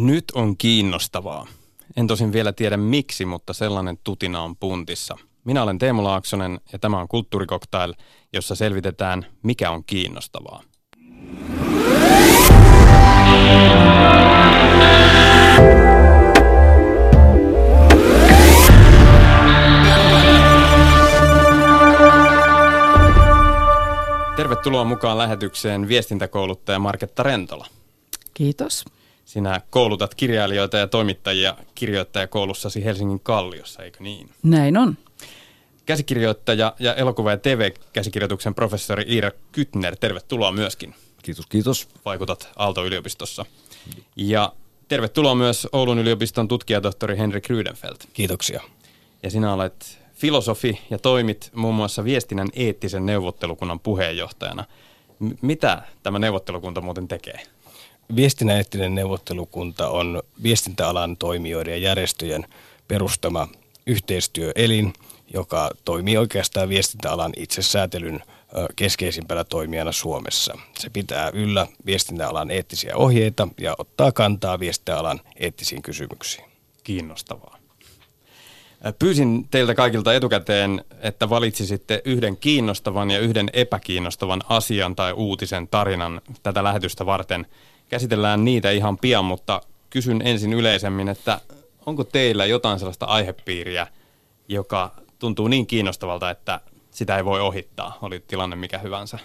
Nyt 0.00 0.24
on 0.34 0.56
kiinnostavaa. 0.56 1.46
En 1.96 2.06
tosin 2.06 2.32
vielä 2.32 2.52
tiedä 2.52 2.76
miksi, 2.76 3.24
mutta 3.24 3.52
sellainen 3.52 3.98
tutina 4.04 4.42
on 4.42 4.56
puntissa. 4.56 5.18
Minä 5.44 5.62
olen 5.62 5.78
Teemu 5.78 6.04
Laaksonen 6.04 6.60
ja 6.72 6.78
tämä 6.78 7.00
on 7.00 7.08
Kulttuurikoktail, 7.08 7.94
jossa 8.32 8.54
selvitetään, 8.54 9.26
mikä 9.42 9.70
on 9.70 9.84
kiinnostavaa. 9.84 10.62
Tervetuloa 24.36 24.84
mukaan 24.84 25.18
lähetykseen 25.18 25.88
viestintäkouluttaja 25.88 26.78
Marketta 26.78 27.22
Rentola. 27.22 27.66
Kiitos. 28.34 28.84
Sinä 29.30 29.60
koulutat 29.70 30.14
kirjailijoita 30.14 30.76
ja 30.76 30.86
toimittajia 30.86 31.56
kirjoittajakoulussasi 31.74 32.84
Helsingin 32.84 33.20
Kalliossa, 33.20 33.82
eikö 33.82 33.98
niin? 34.00 34.30
Näin 34.42 34.76
on. 34.76 34.98
Käsikirjoittaja 35.86 36.74
ja 36.78 36.94
elokuva- 36.94 37.30
ja 37.30 37.36
TV-käsikirjoituksen 37.36 38.54
professori 38.54 39.04
Iira 39.08 39.30
Kytner, 39.52 39.96
tervetuloa 39.96 40.52
myöskin. 40.52 40.94
Kiitos, 41.22 41.46
kiitos. 41.46 41.88
Vaikutat 42.04 42.48
Aalto-yliopistossa. 42.56 43.44
Ja 44.16 44.52
tervetuloa 44.88 45.34
myös 45.34 45.68
Oulun 45.72 45.98
yliopiston 45.98 46.48
tutkijatohtori 46.48 47.18
Henrik 47.18 47.48
Rydenfeldt. 47.48 48.08
Kiitoksia. 48.12 48.62
Ja 49.22 49.30
sinä 49.30 49.54
olet 49.54 49.98
filosofi 50.14 50.80
ja 50.90 50.98
toimit 50.98 51.50
muun 51.54 51.74
muassa 51.74 52.04
viestinnän 52.04 52.48
eettisen 52.54 53.06
neuvottelukunnan 53.06 53.80
puheenjohtajana. 53.80 54.64
M- 55.18 55.30
mitä 55.42 55.82
tämä 56.02 56.18
neuvottelukunta 56.18 56.80
muuten 56.80 57.08
tekee? 57.08 57.40
Viestinnän 58.16 58.56
eettinen 58.56 58.94
neuvottelukunta 58.94 59.88
on 59.88 60.22
viestintäalan 60.42 61.16
toimijoiden 61.16 61.72
ja 61.72 61.88
järjestöjen 61.88 62.46
perustama 62.88 63.48
yhteistyöelin, 63.86 64.92
joka 65.34 65.70
toimii 65.84 66.16
oikeastaan 66.16 66.68
viestintäalan 66.68 67.32
itsesäätelyn 67.36 68.22
keskeisimpänä 68.76 69.44
toimijana 69.44 69.92
Suomessa. 69.92 70.58
Se 70.78 70.90
pitää 70.90 71.30
yllä 71.32 71.66
viestintäalan 71.86 72.50
eettisiä 72.50 72.96
ohjeita 72.96 73.48
ja 73.60 73.74
ottaa 73.78 74.12
kantaa 74.12 74.60
viestintäalan 74.60 75.20
eettisiin 75.36 75.82
kysymyksiin. 75.82 76.44
Kiinnostavaa. 76.84 77.58
Pyysin 78.98 79.48
teiltä 79.50 79.74
kaikilta 79.74 80.14
etukäteen, 80.14 80.84
että 81.00 81.30
valitsisitte 81.30 82.02
yhden 82.04 82.36
kiinnostavan 82.36 83.10
ja 83.10 83.18
yhden 83.18 83.50
epäkiinnostavan 83.52 84.40
asian 84.48 84.96
tai 84.96 85.12
uutisen 85.12 85.68
tarinan 85.68 86.20
tätä 86.42 86.64
lähetystä 86.64 87.06
varten. 87.06 87.46
Käsitellään 87.90 88.44
niitä 88.44 88.70
ihan 88.70 88.98
pian, 88.98 89.24
mutta 89.24 89.60
kysyn 89.90 90.22
ensin 90.24 90.52
yleisemmin, 90.52 91.08
että 91.08 91.40
onko 91.86 92.04
teillä 92.04 92.46
jotain 92.46 92.78
sellaista 92.78 93.06
aihepiiriä, 93.06 93.86
joka 94.48 94.94
tuntuu 95.18 95.48
niin 95.48 95.66
kiinnostavalta, 95.66 96.30
että 96.30 96.60
sitä 96.90 97.16
ei 97.16 97.24
voi 97.24 97.40
ohittaa, 97.40 97.98
oli 98.02 98.24
tilanne 98.26 98.56
mikä 98.56 98.78
hyvänsä, 98.78 99.18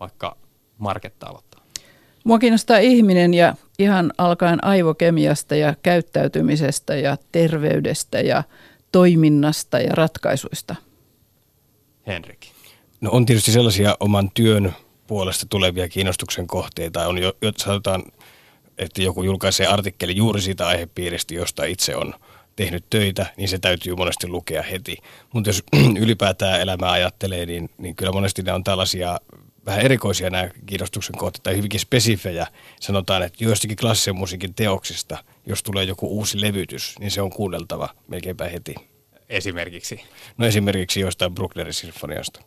vaikka 0.00 0.36
Marketta 0.78 1.26
aloittaa. 1.26 1.64
Mua 2.24 2.38
kiinnostaa 2.38 2.78
ihminen 2.78 3.34
ja 3.34 3.54
ihan 3.78 4.12
alkaen 4.18 4.64
aivokemiasta 4.64 5.54
ja 5.54 5.74
käyttäytymisestä 5.82 6.96
ja 6.96 7.16
terveydestä 7.32 8.20
ja 8.20 8.42
toiminnasta 8.92 9.78
ja 9.78 9.94
ratkaisuista. 9.94 10.76
Henrik. 12.06 12.46
No 13.00 13.10
on 13.10 13.26
tietysti 13.26 13.52
sellaisia 13.52 13.96
oman 14.00 14.30
työn 14.34 14.74
puolesta 15.06 15.46
tulevia 15.50 15.88
kiinnostuksen 15.88 16.46
kohteita. 16.46 17.08
On 17.08 17.18
jo, 17.18 17.32
sanotaan, 17.56 18.02
että 18.78 19.02
joku 19.02 19.22
julkaisee 19.22 19.66
artikkeli 19.66 20.16
juuri 20.16 20.40
siitä 20.40 20.66
aihepiiristä, 20.66 21.34
josta 21.34 21.64
itse 21.64 21.96
on 21.96 22.14
tehnyt 22.56 22.84
töitä, 22.90 23.26
niin 23.36 23.48
se 23.48 23.58
täytyy 23.58 23.94
monesti 23.94 24.28
lukea 24.28 24.62
heti. 24.62 24.96
Mutta 25.32 25.48
jos 25.50 25.62
ylipäätään 26.04 26.60
elämää 26.60 26.90
ajattelee, 26.90 27.46
niin, 27.46 27.70
niin 27.78 27.96
kyllä 27.96 28.12
monesti 28.12 28.42
ne 28.42 28.52
on 28.52 28.64
tällaisia 28.64 29.18
vähän 29.66 29.84
erikoisia 29.84 30.30
nämä 30.30 30.48
kiinnostuksen 30.66 31.18
kohteet 31.18 31.42
tai 31.42 31.56
hyvinkin 31.56 31.80
spesifejä. 31.80 32.46
Sanotaan, 32.80 33.22
että 33.22 33.44
joistakin 33.44 33.76
klassisen 33.76 34.16
musiikin 34.16 34.54
teoksista, 34.54 35.24
jos 35.46 35.62
tulee 35.62 35.84
joku 35.84 36.08
uusi 36.08 36.40
levytys, 36.40 36.98
niin 36.98 37.10
se 37.10 37.22
on 37.22 37.30
kuunneltava 37.30 37.88
melkeinpä 38.08 38.48
heti. 38.48 38.74
Esimerkiksi? 39.28 40.00
No 40.38 40.46
esimerkiksi 40.46 41.00
jostain 41.00 41.34
Brucknerin 41.34 41.74
sinfoniasta. 41.74 42.40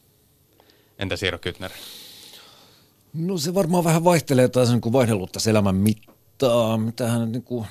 Entä 0.99 1.15
Siiro 1.15 1.37
Kytner? 1.37 1.71
No 3.17 3.37
se 3.37 3.53
varmaan 3.53 3.83
vähän 3.83 4.03
vaihtelee 4.03 4.47
taas 4.47 4.69
niin 4.69 4.93
vaihdellutta 4.93 5.39
elämän 5.49 5.75
mittaa. 5.75 6.77
Mitähän 6.77 7.31
niin 7.31 7.43
kuin, 7.43 7.65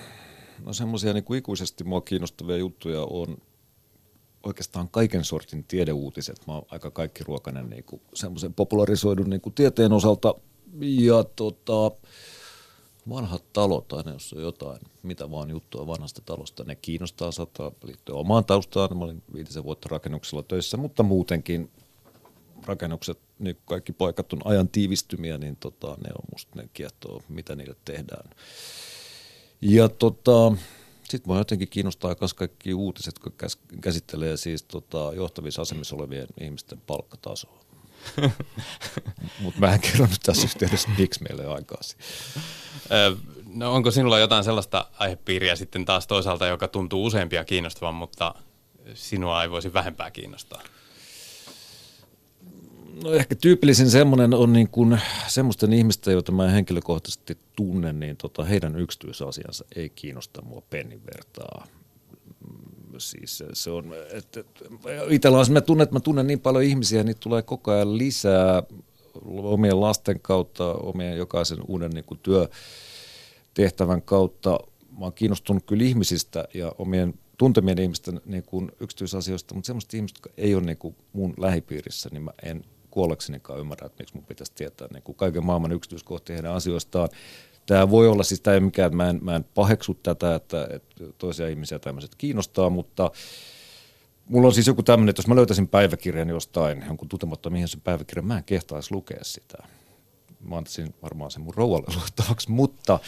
no 0.64 0.72
semmoisia 0.72 1.12
niin 1.12 1.24
kuin 1.24 1.38
ikuisesti 1.38 1.84
mua 1.84 2.00
kiinnostavia 2.00 2.56
juttuja 2.56 3.00
on 3.02 3.36
oikeastaan 4.42 4.88
kaiken 4.88 5.24
sortin 5.24 5.64
tiedeuutiset. 5.64 6.46
Mä 6.46 6.54
oon 6.54 6.66
aika 6.70 6.90
kaikki 6.90 7.24
ruokainen 7.24 7.70
niin 7.70 7.84
kuin 7.84 8.02
semmoisen 8.14 8.54
popularisoidun 8.54 9.30
niin 9.30 9.40
kuin 9.40 9.54
tieteen 9.54 9.92
osalta. 9.92 10.34
Ja 10.80 11.24
tota, 11.24 11.90
vanhat 13.08 13.52
talot 13.52 13.92
aina, 13.92 14.12
jos 14.12 14.32
on 14.32 14.42
jotain, 14.42 14.80
mitä 15.02 15.30
vaan 15.30 15.50
juttua 15.50 15.86
vanhasta 15.86 16.22
talosta, 16.24 16.64
ne 16.64 16.74
kiinnostaa, 16.74 17.32
saattaa 17.32 17.72
liittyä 17.84 18.14
omaan 18.14 18.44
taustaan. 18.44 18.98
Mä 18.98 19.04
olin 19.04 19.22
viitisen 19.34 19.64
vuotta 19.64 19.88
rakennuksella 19.90 20.42
töissä, 20.42 20.76
mutta 20.76 21.02
muutenkin 21.02 21.70
rakennukset, 22.64 23.18
niin 23.38 23.58
kaikki 23.64 23.92
paikat 23.92 24.32
on 24.32 24.40
ajan 24.44 24.68
tiivistymiä, 24.68 25.38
niin 25.38 25.56
tota, 25.56 25.86
ne 25.86 26.10
on 26.18 26.24
musta, 26.32 26.60
ne 26.60 26.68
kiehtoo, 26.72 27.22
mitä 27.28 27.56
niille 27.56 27.76
tehdään. 27.84 28.30
Ja 29.60 29.88
tota, 29.88 30.52
sitten 31.04 31.28
mua 31.28 31.38
jotenkin 31.38 31.68
kiinnostaa 31.68 32.16
myös 32.20 32.34
kaikki 32.34 32.74
uutiset, 32.74 33.18
kun 33.18 33.32
käsittelee 33.80 34.36
siis 34.36 34.62
tota, 34.62 35.12
johtavissa 35.14 35.62
asemissa 35.62 35.96
olevien 35.96 36.26
ihmisten 36.40 36.80
palkkatasoa. 36.86 37.66
Mutta 39.40 39.60
mä 39.60 39.74
en 39.74 39.80
kerro 39.80 40.06
nyt 40.06 40.20
tässä 40.22 40.44
yhteydessä, 40.44 40.88
miksi 40.98 41.22
meillä 41.22 41.42
on 41.50 41.54
aikaa 41.54 41.80
No 43.54 43.74
onko 43.74 43.90
sinulla 43.90 44.18
jotain 44.18 44.44
sellaista 44.44 44.90
aihepiiriä 44.98 45.56
sitten 45.56 45.84
taas 45.84 46.06
toisaalta, 46.06 46.46
joka 46.46 46.68
tuntuu 46.68 47.04
useampia 47.04 47.44
kiinnostavan, 47.44 47.94
mutta 47.94 48.34
sinua 48.94 49.42
ei 49.42 49.50
voisi 49.50 49.72
vähempää 49.72 50.10
kiinnostaa? 50.10 50.62
No 53.02 53.12
ehkä 53.12 53.34
tyypillisin 53.34 53.90
semmoinen 53.90 54.34
on 54.34 54.52
niin 54.52 54.68
kuin 54.68 55.00
semmoisten 55.26 55.72
ihmisten, 55.72 56.12
joita 56.12 56.32
mä 56.32 56.50
henkilökohtaisesti 56.50 57.38
tunnen, 57.56 58.00
niin 58.00 58.16
tota, 58.16 58.44
heidän 58.44 58.76
yksityisasiansa 58.76 59.64
ei 59.76 59.90
kiinnosta 59.90 60.42
mua 60.42 60.62
pennin 60.70 61.00
vertaa. 61.14 61.66
Siis 62.98 63.44
se 63.52 63.70
on, 63.70 63.92
että 64.12 64.44
itsellä 65.08 65.38
on 65.38 65.46
mä 65.50 65.60
tunnen, 65.60 65.82
että 65.82 65.94
mä 65.94 66.00
tunnen 66.00 66.26
niin 66.26 66.40
paljon 66.40 66.64
ihmisiä, 66.64 67.04
niin 67.04 67.16
tulee 67.20 67.42
koko 67.42 67.70
ajan 67.70 67.98
lisää 67.98 68.62
omien 69.28 69.80
lasten 69.80 70.20
kautta, 70.20 70.72
omien 70.72 71.16
jokaisen 71.16 71.58
uuden 71.68 71.90
niin 71.90 72.04
kuin 72.04 72.20
työtehtävän 72.22 74.02
kautta. 74.02 74.60
Mä 74.98 75.04
oon 75.04 75.12
kiinnostunut 75.12 75.64
kyllä 75.66 75.84
ihmisistä 75.84 76.44
ja 76.54 76.72
omien 76.78 77.14
tuntemien 77.38 77.78
ihmisten 77.78 78.20
niin 78.24 78.42
kuin 78.42 78.72
yksityisasioista, 78.80 79.54
mutta 79.54 79.66
semmoista 79.66 79.96
ihmistä, 79.96 80.18
jotka 80.18 80.30
ei 80.36 80.54
ole 80.54 80.64
niin 80.64 80.78
kuin 80.78 80.96
mun 81.12 81.34
lähipiirissä, 81.38 82.08
niin 82.12 82.22
mä 82.22 82.30
en 82.42 82.64
kuolleksenikaan 82.96 83.60
ymmärrä, 83.60 83.86
että 83.86 84.02
miksi 84.02 84.14
mun 84.14 84.24
pitäisi 84.24 84.52
tietää 84.54 84.88
niin 84.92 85.02
kuin 85.02 85.16
kaiken 85.16 85.46
maailman 85.46 85.72
yksityiskohtia 85.72 86.36
heidän 86.36 86.54
asioistaan. 86.54 87.08
Tämä 87.66 87.90
voi 87.90 88.08
olla 88.08 88.22
siis, 88.22 88.40
tämä 88.40 88.54
ei 88.54 88.60
mikään, 88.60 88.96
mä 88.96 89.10
en, 89.10 89.18
mä 89.22 89.36
en 89.36 89.44
paheksu 89.44 89.94
tätä, 89.94 90.34
että, 90.34 90.68
että 90.70 91.04
toisia 91.18 91.48
ihmisiä 91.48 91.78
tämmöiset 91.78 92.14
kiinnostaa, 92.14 92.70
mutta 92.70 93.10
mulla 94.28 94.46
on 94.46 94.54
siis 94.54 94.66
joku 94.66 94.82
tämmöinen, 94.82 95.10
että 95.10 95.20
jos 95.20 95.26
mä 95.26 95.36
löytäisin 95.36 95.68
päiväkirjan 95.68 96.28
jostain, 96.28 96.84
jonkun 96.86 97.08
tutematta 97.08 97.50
mihin 97.50 97.68
sen 97.68 97.80
päiväkirjan, 97.80 98.26
mä 98.26 98.38
en 98.38 98.44
kehtaisi 98.44 98.94
lukea 98.94 99.24
sitä. 99.24 99.58
Mä 100.40 100.56
antaisin 100.56 100.94
varmaan 101.02 101.30
sen 101.30 101.42
mun 101.42 101.54
rouvalle 101.54 101.86
luettavaksi, 101.96 102.50
mutta, 102.50 102.98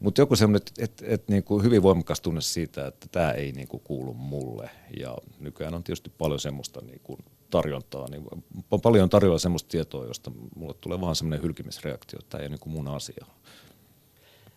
mutta 0.00 0.20
joku 0.20 0.36
semmoinen, 0.36 0.62
että, 0.68 0.84
että, 0.84 1.04
että 1.08 1.32
niin 1.32 1.44
kuin 1.44 1.64
hyvin 1.64 1.82
voimakas 1.82 2.20
tunne 2.20 2.40
siitä, 2.40 2.86
että 2.86 3.06
tämä 3.12 3.30
ei 3.30 3.52
niin 3.52 3.68
kuin 3.68 3.82
kuulu 3.84 4.14
mulle. 4.14 4.70
Ja 4.98 5.16
nykyään 5.40 5.74
on 5.74 5.84
tietysti 5.84 6.12
paljon 6.18 6.40
semmoista 6.40 6.80
niin 6.80 7.00
kuin 7.02 7.18
tarjontaa, 7.52 8.08
niin 8.10 8.22
on 8.70 8.80
paljon 8.80 9.08
tarjolla 9.08 9.38
semmoista 9.38 9.68
tietoa, 9.68 10.06
josta 10.06 10.30
mulle 10.56 10.74
tulee 10.80 11.00
vaan 11.00 11.16
semmoinen 11.16 11.42
hylkimisreaktio, 11.42 12.18
että 12.18 12.30
tämä 12.30 12.42
ei 12.42 12.48
ole 12.48 12.56
niin 12.56 12.72
mun 12.72 12.88
asia. 12.88 13.26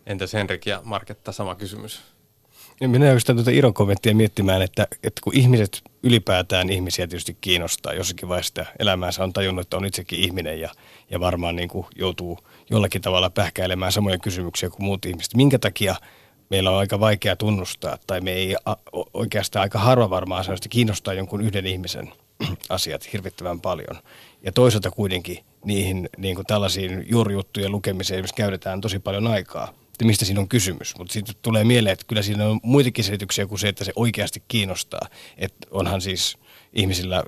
Entäs 0.05 0.33
Henrik 0.33 0.65
ja 0.65 0.81
Marketta, 0.83 1.31
sama 1.31 1.55
kysymys? 1.55 2.01
Ja 2.81 2.89
minä 2.89 3.05
oikeastaan 3.05 3.35
tuota 3.35 3.51
Iron 3.51 3.73
kommenttia 3.73 4.15
miettimään, 4.15 4.61
että, 4.61 4.87
että 5.03 5.21
kun 5.23 5.35
ihmiset 5.35 5.81
ylipäätään 6.03 6.69
ihmisiä 6.69 7.07
tietysti 7.07 7.37
kiinnostaa, 7.41 7.93
jossakin 7.93 8.29
vaiheessa 8.29 8.65
elämäänsä 8.79 9.23
on 9.23 9.33
tajunnut, 9.33 9.65
että 9.65 9.77
on 9.77 9.85
itsekin 9.85 10.19
ihminen 10.19 10.59
ja, 10.59 10.69
ja 11.11 11.19
varmaan 11.19 11.55
niin 11.55 11.69
kuin 11.69 11.85
joutuu 11.95 12.39
jollakin 12.69 13.01
tavalla 13.01 13.29
pähkäilemään 13.29 13.91
samoja 13.91 14.17
kysymyksiä 14.17 14.69
kuin 14.69 14.85
muut 14.85 15.05
ihmiset. 15.05 15.35
Minkä 15.35 15.59
takia 15.59 15.95
meillä 16.49 16.71
on 16.71 16.77
aika 16.77 16.99
vaikea 16.99 17.35
tunnustaa, 17.35 17.97
tai 18.07 18.21
me 18.21 18.31
ei 18.31 18.55
oikeastaan 19.13 19.61
aika 19.61 19.79
harva 19.79 20.09
varmaan 20.09 20.43
sellaista 20.43 20.69
kiinnostaa 20.69 21.13
jonkun 21.13 21.41
yhden 21.41 21.65
ihmisen– 21.65 22.11
asiat 22.69 23.13
hirvittävän 23.13 23.61
paljon. 23.61 24.01
Ja 24.43 24.51
toisaalta 24.51 24.91
kuitenkin 24.91 25.45
niihin 25.65 26.09
niin 26.17 26.35
kuin 26.35 26.45
tällaisiin 26.45 27.05
juurijuttujen 27.09 27.71
lukemiseen 27.71 28.17
esimerkiksi 28.17 28.35
käytetään 28.35 28.81
tosi 28.81 28.99
paljon 28.99 29.27
aikaa. 29.27 29.73
että 29.87 30.05
mistä 30.05 30.25
siinä 30.25 30.41
on 30.41 30.49
kysymys. 30.49 30.97
Mutta 30.97 31.13
sitten 31.13 31.35
tulee 31.41 31.63
mieleen, 31.63 31.93
että 31.93 32.05
kyllä 32.07 32.21
siinä 32.21 32.45
on 32.45 32.59
muitakin 32.63 33.03
selityksiä 33.03 33.45
kuin 33.45 33.59
se, 33.59 33.67
että 33.67 33.83
se 33.83 33.91
oikeasti 33.95 34.43
kiinnostaa. 34.47 35.07
Että 35.37 35.67
onhan 35.71 36.01
siis 36.01 36.37
ihmisillä 36.73 37.23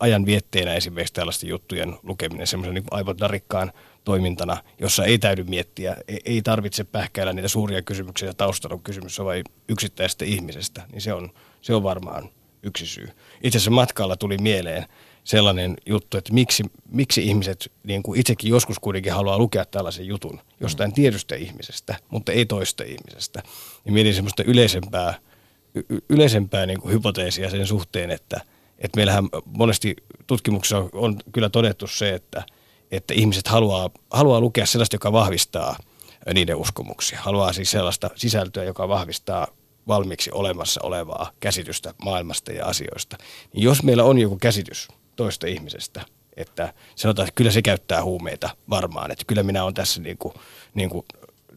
ajan 0.00 0.26
vietteenä 0.26 0.74
esimerkiksi 0.74 1.14
tällaisten 1.14 1.48
juttujen 1.48 1.96
lukeminen 2.02 2.46
semmoisen 2.46 2.74
niin 2.74 3.16
narikkaan 3.20 3.72
toimintana, 4.04 4.56
jossa 4.80 5.04
ei 5.04 5.18
täydy 5.18 5.44
miettiä, 5.44 5.96
ei 6.24 6.42
tarvitse 6.42 6.84
pähkäillä 6.84 7.32
niitä 7.32 7.48
suuria 7.48 7.82
kysymyksiä 7.82 8.34
taustalla 8.34 8.80
kysymys 8.84 9.20
on 9.20 9.26
vain 9.26 9.44
yksittäisestä 9.68 10.24
ihmisestä, 10.24 10.82
niin 10.92 11.00
se 11.00 11.12
on, 11.12 11.30
se 11.60 11.74
on 11.74 11.82
varmaan 11.82 12.30
yksi 12.68 12.86
syy. 12.86 13.08
Itse 13.42 13.58
asiassa 13.58 13.70
matkalla 13.70 14.16
tuli 14.16 14.38
mieleen 14.38 14.86
sellainen 15.24 15.76
juttu, 15.86 16.16
että 16.16 16.32
miksi, 16.32 16.64
miksi 16.90 17.24
ihmiset 17.26 17.72
niin 17.82 18.02
kuin 18.02 18.20
itsekin 18.20 18.50
joskus 18.50 18.78
kuitenkin 18.78 19.12
haluaa 19.12 19.38
lukea 19.38 19.64
tällaisen 19.64 20.06
jutun 20.06 20.40
jostain 20.60 20.92
tietystä 20.92 21.34
ihmisestä, 21.34 21.96
mutta 22.10 22.32
ei 22.32 22.46
toista 22.46 22.84
ihmisestä. 22.84 23.42
Niin 23.84 23.92
mietin 23.92 24.14
semmoista 24.14 24.42
yleisempää, 24.42 25.14
y- 25.74 25.98
yleisempää 26.08 26.66
niin 26.66 26.80
kuin 26.80 26.92
hypoteesia 26.92 27.50
sen 27.50 27.66
suhteen, 27.66 28.10
että, 28.10 28.40
että 28.78 28.96
meillähän 28.96 29.28
monesti 29.46 29.96
tutkimuksessa 30.26 30.84
on 30.92 31.16
kyllä 31.32 31.48
todettu 31.48 31.86
se, 31.86 32.14
että, 32.14 32.42
että 32.90 33.14
ihmiset 33.14 33.48
haluaa, 33.48 33.90
haluaa 34.10 34.40
lukea 34.40 34.66
sellaista, 34.66 34.94
joka 34.94 35.12
vahvistaa 35.12 35.76
niiden 36.34 36.56
uskomuksia. 36.56 37.20
Haluaa 37.20 37.52
siis 37.52 37.70
sellaista 37.70 38.10
sisältöä, 38.14 38.64
joka 38.64 38.88
vahvistaa 38.88 39.46
valmiiksi 39.88 40.30
olemassa 40.32 40.80
olevaa 40.82 41.30
käsitystä 41.40 41.94
maailmasta 42.04 42.52
ja 42.52 42.66
asioista. 42.66 43.16
Niin 43.54 43.62
jos 43.62 43.82
meillä 43.82 44.04
on 44.04 44.18
joku 44.18 44.36
käsitys 44.36 44.88
toista 45.16 45.46
ihmisestä, 45.46 46.04
että 46.36 46.72
sanotaan, 46.94 47.28
että 47.28 47.36
kyllä 47.36 47.50
se 47.50 47.62
käyttää 47.62 48.04
huumeita 48.04 48.50
varmaan, 48.70 49.10
että 49.10 49.24
kyllä 49.26 49.42
minä 49.42 49.64
olen 49.64 49.74
tässä 49.74 50.00
niin 50.00 50.18
kuin, 50.18 50.34
niin 50.74 50.90
kuin 50.90 51.06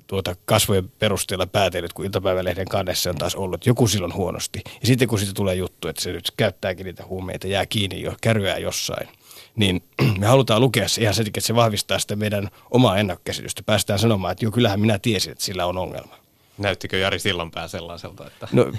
tuota 0.08 0.36
kasvojen 0.46 0.90
perusteella 0.90 1.48
päätellyt, 1.48 1.94
kun 1.94 2.06
iltapäivälehden 2.06 2.68
kannessa 2.68 3.10
on 3.10 3.16
taas 3.16 3.36
ollut 3.36 3.66
joku 3.66 3.88
silloin 3.88 4.14
huonosti. 4.14 4.62
Ja 4.66 4.88
sitten 4.88 5.08
kun 5.08 5.20
siitä 5.20 5.34
tulee 5.34 5.56
juttu, 5.56 5.88
että 5.88 6.02
se 6.02 6.12
nyt 6.12 6.32
käyttääkin 6.38 6.86
niitä 6.86 7.06
huumeita, 7.06 7.48
jää 7.48 7.66
kiinni 7.66 8.02
jo, 8.02 8.16
kärryää 8.22 8.58
jossain, 8.58 9.08
niin 9.56 9.84
me 10.20 10.26
halutaan 10.26 10.62
lukea 10.62 10.88
se 10.88 11.02
ihan 11.02 11.14
sen, 11.14 11.28
että 11.28 11.42
se 11.42 11.56
vahvistaa 11.56 12.00
sitä 12.00 12.16
meidän 12.16 12.50
omaa 12.72 12.98
ennakkokäsitystä. 12.98 13.64
Päästään 13.64 14.00
sanomaan, 14.00 14.32
että 14.32 14.46
jo 14.46 14.52
kyllähän 14.52 14.80
minä 14.80 15.00
tiesin, 15.00 15.32
että 15.32 15.44
sillä 15.44 15.66
on 15.66 15.78
ongelma. 15.78 16.21
Näyttikö 16.58 16.98
Jari 16.98 17.20
Sillanpää 17.20 17.68
sellaiselta? 17.68 18.28
Että... 18.28 18.48
No, 18.52 18.72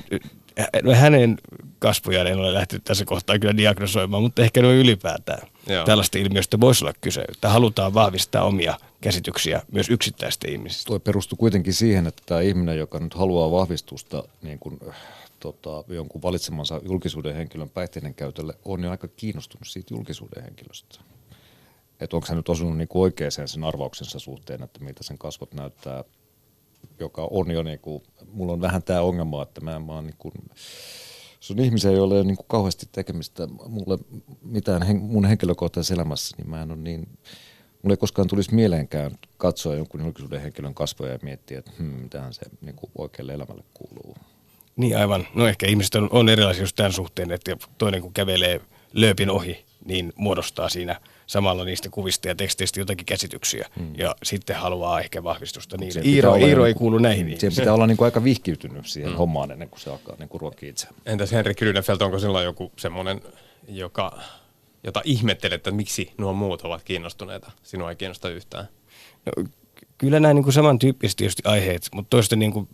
no 0.83 0.95
hänen 0.95 1.39
kasvojaan 1.79 2.27
en 2.27 2.39
ole 2.39 2.55
lähtenyt 2.55 2.85
tässä 2.85 3.05
kohtaa 3.05 3.39
kyllä 3.39 3.57
diagnosoimaan, 3.57 4.23
mutta 4.23 4.43
ehkä 4.43 4.63
noin 4.63 4.77
ylipäätään 4.77 5.49
Joo. 5.67 5.85
tällaista 5.85 6.19
ilmiöstä 6.19 6.61
voisi 6.61 6.85
olla 6.85 6.95
kyse, 7.01 7.21
että 7.21 7.49
halutaan 7.49 7.95
vahvistaa 7.95 8.45
omia 8.45 8.79
käsityksiä 9.01 9.63
myös 9.73 9.91
yksittäistä 9.91 10.49
ihmisistä. 10.51 10.87
Tuo 10.87 11.01
perustuu 11.01 11.37
kuitenkin 11.37 11.75
siihen, 11.75 12.07
että 12.07 12.23
tämä 12.27 12.41
ihminen, 12.41 12.79
joka 12.79 12.99
nyt 12.99 13.15
haluaa 13.15 13.51
vahvistusta 13.51 14.25
niin 14.43 14.59
kuin, 14.59 14.81
tota, 15.41 15.85
jonkun 15.89 16.23
valitsemansa 16.23 16.81
julkisuuden 16.85 17.35
henkilön 17.35 17.71
päihteiden 17.71 18.15
käytölle, 18.15 18.55
on 18.65 18.83
jo 18.85 18.91
aika 18.91 19.09
kiinnostunut 19.09 19.69
siitä 19.69 19.95
julkisuuden 19.95 20.45
henkilöstä. 20.45 20.99
Että 22.01 22.17
onko 22.17 22.27
se 22.27 22.35
nyt 22.35 22.49
osunut 22.49 22.77
niin 22.77 22.89
oikeaan 22.95 23.33
sen 23.47 23.65
arvauksensa 23.65 24.19
suhteen, 24.19 24.63
että 24.63 24.85
mitä 24.85 25.03
sen 25.03 25.19
kasvot 25.19 25.55
näyttää 25.55 26.05
joka 27.01 27.29
on 27.31 27.51
jo 27.51 27.63
niin 27.63 27.79
kuin, 27.79 28.03
mulla 28.33 28.53
on 28.53 28.61
vähän 28.61 28.83
tämä 28.83 29.01
ongelma, 29.01 29.43
että 29.43 29.61
mä, 29.61 29.79
mä 29.79 29.93
oon 29.93 30.07
niin 30.07 30.17
kuin, 30.19 30.35
se 31.41 31.53
on 31.53 31.59
ihmisiä, 31.59 31.91
joilla 31.91 32.15
ei 32.15 32.21
ole 32.21 32.27
niin 32.27 32.37
kuin 32.37 32.47
kauheasti 32.49 32.87
tekemistä 32.93 33.47
mulle 33.47 33.99
mitään 34.43 34.83
hen, 34.83 34.97
mun 34.97 35.25
henkilökohtaisessa 35.25 35.95
elämässä, 35.95 36.37
niin 36.37 36.51
mä 36.51 36.63
en 36.63 36.71
ole 36.71 36.79
niin, 36.79 37.09
mulle 37.83 37.93
ei 37.93 37.97
koskaan 37.97 38.29
tulisi 38.29 38.55
mieleenkään 38.55 39.11
katsoa 39.37 39.75
jonkun 39.75 40.01
julkisuuden 40.01 40.41
henkilön 40.41 40.75
kasvoja 40.75 41.13
ja 41.13 41.19
miettiä, 41.23 41.59
että 41.59 41.71
hmm, 41.79 41.87
mitähän 41.87 42.35
se 42.35 42.43
niin 42.61 42.77
kuin 42.77 42.91
oikealle 42.99 43.35
elämälle 43.35 43.65
kuuluu. 43.75 44.17
Niin 44.77 44.99
aivan. 44.99 45.27
No 45.35 45.47
ehkä 45.47 45.67
ihmiset 45.67 45.95
on, 45.95 46.09
on 46.13 46.29
erilaisia 46.29 46.63
just 46.63 46.77
tämän 46.77 46.93
suhteen, 46.93 47.33
että 47.33 47.57
toinen 47.79 48.03
kun 48.03 48.13
kävelee 48.13 48.61
lööpin 48.93 49.31
ohi, 49.31 49.65
niin 49.85 50.13
muodostaa 50.17 50.69
siinä– 50.69 51.01
samalla 51.27 51.65
niistä 51.65 51.89
kuvista 51.91 52.29
ja 52.29 52.35
teksteistä 52.35 52.81
jotakin 52.81 53.07
käsityksiä 53.07 53.69
mm. 53.77 53.95
ja 53.99 54.17
sitten 54.23 54.57
haluaa 54.57 55.01
ehkä 55.01 55.25
vahvistusta 55.25 55.77
niille. 55.77 56.01
Iiro, 56.05 56.35
Iiro 56.35 56.67
ei 56.67 56.75
kuulu 56.75 56.99
näihin. 56.99 57.27
Niin. 57.27 57.41
Siihen 57.41 57.57
pitää 57.57 57.75
olla 57.75 57.87
niin 57.87 57.97
kuin 57.97 58.07
aika 58.07 58.25
vihkiytynyt 58.25 58.87
siihen 58.87 59.11
mm. 59.11 59.17
hommaan 59.17 59.51
ennen 59.51 59.69
kuin 59.69 59.81
se 59.81 59.91
alkaa 59.91 60.17
niin 60.19 60.29
kuin 60.29 60.41
ruokkia 60.41 60.71
itse. 60.71 60.89
Entäs 61.07 61.33
Henrik 61.33 61.59
Grünefeld, 61.61 62.01
onko 62.01 62.19
sillä 62.19 62.43
joku 62.43 62.73
semmoinen, 62.79 63.21
joka, 63.69 64.19
jota 64.85 65.03
ihmettelet, 65.05 65.55
että 65.55 65.71
miksi 65.71 66.13
nuo 66.19 66.33
muut 66.33 66.63
ovat 66.63 66.83
kiinnostuneita, 66.83 67.51
sinua 67.63 67.91
ei 67.91 67.97
kiinnosta 67.97 68.29
yhtään? 68.29 68.69
No, 69.27 69.45
kyllä 69.99 70.21
nämä 70.21 70.35
niin 70.35 70.45
kuin 70.45 70.55
samantyyppiset 70.55 71.17
tietysti 71.17 71.43
aiheet, 71.47 71.89
mutta 71.95 72.11
toista 72.11 72.37
niin 72.37 72.53
kuin, 72.53 72.69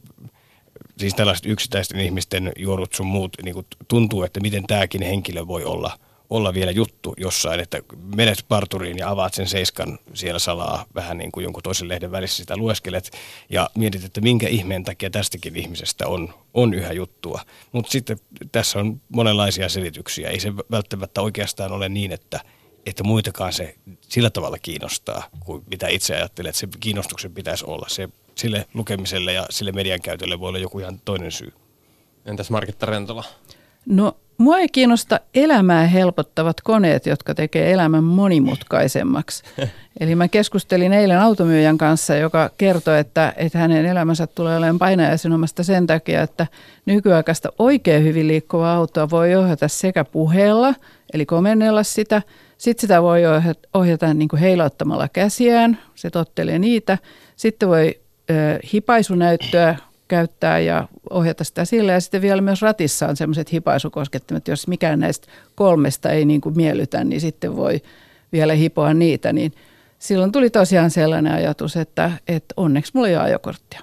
siis 0.99 1.15
tällaiset 1.15 1.47
yksittäisten 1.47 2.01
ihmisten 2.01 2.53
juorut 2.57 2.93
sun 2.93 3.07
muut 3.07 3.37
niin 3.43 3.55
kuin 3.55 3.67
tuntuu, 3.89 4.23
että 4.23 4.41
miten 4.41 4.67
tämäkin 4.67 5.03
henkilö 5.03 5.47
voi 5.47 5.65
olla– 5.65 5.99
olla 6.31 6.55
vielä 6.55 6.71
juttu 6.71 7.15
jossain, 7.17 7.61
että 7.61 7.79
menet 8.17 8.45
parturiin 8.49 8.99
ja 8.99 9.11
avaat 9.11 9.35
sen 9.35 9.49
seiskan 9.49 9.99
siellä 10.15 10.39
salaa 10.39 10.85
vähän 10.95 11.19
niin 11.19 11.33
kuin 11.33 11.45
jonkun 11.45 11.63
toisen 11.63 11.89
lehden 11.89 12.11
välissä 12.11 12.37
sitä 12.37 12.57
lueskelet 12.57 13.11
ja 13.51 13.71
mietit, 13.77 14.05
että 14.05 14.21
minkä 14.21 14.49
ihmeen 14.49 14.85
takia 14.85 15.11
tästäkin 15.11 15.57
ihmisestä 15.57 16.07
on, 16.07 16.35
on 16.55 16.75
yhä 16.75 16.93
juttua. 16.93 17.41
Mutta 17.73 17.93
sitten 17.93 18.19
tässä 18.53 18.79
on 18.79 19.01
monenlaisia 19.09 19.69
selityksiä. 19.69 20.31
Ei 20.31 20.41
se 20.41 20.57
välttämättä 20.57 21.23
oikeastaan 21.23 21.73
ole 21.73 21.89
niin, 21.89 22.13
että, 22.13 22.41
että 22.87 23.05
muitakaan 23.05 23.53
se 23.53 23.75
sillä 24.01 24.31
tavalla 24.31 24.59
kiinnostaa 24.59 25.29
kuin 25.45 25.65
mitä 25.71 25.89
itse 25.89 26.15
ajattelet, 26.17 26.49
että 26.49 26.61
se 26.61 26.69
kiinnostuksen 26.81 27.35
pitäisi 27.35 27.65
olla. 27.67 27.87
Se, 27.89 28.09
sille 28.35 28.67
lukemiselle 28.75 29.33
ja 29.33 29.47
sille 29.51 29.73
median 29.73 30.01
käytölle 30.01 30.41
voi 30.41 30.49
olla 30.49 30.59
joku 30.59 30.79
ihan 30.79 31.01
toinen 31.05 31.33
syy. 31.33 31.53
Entäs 32.25 32.51
Markitta 32.51 32.87
Rentola? 32.87 33.25
No 33.87 34.17
Mua 34.39 34.59
ei 34.59 34.69
kiinnosta 34.69 35.21
elämää 35.35 35.87
helpottavat 35.87 36.61
koneet, 36.61 37.07
jotka 37.07 37.35
tekee 37.35 37.73
elämän 37.73 38.05
monimutkaisemmaksi. 38.05 39.43
Eli 40.01 40.15
mä 40.15 40.29
keskustelin 40.29 40.93
eilen 40.93 41.21
automyyjän 41.21 41.79
kanssa, 41.79 42.17
joka 42.17 42.51
kertoi, 42.59 42.99
että, 42.99 43.33
että 43.37 43.59
hänen 43.59 43.87
elämänsä 43.87 44.27
tulee 44.27 44.57
olemaan 44.57 44.79
painajaisinomasta 44.79 45.63
sen 45.63 45.87
takia, 45.87 46.23
että 46.23 46.47
nykyaikaista 46.87 47.53
oikein 47.59 48.05
hyvin 48.05 48.29
liikkuvaa 48.29 48.75
autoa 48.75 49.11
voi 49.11 49.35
ohjata 49.35 49.69
sekä 49.69 50.05
puheella, 50.05 50.75
eli 51.13 51.27
komennella 51.27 51.83
sitä. 51.83 52.23
Sitten 52.59 52.81
sitä 52.81 53.03
voi 53.03 53.27
ohjata, 53.27 53.69
ohjata 53.75 54.15
niin 54.15 54.29
kuin 54.29 54.41
heilauttamalla 54.41 55.09
käsiään, 55.09 55.79
se 55.95 56.11
tottelee 56.11 56.59
niitä. 56.59 56.99
Sitten 57.37 57.69
voi 57.69 58.01
ö, 58.31 58.35
hipaisunäyttöä 58.73 59.77
käyttää 60.09 60.61
ja 60.61 60.89
ohjata 61.11 61.45
sitä 61.45 61.65
sillä. 61.65 61.93
Ja 61.93 62.01
sitten 62.01 62.23
vielä 62.23 62.41
myös 62.41 62.63
ratissa 62.63 63.09
on 63.09 63.17
sellaiset 63.17 63.53
hipaisukoskettimet, 63.53 64.49
jos 64.49 64.69
mikään 64.69 65.01
näistä 65.01 65.29
kolmesta 65.55 66.11
ei 66.11 66.25
niin 66.25 66.41
kuin 66.41 66.57
miellytä, 66.57 67.05
niin 67.05 67.21
sitten 67.21 67.57
voi 67.57 67.83
vielä 68.33 68.53
hipoa 68.53 68.95
niitä. 68.95 69.33
Niin 69.33 69.53
silloin 69.99 70.33
tuli 70.33 70.51
tosiaan 70.51 70.91
sellainen 70.91 71.33
ajatus, 71.33 71.77
että, 71.77 72.13
että 72.29 72.55
onneksi 72.57 72.93
mulla 72.95 73.09
ei 73.09 73.17
ole 73.17 73.25
ajokorttia. 73.25 73.83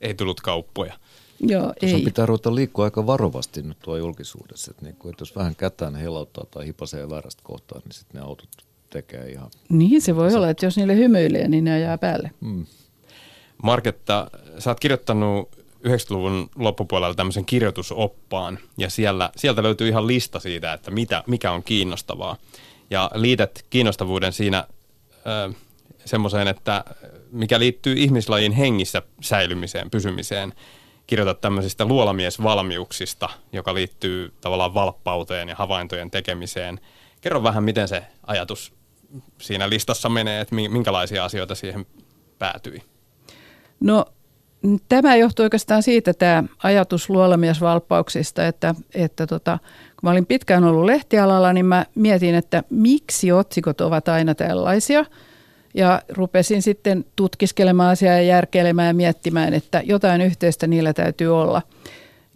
Ei 0.00 0.14
tullut 0.14 0.40
kauppoja. 0.40 0.94
Joo, 1.40 1.72
ei. 1.82 2.02
pitää 2.02 2.26
ruveta 2.26 2.54
liikkua 2.54 2.84
aika 2.84 3.06
varovasti 3.06 3.62
nyt 3.62 3.78
tuo 3.78 3.96
julkisuudessa. 3.96 4.70
Että, 4.70 4.84
niin 4.84 4.96
kuin, 4.96 5.10
että 5.10 5.22
jos 5.22 5.36
vähän 5.36 5.56
kätään 5.56 5.94
helauttaa 5.94 6.44
tai 6.50 6.66
hipasee 6.66 7.10
väärästä 7.10 7.42
kohtaa, 7.44 7.80
niin 7.84 7.92
sitten 7.92 8.20
ne 8.20 8.26
autot 8.26 8.48
tekee 8.90 9.30
ihan... 9.30 9.50
Niin 9.68 10.02
se 10.02 10.16
voi 10.16 10.34
olla, 10.34 10.50
että 10.50 10.66
jos 10.66 10.76
niille 10.76 10.96
hymyilee, 10.96 11.48
niin 11.48 11.64
ne 11.64 11.80
jää 11.80 11.98
päälle. 11.98 12.30
Mm. 12.40 12.66
Marketta, 13.62 14.30
sä 14.58 14.70
oot 14.70 14.80
kirjoittanut 14.80 15.63
90-luvun 15.86 16.50
loppupuolella 16.56 17.14
tämmöisen 17.14 17.44
kirjoitusoppaan 17.44 18.58
ja 18.78 18.90
siellä, 18.90 19.30
sieltä 19.36 19.62
löytyy 19.62 19.88
ihan 19.88 20.06
lista 20.06 20.40
siitä, 20.40 20.72
että 20.72 20.90
mitä, 20.90 21.24
mikä 21.26 21.52
on 21.52 21.62
kiinnostavaa. 21.62 22.36
Ja 22.90 23.10
liität 23.14 23.64
kiinnostavuuden 23.70 24.32
siinä 24.32 24.66
semmoiseen, 26.04 26.48
että 26.48 26.84
mikä 27.30 27.58
liittyy 27.58 27.94
ihmislajin 27.98 28.52
hengissä 28.52 29.02
säilymiseen, 29.20 29.90
pysymiseen. 29.90 30.52
Kirjoitat 31.06 31.40
tämmöisistä 31.40 31.84
luolamiesvalmiuksista, 31.84 33.28
joka 33.52 33.74
liittyy 33.74 34.32
tavallaan 34.40 34.74
valppauteen 34.74 35.48
ja 35.48 35.54
havaintojen 35.54 36.10
tekemiseen. 36.10 36.80
Kerro 37.20 37.42
vähän, 37.42 37.64
miten 37.64 37.88
se 37.88 38.02
ajatus 38.26 38.72
siinä 39.40 39.70
listassa 39.70 40.08
menee, 40.08 40.40
että 40.40 40.54
minkälaisia 40.54 41.24
asioita 41.24 41.54
siihen 41.54 41.86
päätyi. 42.38 42.82
No 43.80 44.04
Tämä 44.88 45.16
johtuu 45.16 45.42
oikeastaan 45.42 45.82
siitä, 45.82 46.14
tämä 46.14 46.44
ajatus 46.62 47.10
luolamiesvalppauksista, 47.10 48.46
että, 48.46 48.74
että 48.94 49.26
tota, 49.26 49.58
kun 49.86 50.00
mä 50.02 50.10
olin 50.10 50.26
pitkään 50.26 50.64
ollut 50.64 50.84
lehtialalla, 50.84 51.52
niin 51.52 51.66
mä 51.66 51.86
mietin, 51.94 52.34
että 52.34 52.62
miksi 52.70 53.32
otsikot 53.32 53.80
ovat 53.80 54.08
aina 54.08 54.34
tällaisia. 54.34 55.04
Ja 55.74 56.02
rupesin 56.08 56.62
sitten 56.62 57.04
tutkiskelemaan 57.16 57.90
asiaa 57.90 58.14
ja 58.14 58.22
järkeilemään 58.22 58.88
ja 58.88 58.94
miettimään, 58.94 59.54
että 59.54 59.82
jotain 59.84 60.20
yhteistä 60.20 60.66
niillä 60.66 60.92
täytyy 60.92 61.40
olla. 61.40 61.62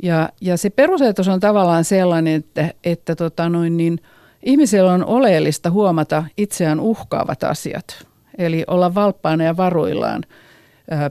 Ja, 0.03 0.29
ja 0.41 0.57
se 0.57 0.71
perusajatus 0.71 1.29
on 1.29 1.41
tavallaan 1.41 1.85
sellainen, 1.85 2.35
että, 2.35 2.75
että 2.85 3.17
tota 3.17 3.49
noin 3.49 3.77
niin, 3.77 4.01
ihmisellä 4.43 4.93
on 4.93 5.05
oleellista 5.05 5.71
huomata 5.71 6.25
itseään 6.37 6.81
uhkaavat 6.81 7.45
asiat. 7.45 8.07
Eli 8.39 8.65
olla 8.67 8.95
valppaana 8.95 9.45
ja 9.45 9.57
varuillaan– 9.57 10.23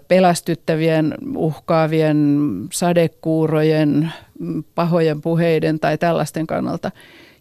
pelästyttävien, 0.07 1.13
uhkaavien 1.35 2.39
sadekuurojen, 2.73 4.11
pahojen 4.75 5.21
puheiden 5.21 5.79
tai 5.79 5.97
tällaisten 5.97 6.47
kannalta. 6.47 6.91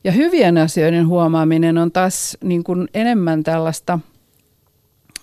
Ja 0.05 0.13
hyvien 0.13 0.59
asioiden 0.59 1.07
huomaaminen 1.07 1.79
on 1.79 1.93
taas 1.93 2.37
niin 2.45 2.65
kuin 2.65 2.89
enemmän 2.95 3.43
tällaista 3.43 3.99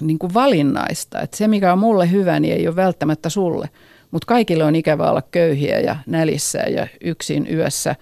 niin 0.01 0.20
kuin 0.20 0.34
valinnaista. 0.34 1.22
Että 1.22 1.38
se, 1.38 1.48
mikä 1.48 1.74
on 1.74 1.79
mulle 1.79 2.12
hyvä, 2.12 2.39
niin 2.39 2.53
ei 2.53 2.67
ole 2.67 2.75
välttämättä 2.75 3.29
sulle. 3.29 3.70
Mutta 4.12 4.25
kaikille 4.25 4.63
on 4.63 4.75
ikävä 4.75 5.10
olla 5.10 5.22
köyhiä 5.32 5.79
ja 5.79 5.96
nälissä 6.05 6.60
ja 6.60 6.88
yksin 7.03 7.48
yössä 7.53 7.96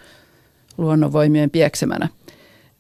luonnonvoimien 0.78 1.50
pieksemänä– 1.50 2.08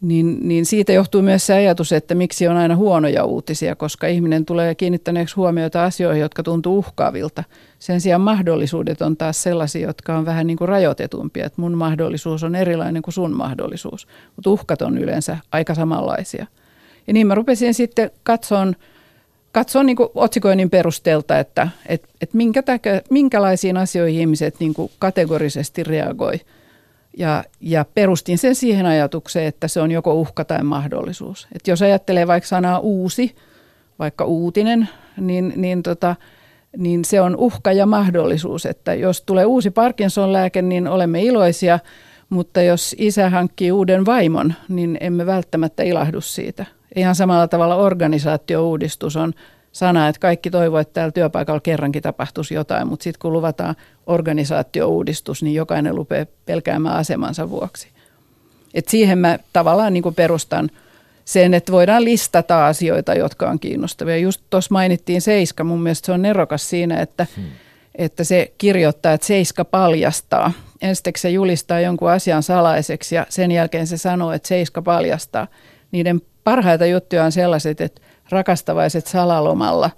niin, 0.01 0.38
niin 0.41 0.65
siitä 0.65 0.93
johtuu 0.93 1.22
myös 1.22 1.48
se 1.48 1.53
ajatus, 1.53 1.91
että 1.91 2.15
miksi 2.15 2.48
on 2.48 2.58
aina 2.58 2.75
huonoja 2.75 3.25
uutisia, 3.25 3.75
koska 3.75 4.08
ihminen 4.08 4.46
tulee 4.46 4.75
kiinnittäneeksi 4.75 5.36
huomiota 5.36 5.84
asioihin, 5.84 6.22
jotka 6.22 6.43
tuntuu 6.43 6.77
uhkaavilta. 6.77 7.43
Sen 7.79 8.01
sijaan 8.01 8.22
mahdollisuudet 8.22 9.01
on 9.01 9.17
taas 9.17 9.43
sellaisia, 9.43 9.88
jotka 9.88 10.17
on 10.17 10.25
vähän 10.25 10.48
niin 10.48 10.58
kuin 10.58 10.70
rajoitetumpia, 10.70 11.46
että 11.46 11.62
mun 11.62 11.77
mahdollisuus 11.77 12.43
on 12.43 12.55
erilainen 12.55 13.01
kuin 13.01 13.13
sun 13.13 13.36
mahdollisuus, 13.36 14.08
mutta 14.36 14.50
uhkat 14.50 14.81
on 14.81 14.98
yleensä 14.98 15.38
aika 15.51 15.75
samanlaisia. 15.75 16.46
Ja 17.08 17.13
niin 17.13 17.27
mä 17.27 17.36
rupesin 17.36 17.74
sitten 17.74 18.12
katsomaan, 18.24 18.75
katsoa 19.51 19.84
niin 19.84 19.98
otsikoinnin 20.15 20.70
perusteelta, 20.70 21.39
että 21.39 21.67
et, 21.86 22.10
et 22.22 22.34
minkä 22.34 22.63
takia, 22.63 23.01
minkälaisiin 23.10 23.77
asioihin 23.77 24.22
ihmiset 24.22 24.55
niin 24.60 24.74
kategorisesti 25.00 25.84
reagoi– 25.84 26.39
ja, 27.18 27.44
ja 27.60 27.86
perustin 27.94 28.38
sen 28.38 28.56
siihen 28.56 28.86
ajatukseen, 28.86 29.46
että 29.46 29.68
se 29.68 29.82
on 29.82 29.91
joko 29.91 30.13
uhka 30.13 30.46
tai 30.46 30.63
mahdollisuus. 30.63 31.48
Et 31.56 31.68
jos 31.68 31.82
ajattelee 31.82 32.27
vaikka 32.27 32.48
sanaa 32.48 32.80
uusi, 32.80 33.36
vaikka 34.00 34.25
uutinen, 34.25 34.89
niin, 35.18 35.53
niin, 35.56 35.84
tota, 35.84 36.15
niin 36.77 37.06
se 37.06 37.22
on 37.22 37.36
uhka 37.36 37.72
ja 37.72 37.86
mahdollisuus. 37.86 38.65
Että 38.65 38.94
jos 38.94 39.22
tulee 39.22 39.46
uusi 39.46 39.72
Parkinson-lääke, 39.72 40.62
niin 40.62 40.88
olemme 40.88 41.24
iloisia, 41.24 41.80
mutta 42.30 42.62
jos 42.62 42.96
isä 43.00 43.30
hankkii 43.30 43.72
uuden 43.72 44.06
vaimon, 44.06 44.53
niin 44.70 44.98
emme 45.01 45.25
välttämättä 45.25 45.84
ilahdu 45.84 46.22
siitä. 46.22 46.65
Ihan 46.96 47.15
samalla 47.15 47.48
tavalla 47.48 47.75
organisaatiouudistus 47.75 49.15
on 49.15 49.34
sana, 49.72 50.08
että 50.08 50.20
kaikki 50.20 50.50
toivoo, 50.50 50.80
että 50.80 50.94
täällä 50.94 51.12
työpaikalla 51.12 51.60
kerrankin 51.60 52.01
tapahtuisi 52.01 52.54
jotain, 52.54 52.88
mutta 52.88 53.04
sitten 53.04 53.20
kun 53.22 53.34
luvataan 53.34 53.75
organisaatiouudistus, 54.08 55.44
niin 55.44 55.56
jokainen 55.56 55.96
lupee 55.96 56.28
pelkäämään 56.46 56.96
asemansa 56.96 57.50
vuoksi. 57.50 57.88
Et 58.74 58.88
siihen 58.88 59.18
mä 59.18 59.40
tavallaan 59.54 59.94
niin 59.94 60.16
perustan 60.16 60.70
sen, 61.25 61.54
että 61.54 61.72
voidaan 61.72 62.04
listata 62.04 62.68
asioita, 62.68 63.13
jotka 63.13 63.50
on 63.50 63.60
kiinnostavia. 63.60 64.18
Just 64.18 64.42
tuossa 64.50 64.74
mainittiin 64.74 65.22
Seiska, 65.22 65.63
mun 65.63 65.82
mielestä 65.82 66.06
se 66.06 66.12
on 66.12 66.22
nerokas 66.22 66.70
siinä, 66.70 67.01
että, 67.01 67.28
hmm. 67.36 67.46
että 67.96 68.24
se 68.24 68.54
kirjoittaa, 68.58 69.13
että 69.13 69.28
Seiska 69.28 69.66
paljastaa. 69.66 70.51
Ensiksi 70.82 71.22
se 71.22 71.30
julistaa 71.30 71.80
jonkun 71.80 72.12
asian 72.12 72.44
salaiseksi 72.44 73.16
ja 73.16 73.25
sen 73.30 73.51
jälkeen 73.51 73.88
se 73.88 73.98
sanoo, 73.98 74.32
että 74.32 74.48
Seiska 74.48 74.82
paljastaa. 74.82 75.48
Niiden 75.92 76.22
parhaita 76.44 76.86
juttuja 76.86 77.24
on 77.24 77.32
sellaiset, 77.32 77.82
että 77.82 78.01
rakastavaiset 78.31 79.07
salalomalla, 79.07 79.89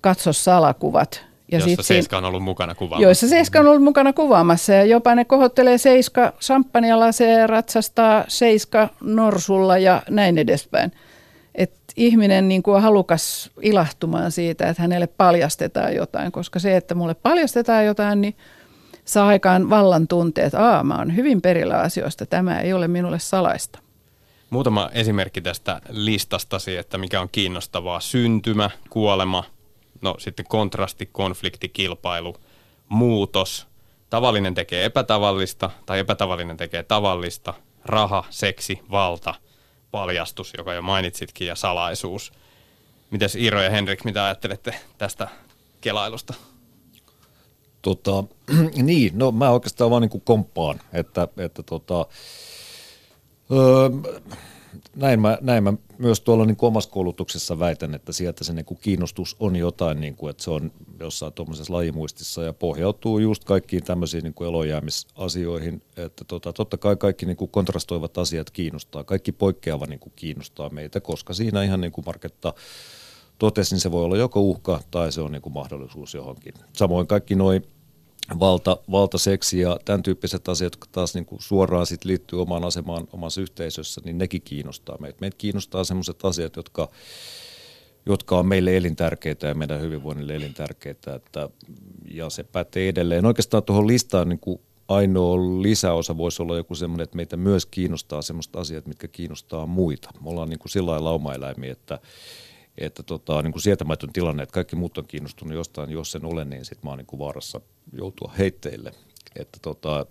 katso 0.00 0.32
salakuvat. 0.32 1.24
Ja 1.52 1.58
jossa 1.58 1.82
Seiska 1.82 2.18
on 2.18 2.24
ollut 2.24 2.42
mukana 2.42 2.74
kuvaamassa. 2.74 3.02
Joissa 3.02 3.28
Seiska 3.28 3.60
on 3.60 3.66
ollut 3.66 3.82
mukana 3.82 4.12
kuvaamassa 4.12 4.72
ja 4.72 4.84
jopa 4.84 5.14
ne 5.14 5.24
kohottelee 5.24 5.78
Seiska 5.78 6.32
champagnelaseja, 6.40 7.46
ratsastaa 7.46 8.24
Seiska 8.28 8.88
norsulla 9.00 9.78
ja 9.78 10.02
näin 10.10 10.38
edespäin. 10.38 10.92
Et 11.54 11.72
ihminen 11.96 12.48
niin 12.48 12.62
kuin 12.62 12.74
on 12.74 12.82
halukas 12.82 13.50
ilahtumaan 13.62 14.32
siitä, 14.32 14.68
että 14.68 14.82
hänelle 14.82 15.06
paljastetaan 15.06 15.94
jotain, 15.94 16.32
koska 16.32 16.58
se, 16.58 16.76
että 16.76 16.94
mulle 16.94 17.14
paljastetaan 17.14 17.86
jotain, 17.86 18.20
niin 18.20 18.36
saa 19.04 19.26
aikaan 19.26 19.70
vallan 19.70 20.08
tunteet, 20.08 20.46
että 20.46 20.68
Aa, 20.68 20.84
mä 20.84 20.98
oon 20.98 21.16
hyvin 21.16 21.42
perillä 21.42 21.78
asioista, 21.78 22.26
tämä 22.26 22.60
ei 22.60 22.72
ole 22.72 22.88
minulle 22.88 23.18
salaista. 23.18 23.78
Muutama 24.50 24.90
esimerkki 24.92 25.40
tästä 25.40 25.80
listastasi, 25.88 26.76
että 26.76 26.98
mikä 26.98 27.20
on 27.20 27.28
kiinnostavaa. 27.32 28.00
Syntymä, 28.00 28.70
kuolema, 28.90 29.44
no 30.00 30.14
sitten 30.18 30.46
kontrasti, 30.48 31.06
konflikti, 31.12 31.68
kilpailu, 31.68 32.36
muutos. 32.88 33.66
Tavallinen 34.10 34.54
tekee 34.54 34.84
epätavallista 34.84 35.70
tai 35.86 35.98
epätavallinen 35.98 36.56
tekee 36.56 36.82
tavallista. 36.82 37.54
Raha, 37.84 38.24
seksi, 38.30 38.80
valta, 38.90 39.34
paljastus, 39.90 40.52
joka 40.58 40.74
jo 40.74 40.82
mainitsitkin, 40.82 41.46
ja 41.46 41.54
salaisuus. 41.54 42.32
Mites 43.10 43.34
Iiro 43.34 43.62
ja 43.62 43.70
Henrik, 43.70 44.04
mitä 44.04 44.24
ajattelette 44.24 44.74
tästä 44.98 45.28
kelailusta? 45.80 46.34
Tota, 47.82 48.24
niin, 48.82 49.18
no 49.18 49.32
mä 49.32 49.50
oikeastaan 49.50 49.90
vaan 49.90 50.02
niin 50.02 50.20
komppaan, 50.24 50.80
että, 50.92 51.28
että 51.36 51.62
tota, 51.62 52.06
Öö, 53.52 53.90
näin, 54.96 55.20
mä, 55.20 55.38
näin 55.40 55.64
mä 55.64 55.72
myös 55.98 56.20
tuolla 56.20 56.46
niin 56.46 56.56
omassa 56.60 56.90
koulutuksessa 56.90 57.58
väitän, 57.58 57.94
että 57.94 58.12
sieltä 58.12 58.44
se 58.44 58.52
niin 58.52 58.66
kiinnostus 58.80 59.36
on 59.40 59.56
jotain, 59.56 60.00
niin 60.00 60.16
kuin, 60.16 60.30
että 60.30 60.42
se 60.42 60.50
on 60.50 60.72
jossain 61.00 61.32
tuommoisessa 61.32 61.72
lajimuistissa 61.72 62.42
ja 62.42 62.52
pohjautuu 62.52 63.18
just 63.18 63.44
kaikkiin 63.44 63.84
tämmöisiin 63.84 64.24
niin 64.24 64.34
kuin 64.34 64.48
elojäämisasioihin, 64.48 65.82
että 65.96 66.24
tota, 66.24 66.52
totta 66.52 66.76
kai 66.76 66.96
kaikki 66.96 67.26
niin 67.26 67.36
kuin 67.36 67.50
kontrastoivat 67.50 68.18
asiat 68.18 68.50
kiinnostaa, 68.50 69.04
kaikki 69.04 69.32
poikkeava 69.32 69.86
niin 69.86 70.00
kuin 70.00 70.12
kiinnostaa 70.16 70.70
meitä, 70.70 71.00
koska 71.00 71.34
siinä 71.34 71.62
ihan 71.62 71.80
niin 71.80 71.92
kuin 71.92 72.04
Marketta 72.06 72.54
totesi, 73.38 73.74
niin 73.74 73.80
se 73.80 73.92
voi 73.92 74.04
olla 74.04 74.16
joko 74.16 74.40
uhka 74.40 74.80
tai 74.90 75.12
se 75.12 75.20
on 75.20 75.32
niin 75.32 75.42
kuin 75.42 75.52
mahdollisuus 75.52 76.14
johonkin. 76.14 76.54
Samoin 76.72 77.06
kaikki 77.06 77.34
noin 77.34 77.66
valta, 78.40 78.76
valtaseksi 78.90 79.60
ja 79.60 79.78
tämän 79.84 80.02
tyyppiset 80.02 80.48
asiat, 80.48 80.72
jotka 80.72 80.88
taas 80.92 81.14
niin 81.14 81.26
kuin 81.26 81.42
suoraan 81.42 81.86
sit 81.86 82.04
liittyy 82.04 82.42
omaan 82.42 82.64
asemaan 82.64 83.08
omassa 83.12 83.40
yhteisössä, 83.40 84.00
niin 84.04 84.18
nekin 84.18 84.42
kiinnostaa 84.42 84.98
meitä. 85.00 85.18
Meitä 85.20 85.36
kiinnostaa 85.38 85.84
sellaiset 85.84 86.24
asiat, 86.24 86.56
jotka, 86.56 86.88
jotka 88.06 88.38
on 88.38 88.46
meille 88.46 88.76
elintärkeitä 88.76 89.46
ja 89.46 89.54
meidän 89.54 89.80
hyvinvoinnille 89.80 90.34
elintärkeitä. 90.34 91.14
Että, 91.14 91.50
ja 92.10 92.30
se 92.30 92.42
pätee 92.42 92.88
edelleen. 92.88 93.26
Oikeastaan 93.26 93.62
tuohon 93.62 93.86
listaan 93.86 94.28
niin 94.28 94.40
kuin 94.40 94.60
ainoa 94.88 95.36
lisäosa 95.62 96.16
voisi 96.16 96.42
olla 96.42 96.56
joku 96.56 96.74
semmoinen, 96.74 97.04
että 97.04 97.16
meitä 97.16 97.36
myös 97.36 97.66
kiinnostaa 97.66 98.22
sellaiset 98.22 98.56
asiat, 98.56 98.86
mitkä 98.86 99.08
kiinnostaa 99.08 99.66
muita. 99.66 100.10
Me 100.20 100.30
ollaan 100.30 100.48
niin 100.48 100.58
kuin 100.58 100.70
sillä 100.70 100.90
lailla 100.90 101.44
että 101.70 101.98
että 102.78 103.02
tota, 103.02 103.42
niin 103.42 103.52
kuin 103.52 103.62
sietämätön 103.62 104.12
tilanne, 104.12 104.42
että 104.42 104.52
kaikki 104.52 104.76
muut 104.76 104.98
on 104.98 105.06
kiinnostunut 105.06 105.54
jostain, 105.54 105.90
jos 105.90 106.12
sen 106.12 106.24
olen, 106.24 106.50
niin 106.50 106.64
sitten 106.64 106.80
mä 106.84 106.90
oon 106.90 106.98
niin 106.98 107.06
kuin 107.06 107.20
vaarassa 107.20 107.60
joutua 107.92 108.32
heitteille. 108.38 108.92
Että 109.36 109.58
tota, 109.62 110.06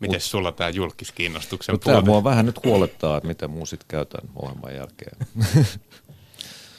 Miten 0.00 0.16
mut, 0.16 0.22
sulla 0.22 0.52
tämä 0.52 0.70
julkiskiinnostuksen 0.70 1.72
no, 1.72 1.78
Tämä 1.78 2.00
mua 2.00 2.24
vähän 2.24 2.46
nyt 2.46 2.64
huolettaa, 2.64 3.16
että 3.16 3.28
miten 3.28 3.50
muu 3.50 3.66
sitten 3.66 3.88
käytän 3.88 4.28
ohjelman 4.36 4.74
jälkeen. 4.74 5.16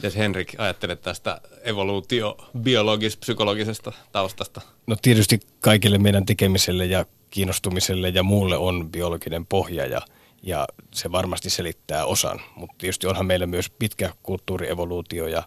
Jos 0.03 0.15
Henrik 0.15 0.55
ajattelet 0.57 1.01
tästä 1.01 1.41
evoluutio-biologis-psykologisesta 1.63 3.91
taustasta? 4.11 4.61
No 4.87 4.95
tietysti 5.01 5.39
kaikille 5.59 5.97
meidän 5.97 6.25
tekemiselle 6.25 6.85
ja 6.85 7.05
kiinnostumiselle 7.29 8.09
ja 8.09 8.23
muulle 8.23 8.57
on 8.57 8.91
biologinen 8.91 9.45
pohja 9.45 9.85
ja– 9.85 10.01
ja 10.41 10.67
se 10.93 11.11
varmasti 11.11 11.49
selittää 11.49 12.05
osan. 12.05 12.41
Mutta 12.55 12.75
tietysti 12.77 13.07
onhan 13.07 13.25
meillä 13.25 13.45
myös 13.45 13.69
pitkä 13.69 14.13
kulttuurievoluutio 14.23 15.27
ja, 15.27 15.43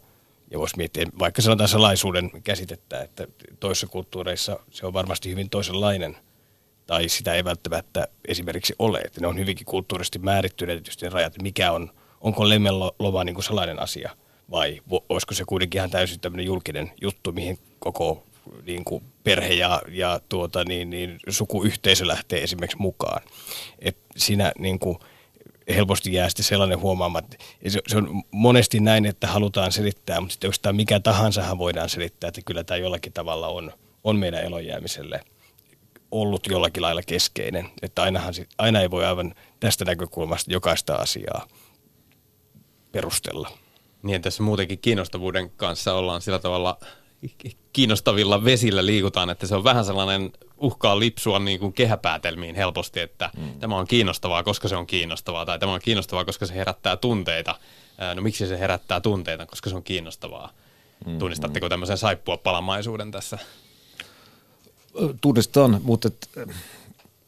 ja 0.50 0.58
voisi 0.58 0.76
miettiä 0.76 1.06
vaikka 1.18 1.42
sanotaan 1.42 1.68
salaisuuden 1.68 2.30
käsitettä, 2.44 3.00
että 3.00 3.26
toisissa 3.60 3.86
kulttuureissa 3.86 4.58
se 4.70 4.86
on 4.86 4.92
varmasti 4.92 5.30
hyvin 5.30 5.50
toisenlainen 5.50 6.16
tai 6.86 7.08
sitä 7.08 7.34
ei 7.34 7.44
välttämättä 7.44 8.08
esimerkiksi 8.28 8.74
ole. 8.78 9.00
Että 9.00 9.20
ne 9.20 9.26
on 9.26 9.38
hyvinkin 9.38 9.66
kulttuurisesti 9.66 10.18
määrittyneet 10.18 10.82
tietysti 10.82 11.06
ne 11.06 11.10
rajat, 11.10 11.42
mikä 11.42 11.72
on, 11.72 11.90
onko 12.20 12.48
lemmenlova 12.48 13.24
niin 13.24 13.34
kuin 13.34 13.44
sellainen 13.44 13.78
asia 13.78 14.16
vai 14.50 14.80
olisiko 15.08 15.34
se 15.34 15.44
kuitenkin 15.44 15.78
ihan 15.78 15.90
täysin 15.90 16.20
tämmöinen 16.20 16.46
julkinen 16.46 16.92
juttu, 17.00 17.32
mihin 17.32 17.58
koko 17.78 18.26
niin 18.66 18.84
kuin 18.84 19.04
perhe 19.24 19.54
ja, 19.54 19.82
ja 19.88 20.20
tuota, 20.28 20.64
niin, 20.64 20.90
niin 20.90 21.20
sukuyhteisö 21.28 22.06
lähtee 22.06 22.42
esimerkiksi 22.42 22.78
mukaan. 22.78 23.22
Et 23.78 23.96
siinä 24.16 24.52
niin 24.58 24.78
kuin 24.78 24.98
helposti 25.68 26.12
jää 26.12 26.28
sitten 26.28 26.44
sellainen 26.44 26.80
huomaamatta. 26.80 27.36
Se, 27.68 27.80
se 27.88 27.96
on 27.96 28.22
monesti 28.30 28.80
näin, 28.80 29.06
että 29.06 29.26
halutaan 29.26 29.72
selittää, 29.72 30.20
mutta 30.20 30.32
sitten 30.32 30.48
oikeastaan 30.48 30.76
mikä 30.76 31.00
tahansa 31.00 31.58
voidaan 31.58 31.88
selittää, 31.88 32.28
että 32.28 32.40
kyllä 32.44 32.64
tämä 32.64 32.78
jollakin 32.78 33.12
tavalla 33.12 33.48
on, 33.48 33.72
on 34.04 34.16
meidän 34.16 34.44
elonjäämiselle 34.44 35.20
ollut 36.10 36.46
jollakin 36.46 36.82
lailla 36.82 37.02
keskeinen. 37.02 37.68
Että 37.82 38.02
ainahan, 38.02 38.34
aina 38.58 38.80
ei 38.80 38.90
voi 38.90 39.04
aivan 39.04 39.34
tästä 39.60 39.84
näkökulmasta 39.84 40.52
jokaista 40.52 40.94
asiaa 40.94 41.46
perustella. 42.92 43.50
Niin, 44.02 44.22
tässä 44.22 44.42
muutenkin 44.42 44.78
kiinnostavuuden 44.78 45.50
kanssa 45.50 45.94
ollaan 45.94 46.22
sillä 46.22 46.38
tavalla 46.38 46.78
kiinnostavilla 47.72 48.44
vesillä 48.44 48.86
liikutaan, 48.86 49.30
että 49.30 49.46
se 49.46 49.54
on 49.54 49.64
vähän 49.64 49.84
sellainen 49.84 50.32
uhkaa 50.58 50.98
lipsua 50.98 51.38
niin 51.38 51.60
kuin 51.60 51.72
kehäpäätelmiin 51.72 52.54
helposti, 52.54 53.00
että 53.00 53.30
mm. 53.36 53.60
tämä 53.60 53.76
on 53.76 53.86
kiinnostavaa, 53.86 54.42
koska 54.42 54.68
se 54.68 54.76
on 54.76 54.86
kiinnostavaa, 54.86 55.46
tai 55.46 55.58
tämä 55.58 55.72
on 55.72 55.80
kiinnostavaa, 55.84 56.24
koska 56.24 56.46
se 56.46 56.54
herättää 56.54 56.96
tunteita. 56.96 57.54
No 58.14 58.22
miksi 58.22 58.46
se 58.46 58.58
herättää 58.58 59.00
tunteita, 59.00 59.46
koska 59.46 59.70
se 59.70 59.76
on 59.76 59.82
kiinnostavaa. 59.82 60.52
Mm, 61.06 61.18
Tunnistatteko 61.18 61.68
tämmöisen 61.68 61.98
saippua 61.98 62.36
palamaisuuden 62.36 63.10
tässä? 63.10 63.38
Tunnistan, 65.20 65.80
mutta 65.82 66.08
et, 66.08 66.48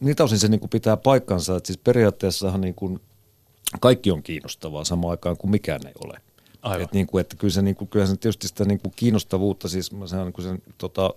niitä 0.01 0.25
osin 0.25 0.39
se 0.39 0.49
niin 0.49 0.61
kuin 0.61 0.71
pitää 0.71 0.97
paikkansa, 0.97 1.57
että 1.57 1.67
siis 1.67 1.79
periaatteessahan 1.79 2.61
niin 2.61 2.75
kuin 2.75 3.01
kaikki 3.81 4.11
on 4.11 4.23
kiinnostavaa 4.23 4.85
samaan 4.85 5.11
aikaan 5.11 5.37
kuin 5.37 5.51
mikään 5.51 5.87
ei 5.87 5.93
ole. 6.05 6.21
Aivan. 6.65 6.85
Et 6.85 6.93
niin 6.93 7.07
kuin, 7.07 7.21
että 7.21 7.37
kyllä 7.37 7.53
se, 7.53 7.63
niin 7.63 7.77
kuin, 7.77 7.89
kyllä 7.89 8.07
se 8.07 8.17
tietysti 8.17 8.49
sitä 8.49 8.65
niin 8.65 8.81
kuin 8.81 8.93
kiinnostavuutta, 8.97 9.69
siis 9.69 9.87
se 10.07 10.17
on 10.17 10.25
niin 10.25 10.33
kuin 10.33 10.45
sen 10.45 10.63
tota, 10.79 11.15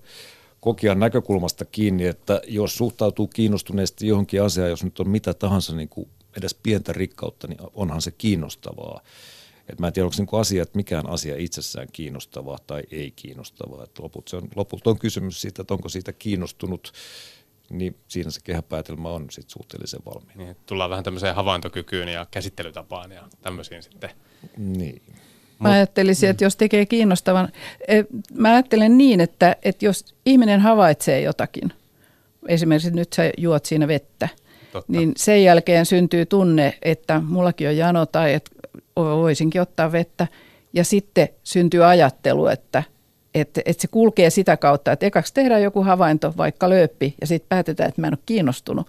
kokijan 0.59 0.99
näkökulmasta 0.99 1.65
kiinni, 1.65 2.05
että 2.05 2.41
jos 2.47 2.77
suhtautuu 2.77 3.27
kiinnostuneesti 3.27 4.07
johonkin 4.07 4.43
asiaan, 4.43 4.69
jos 4.69 4.83
nyt 4.83 4.99
on 4.99 5.09
mitä 5.09 5.33
tahansa 5.33 5.75
niin 5.75 5.89
kuin 5.89 6.09
edes 6.37 6.53
pientä 6.53 6.93
rikkautta, 6.93 7.47
niin 7.47 7.59
onhan 7.73 8.01
se 8.01 8.11
kiinnostavaa. 8.11 9.01
Et 9.69 9.79
mä 9.79 9.87
en 9.87 9.93
tiedä, 9.93 10.05
onko 10.05 10.15
niin 10.17 10.41
asia, 10.41 10.63
että 10.63 10.75
mikään 10.77 11.09
asia 11.09 11.35
itsessään 11.37 11.87
kiinnostavaa 11.93 12.57
tai 12.67 12.83
ei 12.91 13.11
kiinnostavaa. 13.11 13.83
Et 13.83 13.99
loput, 13.99 14.27
se 14.27 14.35
on, 14.35 14.47
lopulta 14.55 14.89
on 14.89 14.99
kysymys 14.99 15.41
siitä, 15.41 15.61
että 15.61 15.73
onko 15.73 15.89
siitä 15.89 16.13
kiinnostunut, 16.13 16.93
niin 17.69 17.95
siinä 18.07 18.31
se 18.31 18.41
kehäpäätelmä 18.43 19.09
on 19.09 19.25
sit 19.31 19.49
suhteellisen 19.49 19.99
valmiina. 20.05 20.43
Niin, 20.43 20.57
tullaan 20.65 20.89
vähän 20.89 21.03
tämmöiseen 21.03 21.35
havaintokykyyn 21.35 22.07
ja 22.07 22.27
käsittelytapaan 22.31 23.11
ja 23.11 23.27
tämmöisiin 23.41 23.83
sitten. 23.83 24.09
Niin. 24.57 25.01
Mä 25.59 25.71
ajattelisin, 25.71 26.29
että 26.29 26.43
jos 26.43 26.55
tekee 26.55 26.85
kiinnostavan, 26.85 27.49
e, 27.87 28.03
mä 28.33 28.49
ajattelen 28.49 28.97
niin, 28.97 29.21
että, 29.21 29.55
että 29.63 29.85
jos 29.85 30.05
ihminen 30.25 30.59
havaitsee 30.59 31.21
jotakin, 31.21 31.73
esimerkiksi 32.47 32.91
nyt 32.91 33.13
sä 33.13 33.31
juot 33.37 33.65
siinä 33.65 33.87
vettä, 33.87 34.29
Totta. 34.71 34.91
niin 34.91 35.11
sen 35.17 35.43
jälkeen 35.43 35.85
syntyy 35.85 36.25
tunne, 36.25 36.77
että 36.81 37.21
mullakin 37.25 37.67
on 37.67 37.77
jano 37.77 38.05
tai 38.05 38.33
että 38.33 38.51
voisinkin 38.95 39.61
ottaa 39.61 39.91
vettä. 39.91 40.27
Ja 40.73 40.83
sitten 40.83 41.29
syntyy 41.43 41.85
ajattelu, 41.85 42.47
että, 42.47 42.83
että, 43.35 43.61
että 43.65 43.81
se 43.81 43.87
kulkee 43.87 44.29
sitä 44.29 44.57
kautta, 44.57 44.91
että 44.91 45.05
ekaksi 45.05 45.33
tehdään 45.33 45.63
joku 45.63 45.83
havainto, 45.83 46.33
vaikka 46.37 46.69
lööppi, 46.69 47.15
ja 47.21 47.27
sitten 47.27 47.49
päätetään, 47.49 47.89
että 47.89 48.01
mä 48.01 48.07
en 48.07 48.13
ole 48.13 48.19
kiinnostunut 48.25 48.87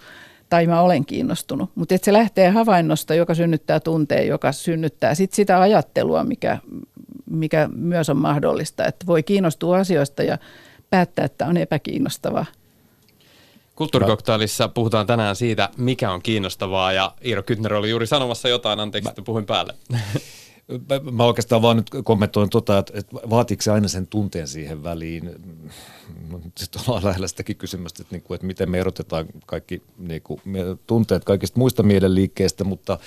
tai 0.48 0.66
mä 0.66 0.80
olen 0.80 1.04
kiinnostunut. 1.04 1.70
Mutta 1.74 1.94
se 2.02 2.12
lähtee 2.12 2.48
havainnosta, 2.50 3.14
joka 3.14 3.34
synnyttää 3.34 3.80
tunteen, 3.80 4.26
joka 4.26 4.52
synnyttää 4.52 5.14
sit 5.14 5.32
sitä 5.32 5.60
ajattelua, 5.60 6.24
mikä, 6.24 6.58
mikä 7.30 7.68
myös 7.74 8.08
on 8.08 8.16
mahdollista. 8.16 8.84
Että 8.84 9.06
voi 9.06 9.22
kiinnostua 9.22 9.78
asioista 9.78 10.22
ja 10.22 10.38
päättää, 10.90 11.24
että 11.24 11.46
on 11.46 11.56
epäkiinnostavaa. 11.56 12.46
Kulttuurikoktailissa 13.74 14.68
puhutaan 14.68 15.06
tänään 15.06 15.36
siitä, 15.36 15.68
mikä 15.76 16.10
on 16.10 16.22
kiinnostavaa 16.22 16.92
ja 16.92 17.12
Iiro 17.24 17.42
Kytner 17.42 17.74
oli 17.74 17.90
juuri 17.90 18.06
sanomassa 18.06 18.48
jotain, 18.48 18.80
anteeksi, 18.80 19.08
että 19.08 19.22
puhuin 19.22 19.46
päälle. 19.46 19.74
Mä 21.12 21.24
oikeastaan 21.24 21.62
vaan 21.62 21.76
nyt 21.76 21.90
kommentoin 22.04 22.50
tota, 22.50 22.78
että, 22.78 23.16
vaatiiko 23.30 23.62
se 23.62 23.70
aina 23.70 23.88
sen 23.88 24.06
tunteen 24.06 24.48
siihen 24.48 24.82
väliin. 24.84 25.30
Sitten 26.56 26.82
ollaan 26.86 27.04
lähellä 27.04 27.28
sitäkin 27.28 27.56
kysymystä, 27.56 28.02
että, 28.02 28.14
niin 28.14 28.22
kuin, 28.22 28.34
että 28.34 28.46
miten 28.46 28.70
me 28.70 28.78
erotetaan 28.78 29.26
kaikki 29.46 29.82
niin 29.98 30.22
kuin, 30.22 30.40
tunteet 30.86 31.24
kaikista 31.24 31.58
muista 31.58 31.82
mielenliikkeistä, 31.82 32.64
mutta 32.64 32.98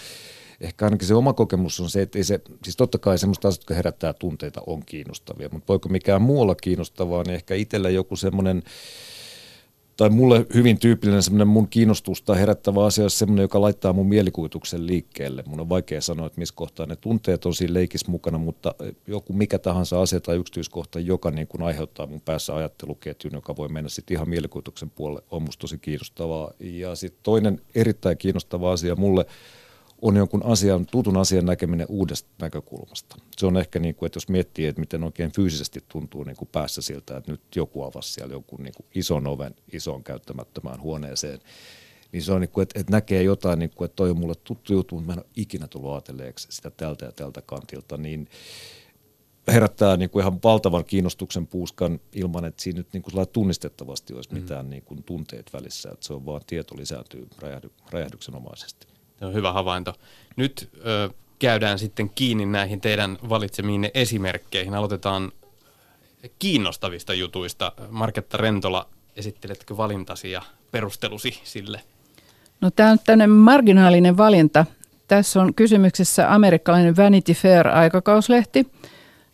ehkä 0.62 0.86
ainakin 0.86 1.08
se 1.08 1.14
oma 1.14 1.34
kokemus 1.34 1.80
on 1.80 1.90
se, 1.90 2.02
että 2.02 2.20
ei 2.20 2.24
se, 2.24 2.42
siis 2.64 2.78
totta 2.78 2.98
kai 2.98 3.18
semmoista 3.18 3.48
asiat, 3.48 3.62
jotka 3.62 3.74
herättää 3.74 4.14
tunteita, 4.14 4.62
on 4.68 4.86
kiinnostavia, 4.86 5.50
mutta 5.52 5.68
voiko 5.68 5.90
mikään 5.90 6.22
muualla 6.22 6.56
kiinnostavaa, 6.56 7.24
niin 7.24 7.36
ehkä 7.36 7.56
itsellä 7.56 7.90
joku 7.90 8.16
semmoinen, 8.16 8.64
tai 10.02 10.10
mulle 10.10 10.46
hyvin 10.54 10.80
tyypillinen 10.80 11.24
semmoinen 11.24 11.48
mun 11.48 11.68
kiinnostusta 11.68 12.36
herättävä 12.36 12.86
asia 12.86 13.04
on 13.04 13.10
semmoinen, 13.10 13.42
joka 13.44 13.62
laittaa 13.62 13.94
mun 13.94 14.08
mielikuvituksen 14.08 14.88
liikkeelle. 14.88 15.44
Mun 15.48 15.60
on 15.60 15.70
vaikea 15.70 16.02
sanoa, 16.02 16.28
että 16.28 16.40
missä 16.40 16.56
kohtaa 16.56 16.86
ne 16.86 16.96
tunteet 16.96 17.46
on 17.46 17.54
siinä 17.54 17.74
leikissä 17.74 18.12
mukana, 18.12 18.38
mutta 18.38 18.76
joku 19.08 19.34
mikä 19.34 19.60
tahansa 19.60 20.02
asia 20.02 20.20
tai 20.20 20.38
yksityiskohta, 20.38 21.00
joka 21.00 21.32
niin 21.32 21.48
kuin 21.48 21.64
aiheuttaa 21.64 22.08
mun 22.08 22.22
päässä 22.22 22.56
ajatteluketjun, 22.56 23.34
joka 23.34 23.56
voi 23.56 23.70
mennä 23.70 23.90
sitten 23.90 24.16
ihan 24.16 24.30
mielikuvituksen 24.30 24.90
puolelle, 24.90 25.24
on 25.32 25.42
musta 25.42 25.62
tosi 25.62 25.78
kiinnostavaa. 25.78 26.52
Ja 26.60 26.96
sitten 26.96 27.20
toinen 27.24 27.62
erittäin 27.76 28.18
kiinnostava 28.18 28.72
asia 28.72 28.96
mulle 28.96 29.26
on 30.02 30.16
jonkun 30.16 30.46
asian, 30.46 30.86
tutun 30.86 31.18
asian 31.18 31.46
näkeminen 31.46 31.88
uudesta 31.90 32.30
näkökulmasta. 32.42 33.16
Se 33.38 33.46
on 33.46 33.58
ehkä 33.58 33.80
niin 33.80 33.96
kuin, 33.96 34.08
että 34.08 34.18
jos 34.18 34.30
miettii, 34.30 34.66
että 34.66 34.80
miten 34.80 35.04
oikein 35.04 35.32
fyysisesti 35.32 35.80
tuntuu 35.88 36.24
niin 36.24 36.36
kuin 36.36 36.50
päässä 36.52 36.82
siltä, 36.82 37.18
että 37.18 37.32
nyt 37.32 37.42
joku 37.56 37.84
avasi 37.84 38.14
siellä 38.14 38.34
jonkun 38.34 38.64
niin 38.64 38.74
kuin 38.78 38.86
ison 38.96 39.28
oven 39.28 39.56
isoon 39.74 40.04
käyttämättömään 40.04 40.82
huoneeseen, 40.82 41.40
niin 42.12 42.24
se 42.24 42.32
on 42.32 42.42
niin 42.42 42.50
kuin, 42.50 42.64
että, 42.64 42.80
että 42.80 42.92
näkee 42.92 43.24
jotain, 43.24 43.60
niin 43.60 43.72
kuin, 43.76 43.86
että 43.86 43.96
toi 43.96 44.10
on 44.10 44.20
mulle 44.20 44.36
tuttu 44.36 44.74
juttu, 44.74 44.96
mutta 44.96 45.08
mä 45.08 45.14
en 45.14 45.20
ole 45.20 45.30
ikinä 45.36 45.68
tullut 45.68 45.92
ajatelleeksi 45.92 46.48
sitä 46.50 46.72
tältä 46.72 47.06
ja 47.06 47.12
tältä 47.12 47.42
kantilta, 47.42 47.98
niin 47.98 48.28
herättää 49.48 49.98
niin 49.98 50.10
kuin 50.10 50.22
ihan 50.22 50.40
valtavan 50.44 50.86
kiinnostuksen 50.86 51.48
puuskan 51.48 52.00
ilman, 52.14 52.46
että 52.46 52.64
siinä 52.64 52.78
nyt 52.78 52.94
niin 52.94 53.04
kuin 53.04 53.28
tunnistettavasti 53.28 54.14
olisi 54.14 54.30
mm. 54.30 54.40
mitään 54.40 54.70
niin 54.70 54.84
kuin 54.84 55.04
tunteet 55.04 55.54
välissä, 55.54 55.90
että 55.92 56.08
se 56.08 56.14
on 56.14 56.26
vaan 56.26 56.42
tieto 56.48 56.78
lisääntyy 56.78 57.28
räjähdy, 57.40 57.72
räjähdyksenomaisesti. 57.92 58.91
Se 59.22 59.26
on 59.26 59.34
hyvä 59.34 59.52
havainto. 59.52 59.94
Nyt 60.36 60.70
ö, 60.86 61.10
käydään 61.40 61.80
sitten 61.80 62.10
kiinni 62.10 62.46
näihin 62.46 62.82
teidän 62.82 63.18
valitsemiinne 63.30 63.92
esimerkkeihin. 63.94 64.74
Aloitetaan 64.74 65.32
kiinnostavista 66.40 67.14
jutuista. 67.14 67.72
Marketta 67.90 68.38
Rentola, 68.38 68.88
esitteletkö 69.16 69.78
valintasi 69.78 70.32
ja 70.32 70.42
perustelusi 70.72 71.40
sille? 71.44 71.82
No 72.62 72.72
tämä 72.72 72.92
on 72.92 73.00
tämmöinen 73.06 73.30
marginaalinen 73.30 74.18
valinta. 74.18 74.66
Tässä 75.08 75.42
on 75.42 75.54
kysymyksessä 75.54 76.34
amerikkalainen 76.34 76.98
Vanity 76.98 77.34
Fair-aikakauslehti, 77.34 78.68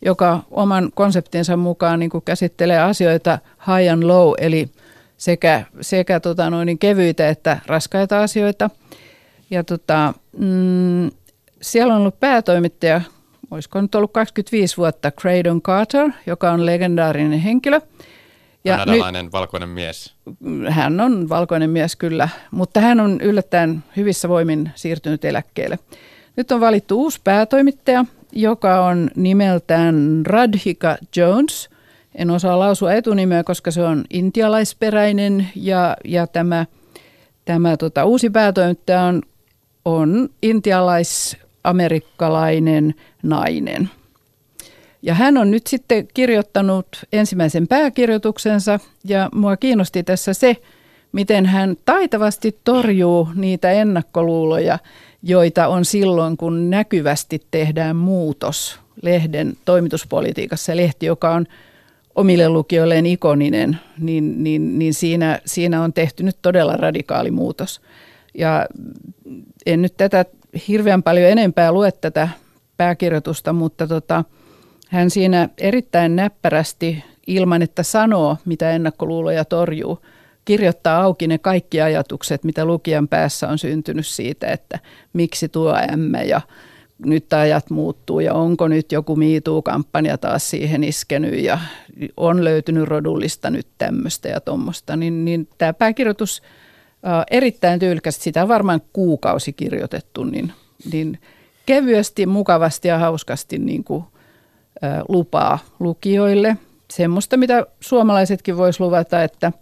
joka 0.04 0.42
oman 0.50 0.90
konseptinsa 0.94 1.56
mukaan 1.56 1.98
niin 1.98 2.10
käsittelee 2.24 2.78
asioita 2.78 3.38
high 3.66 3.92
and 3.92 4.02
low, 4.02 4.32
eli 4.38 4.68
sekä, 5.16 5.64
sekä 5.80 6.20
tota 6.20 6.50
noin, 6.50 6.78
kevyitä 6.78 7.28
että 7.28 7.58
raskaita 7.66 8.22
asioita– 8.22 8.70
ja 9.50 9.64
tota, 9.64 10.14
mm, 10.38 11.10
siellä 11.62 11.94
on 11.94 12.00
ollut 12.00 12.20
päätoimittaja, 12.20 13.00
olisiko 13.50 13.80
nyt 13.80 13.94
ollut 13.94 14.12
25 14.12 14.76
vuotta, 14.76 15.10
Craydon 15.10 15.62
Carter, 15.62 16.10
joka 16.26 16.50
on 16.50 16.66
legendaarinen 16.66 17.40
henkilö. 17.40 17.80
Ja 18.64 18.76
Kanadalainen 18.76 19.24
nyt, 19.24 19.32
valkoinen 19.32 19.68
mies. 19.68 20.14
Hän 20.68 21.00
on 21.00 21.28
valkoinen 21.28 21.70
mies 21.70 21.96
kyllä, 21.96 22.28
mutta 22.50 22.80
hän 22.80 23.00
on 23.00 23.20
yllättäen 23.20 23.84
hyvissä 23.96 24.28
voimin 24.28 24.70
siirtynyt 24.74 25.24
eläkkeelle. 25.24 25.78
Nyt 26.36 26.52
on 26.52 26.60
valittu 26.60 27.00
uusi 27.00 27.20
päätoimittaja, 27.24 28.04
joka 28.32 28.86
on 28.86 29.10
nimeltään 29.16 30.22
Radhika 30.26 30.96
Jones. 31.16 31.70
En 32.14 32.30
osaa 32.30 32.58
lausua 32.58 32.92
etunimeä, 32.92 33.44
koska 33.44 33.70
se 33.70 33.82
on 33.82 34.04
intialaisperäinen 34.10 35.48
ja, 35.54 35.96
ja 36.04 36.26
tämä, 36.26 36.66
tämä 37.44 37.76
tota, 37.76 38.04
uusi 38.04 38.30
päätoimittaja 38.30 39.02
on 39.02 39.22
on 39.88 40.28
intialais-amerikkalainen 40.42 42.94
nainen. 43.22 43.90
Ja 45.02 45.14
hän 45.14 45.36
on 45.36 45.50
nyt 45.50 45.66
sitten 45.66 46.08
kirjoittanut 46.14 46.86
ensimmäisen 47.12 47.68
pääkirjoituksensa 47.68 48.80
ja 49.04 49.28
mua 49.34 49.56
kiinnosti 49.56 50.02
tässä 50.02 50.34
se, 50.34 50.56
miten 51.12 51.46
hän 51.46 51.76
taitavasti 51.84 52.58
torjuu 52.64 53.28
niitä 53.34 53.70
ennakkoluuloja, 53.70 54.78
joita 55.22 55.68
on 55.68 55.84
silloin, 55.84 56.36
kun 56.36 56.70
näkyvästi 56.70 57.42
tehdään 57.50 57.96
muutos 57.96 58.80
lehden 59.02 59.56
toimituspolitiikassa. 59.64 60.76
Lehti, 60.76 61.06
joka 61.06 61.30
on 61.30 61.46
omille 62.14 62.48
lukijoilleen 62.48 63.06
ikoninen, 63.06 63.78
niin, 63.98 64.44
niin, 64.44 64.78
niin 64.78 64.94
siinä, 64.94 65.40
siinä 65.46 65.82
on 65.82 65.92
tehty 65.92 66.22
nyt 66.22 66.36
todella 66.42 66.76
radikaali 66.76 67.30
muutos. 67.30 67.80
Ja 68.34 68.66
en 69.68 69.82
nyt 69.82 69.96
tätä 69.96 70.24
hirveän 70.68 71.02
paljon 71.02 71.30
enempää 71.30 71.72
lue 71.72 71.92
tätä 71.92 72.28
pääkirjoitusta, 72.76 73.52
mutta 73.52 73.86
tota, 73.86 74.24
hän 74.88 75.10
siinä 75.10 75.48
erittäin 75.58 76.16
näppärästi 76.16 77.04
ilman, 77.26 77.62
että 77.62 77.82
sanoo, 77.82 78.36
mitä 78.44 78.70
ennakkoluuloja 78.70 79.44
torjuu, 79.44 79.98
kirjoittaa 80.44 81.02
auki 81.02 81.26
ne 81.26 81.38
kaikki 81.38 81.80
ajatukset, 81.80 82.44
mitä 82.44 82.64
lukijan 82.64 83.08
päässä 83.08 83.48
on 83.48 83.58
syntynyt 83.58 84.06
siitä, 84.06 84.46
että 84.46 84.78
miksi 85.12 85.48
tuo 85.48 85.74
ämmä 85.92 86.22
ja 86.22 86.40
nyt 86.98 87.32
ajat 87.32 87.70
muuttuu 87.70 88.20
ja 88.20 88.34
onko 88.34 88.68
nyt 88.68 88.92
joku 88.92 89.16
miituu-kampanja 89.16 90.18
taas 90.18 90.50
siihen 90.50 90.84
iskenyt 90.84 91.34
ja 91.34 91.58
on 92.16 92.44
löytynyt 92.44 92.88
rodullista 92.88 93.50
nyt 93.50 93.66
tämmöistä 93.78 94.28
ja 94.28 94.40
tuommoista, 94.40 94.96
niin, 94.96 95.24
niin 95.24 95.48
tämä 95.58 95.72
pääkirjoitus– 95.72 96.42
erittäin 97.30 97.80
tyylikästi, 97.80 98.24
sitä 98.24 98.42
on 98.42 98.48
varmaan 98.48 98.80
kuukausi 98.92 99.52
kirjoitettu, 99.52 100.24
niin, 100.24 100.52
niin 100.92 101.18
kevyesti, 101.66 102.26
mukavasti 102.26 102.88
ja 102.88 102.98
hauskasti 102.98 103.58
niin 103.58 103.84
kuin, 103.84 104.04
ä, 104.84 105.04
lupaa 105.08 105.58
lukijoille. 105.80 106.56
Semmoista, 106.90 107.36
mitä 107.36 107.66
suomalaisetkin 107.80 108.56
voisi 108.56 108.80
luvata, 108.80 109.22
että 109.22 109.52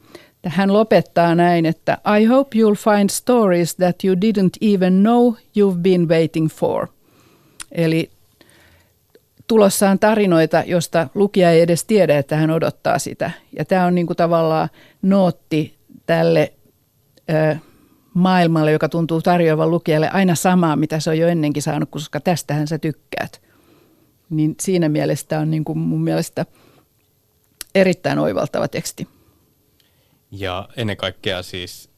hän 0.46 0.72
lopettaa 0.72 1.35
näin, 1.35 1.66
että 1.66 1.99
I 2.20 2.25
hope 2.25 2.59
you'll 2.59 2.96
find 2.96 3.11
stories 3.11 3.77
that 3.77 4.05
you 4.05 4.14
didn't 4.14 4.75
even 4.75 5.03
know 5.03 5.33
you've 5.35 5.79
been 5.79 6.09
waiting 6.09 6.49
for. 6.49 6.87
Eli 7.72 8.11
tulossaan 9.46 9.99
tarinoita, 9.99 10.62
josta 10.66 11.09
lukija 11.14 11.51
ei 11.51 11.61
edes 11.61 11.85
tiedä, 11.85 12.18
että 12.18 12.37
hän 12.37 12.51
odottaa 12.51 12.99
sitä. 12.99 13.31
Ja 13.59 13.64
tämä 13.64 13.87
on 13.87 13.94
niin 13.94 14.07
kuin 14.07 14.16
tavallaan 14.16 14.68
nootti 15.03 15.75
tälle 16.07 16.53
ö, 17.31 17.57
maailmalle, 18.15 18.73
joka 18.73 18.89
tuntuu 18.89 19.23
tarjoavan 19.23 19.71
lukijalle 19.71 20.11
aina 20.11 20.35
samaa, 20.35 20.77
mitä 20.77 21.01
se 21.01 21.11
on 21.11 21.19
jo 21.19 21.29
ennenkin 21.29 21.62
saanut, 21.62 21.91
koska 21.91 22.21
tästähän 22.21 22.69
sä 22.69 22.79
tykkäät. 22.79 23.43
Niin 24.31 24.55
siinä 24.61 24.89
mielessä 24.89 25.39
on 25.39 25.51
niin 25.51 25.65
kuin 25.65 25.79
mun 25.79 26.05
mielestä 26.05 26.47
erittäin 27.75 28.19
oivaltava 28.19 28.69
teksti. 28.69 29.09
Ja 30.31 30.69
ennen 30.77 30.97
kaikkea 30.97 31.43
siis 31.43 31.91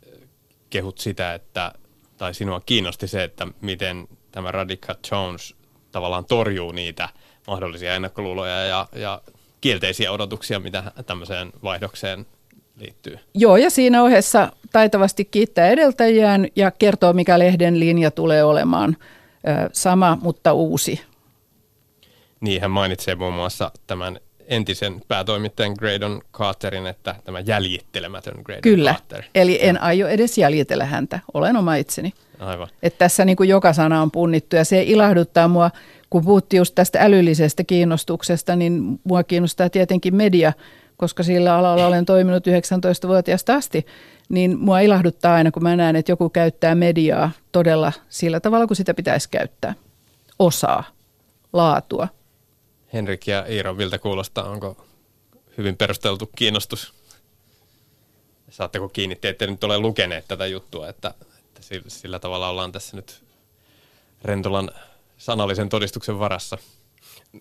kehut 0.71 0.99
sitä, 0.99 1.35
että, 1.35 1.73
tai 2.17 2.35
sinua 2.35 2.61
kiinnosti 2.67 3.09
se, 3.09 3.25
että 3.25 3.47
miten 3.61 4.09
tämä 4.31 4.53
Radical 4.53 4.97
Jones 5.11 5.55
tavallaan 5.93 6.25
torjuu 6.25 6.73
niitä 6.73 7.09
mahdollisia 7.47 7.95
ennakkoluuloja 7.95 8.65
ja, 8.65 8.89
ja 8.93 9.23
kielteisiä 9.61 10.13
odotuksia, 10.13 10.61
mitä 10.61 10.93
tämmöiseen 11.07 11.53
vaihdokseen 11.63 12.27
liittyy. 12.79 13.19
Joo, 13.35 13.57
ja 13.57 13.71
siinä 13.71 14.03
ohessa 14.03 14.53
taitavasti 14.73 15.25
kiittää 15.25 15.69
edeltäjään 15.69 16.49
ja 16.57 16.71
kertoo, 16.71 17.13
mikä 17.13 17.39
lehden 17.39 17.81
linja 17.81 18.11
tulee 18.11 18.45
olemaan. 18.45 18.97
Sama, 19.73 20.19
mutta 20.23 20.53
uusi. 20.53 21.01
Niin, 22.41 22.61
hän 22.61 22.71
mainitsee 22.71 23.15
muun 23.15 23.35
muassa 23.35 23.71
tämän 23.87 24.21
entisen 24.47 25.03
päätoimittajan 25.09 25.75
Graydon 25.79 26.23
Carterin, 26.33 26.87
että 26.87 27.15
tämä 27.25 27.41
jäljittelemätön 27.41 28.43
Graydon 28.45 28.63
Kyllä, 28.63 28.93
Carter. 28.93 29.25
eli 29.35 29.59
en 29.63 29.83
aio 29.83 30.09
edes 30.09 30.39
jäljitellä 30.39 30.85
häntä, 30.85 31.21
olen 31.35 31.57
oma 31.57 31.75
itseni. 31.75 32.13
Aivan. 32.39 32.69
Että 32.83 32.99
tässä 32.99 33.25
niin 33.25 33.37
kuin 33.37 33.49
joka 33.49 33.73
sana 33.73 34.03
on 34.03 34.11
punnittu 34.11 34.57
ja 34.57 34.65
se 34.65 34.83
ilahduttaa 34.83 35.49
mua, 35.49 35.71
kun 36.11 36.25
puhuttiin 36.25 36.59
just 36.59 36.75
tästä 36.75 37.01
älyllisestä 37.01 37.65
kiinnostuksesta, 37.65 38.57
niin 38.57 39.01
mua 39.05 39.25
kiinnostaa 39.25 39.71
tietenkin 39.71 40.15
media, 40.15 40.53
koska 40.99 41.23
sillä 41.23 41.55
alalla 41.55 41.87
olen 41.87 42.05
toiminut 42.05 42.47
19-vuotiaasta 42.47 43.55
asti, 43.55 43.87
niin 44.29 44.59
mua 44.59 44.81
ilahduttaa 44.81 45.35
aina, 45.35 45.51
kun 45.51 45.63
mä 45.63 45.77
näen, 45.77 45.97
että 45.97 46.13
joku 46.13 46.31
käyttää 46.31 46.75
mediaa 46.75 47.31
todella 47.53 47.93
sillä 48.09 48.41
tavalla, 48.41 48.67
kun 48.67 48.77
sitä 48.77 48.95
pitäisi 48.95 49.29
käyttää. 49.31 49.75
Osaa, 50.39 50.85
laatua. 51.53 52.09
Henrik 52.93 53.27
ja 53.27 53.47
Iiro, 53.51 53.75
miltä 53.75 53.99
kuulostaa? 53.99 54.51
Onko 54.51 54.87
hyvin 55.59 55.77
perusteltu 55.77 56.31
kiinnostus? 56.37 56.95
Saatteko 58.51 58.89
kiinni, 58.89 59.17
te 59.17 59.29
ette 59.29 59.47
nyt 59.47 59.65
ole 59.65 59.79
lukeneet 59.79 60.25
tätä 60.29 60.47
juttua, 60.47 60.89
että, 60.89 61.15
että 61.47 61.61
sillä, 61.89 62.19
tavalla 62.19 62.49
ollaan 62.49 62.73
tässä 62.73 62.97
nyt 62.97 63.25
Rentolan 64.23 64.71
sanallisen 65.19 65.69
todistuksen 65.69 66.19
varassa. 66.19 66.59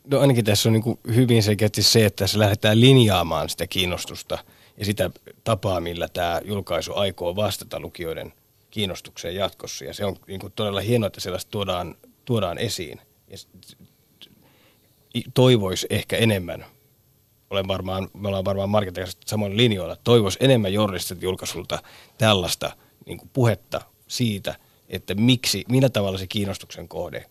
No 0.03 0.19
ainakin 0.19 0.45
tässä 0.45 0.69
on 0.69 0.73
niin 0.73 0.99
hyvin 1.15 1.43
selkeästi 1.43 1.83
se, 1.83 2.05
että 2.05 2.27
se 2.27 2.39
lähdetään 2.39 2.81
linjaamaan 2.81 3.49
sitä 3.49 3.67
kiinnostusta 3.67 4.37
ja 4.77 4.85
sitä 4.85 5.09
tapaa, 5.43 5.81
millä 5.81 6.07
tämä 6.07 6.41
julkaisu 6.45 6.93
aikoo 6.95 7.35
vastata 7.35 7.79
lukijoiden 7.79 8.33
kiinnostukseen 8.71 9.35
jatkossa. 9.35 9.85
Ja 9.85 9.93
se 9.93 10.05
on 10.05 10.15
niin 10.27 10.39
kuin 10.39 10.53
todella 10.55 10.79
hienoa, 10.79 11.07
että 11.07 11.21
sellaista 11.21 11.51
tuodaan, 11.51 11.95
tuodaan 12.25 12.57
esiin. 12.57 13.01
Ja 13.27 13.37
toivoisi 15.33 15.87
ehkä 15.89 16.17
enemmän, 16.17 16.65
olen 17.49 17.67
varmaan, 17.67 18.09
me 18.13 18.27
ollaan 18.27 18.45
varmaan 18.45 18.69
Marketin 18.69 19.07
samoin 19.25 19.57
linjoilla, 19.57 19.95
toivoisi 19.95 20.37
enemmän 20.41 20.73
journalistiselta 20.73 21.25
julkaisulta 21.25 21.79
tällaista 22.17 22.71
niin 23.05 23.19
puhetta 23.33 23.81
siitä, 24.07 24.55
että 24.89 25.15
miksi, 25.15 25.65
millä 25.69 25.89
tavalla 25.89 26.17
se 26.17 26.27
kiinnostuksen 26.27 26.87
kohde 26.87 27.25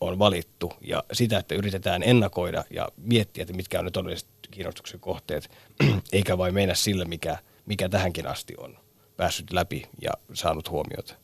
on 0.00 0.18
valittu 0.18 0.72
ja 0.80 1.04
sitä, 1.12 1.38
että 1.38 1.54
yritetään 1.54 2.02
ennakoida 2.02 2.64
ja 2.70 2.88
miettiä, 2.96 3.42
että 3.42 3.54
mitkä 3.54 3.78
on 3.78 3.84
ne 3.84 3.90
todelliset 3.90 4.28
kiinnostuksen 4.50 5.00
kohteet, 5.00 5.50
eikä 6.12 6.38
vain 6.38 6.54
mennä 6.54 6.74
sillä, 6.74 7.04
mikä, 7.04 7.38
mikä 7.66 7.88
tähänkin 7.88 8.26
asti 8.26 8.54
on 8.58 8.78
päässyt 9.16 9.52
läpi 9.52 9.88
ja 10.02 10.10
saanut 10.32 10.70
huomiota. 10.70 11.14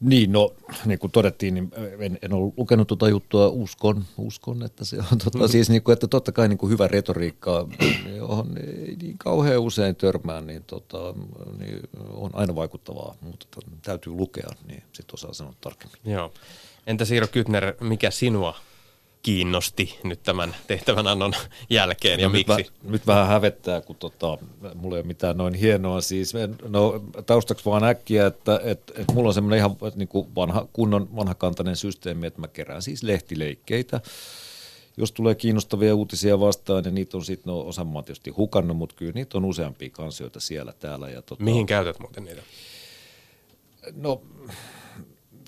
Niin, 0.00 0.32
no 0.32 0.54
niin 0.84 0.98
kuin 0.98 1.10
todettiin, 1.10 1.54
niin 1.54 1.70
en, 1.98 2.18
en 2.22 2.32
ole 2.32 2.52
lukenut 2.56 2.88
tuota 2.88 3.08
juttua, 3.08 3.48
uskon, 3.48 4.04
uskon 4.16 4.62
että 4.62 4.84
se 4.84 4.98
on 5.12 5.18
totta. 5.18 5.48
Siis 5.52 5.70
niin 5.70 5.82
kuin, 5.82 5.92
että 5.92 6.08
totta 6.08 6.32
kai 6.32 6.48
niin 6.48 6.58
kuin 6.58 6.70
hyvä 6.70 6.88
retoriikka, 6.88 7.68
johon 8.16 8.58
ei 8.58 8.96
niin 9.02 9.18
kauhean 9.18 9.60
usein 9.60 9.96
törmää, 9.96 10.40
niin, 10.40 10.64
tota, 10.64 11.14
niin 11.58 11.80
on 12.10 12.30
aina 12.32 12.54
vaikuttavaa, 12.54 13.14
mutta 13.20 13.46
täytyy 13.82 14.12
lukea, 14.12 14.48
niin 14.66 14.82
sitten 14.92 15.14
osaa 15.14 15.32
sanoa 15.32 15.54
tarkemmin. 15.60 16.00
Joo. 16.04 16.32
Entä 16.86 17.04
Siiro 17.04 17.26
Kytner, 17.26 17.74
mikä 17.80 18.10
sinua 18.10 18.54
kiinnosti 19.26 19.98
nyt 20.04 20.22
tämän 20.22 20.56
tehtävän 20.66 21.06
annon 21.06 21.32
jälkeen 21.70 22.20
ja 22.20 22.26
no 22.26 22.32
miksi? 22.32 22.56
Nyt, 22.56 22.72
nyt 22.82 23.06
vähän 23.06 23.26
hävettää, 23.26 23.80
kun 23.80 23.96
tota, 23.96 24.38
mulla 24.74 24.96
ei 24.96 25.00
ole 25.00 25.06
mitään 25.06 25.36
noin 25.36 25.54
hienoa. 25.54 26.00
Siis, 26.00 26.32
no, 26.68 27.04
taustaksi 27.26 27.64
vaan 27.64 27.84
äkkiä, 27.84 28.26
että 28.26 28.60
et, 28.64 28.92
et 28.94 29.04
mulla 29.14 29.28
on 29.28 29.34
semmoinen 29.34 29.58
ihan 29.58 29.76
niin 29.94 30.08
kuin 30.08 30.34
vanha, 30.34 30.66
kunnon 30.72 31.16
vanhakantainen 31.16 31.76
systeemi, 31.76 32.26
että 32.26 32.40
mä 32.40 32.48
kerään 32.48 32.82
siis 32.82 33.02
lehtileikkeitä. 33.02 34.00
Jos 34.96 35.12
tulee 35.12 35.34
kiinnostavia 35.34 35.94
uutisia 35.94 36.40
vastaan, 36.40 36.84
niin 36.84 36.94
niitä 36.94 37.16
on 37.16 37.24
sitten, 37.24 37.50
no 37.50 37.60
osa 37.60 37.84
mä 37.84 38.02
tietysti 38.02 38.30
hukannut, 38.30 38.76
mutta 38.76 38.94
kyllä 38.94 39.12
niitä 39.12 39.38
on 39.38 39.44
useampia 39.44 39.90
kansioita 39.90 40.40
siellä 40.40 40.72
täällä. 40.72 41.10
Ja 41.10 41.22
tota, 41.22 41.44
Mihin 41.44 41.66
käytät 41.66 41.98
muuten 41.98 42.24
niitä? 42.24 42.42
No 43.96 44.22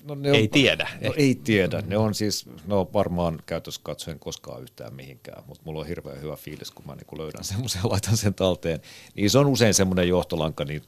No 0.03 0.15
ne 0.15 0.29
on, 0.29 0.35
ei 0.35 0.47
tiedä. 0.47 0.89
No 1.03 1.13
ei 1.17 1.35
tiedä. 1.35 1.81
Ne 1.81 1.97
on 1.97 2.15
siis, 2.15 2.45
no 2.67 2.89
varmaan 2.93 3.39
käytössä 3.45 3.81
katsoen 3.83 4.19
koskaan 4.19 4.61
yhtään 4.61 4.93
mihinkään, 4.93 5.43
mutta 5.47 5.63
mulla 5.65 5.79
on 5.79 5.87
hirveän 5.87 6.21
hyvä 6.21 6.35
fiilis, 6.35 6.71
kun 6.71 6.85
mä 6.87 6.95
niin 6.95 7.19
löydän 7.19 7.43
semmoisen 7.43 7.81
ja 7.83 7.89
laitan 7.89 8.17
sen 8.17 8.33
talteen. 8.33 8.81
Niin 9.15 9.29
se 9.29 9.39
on 9.39 9.47
usein 9.47 9.73
semmoinen 9.73 10.07
johtolanka, 10.07 10.65
niin 10.65 10.81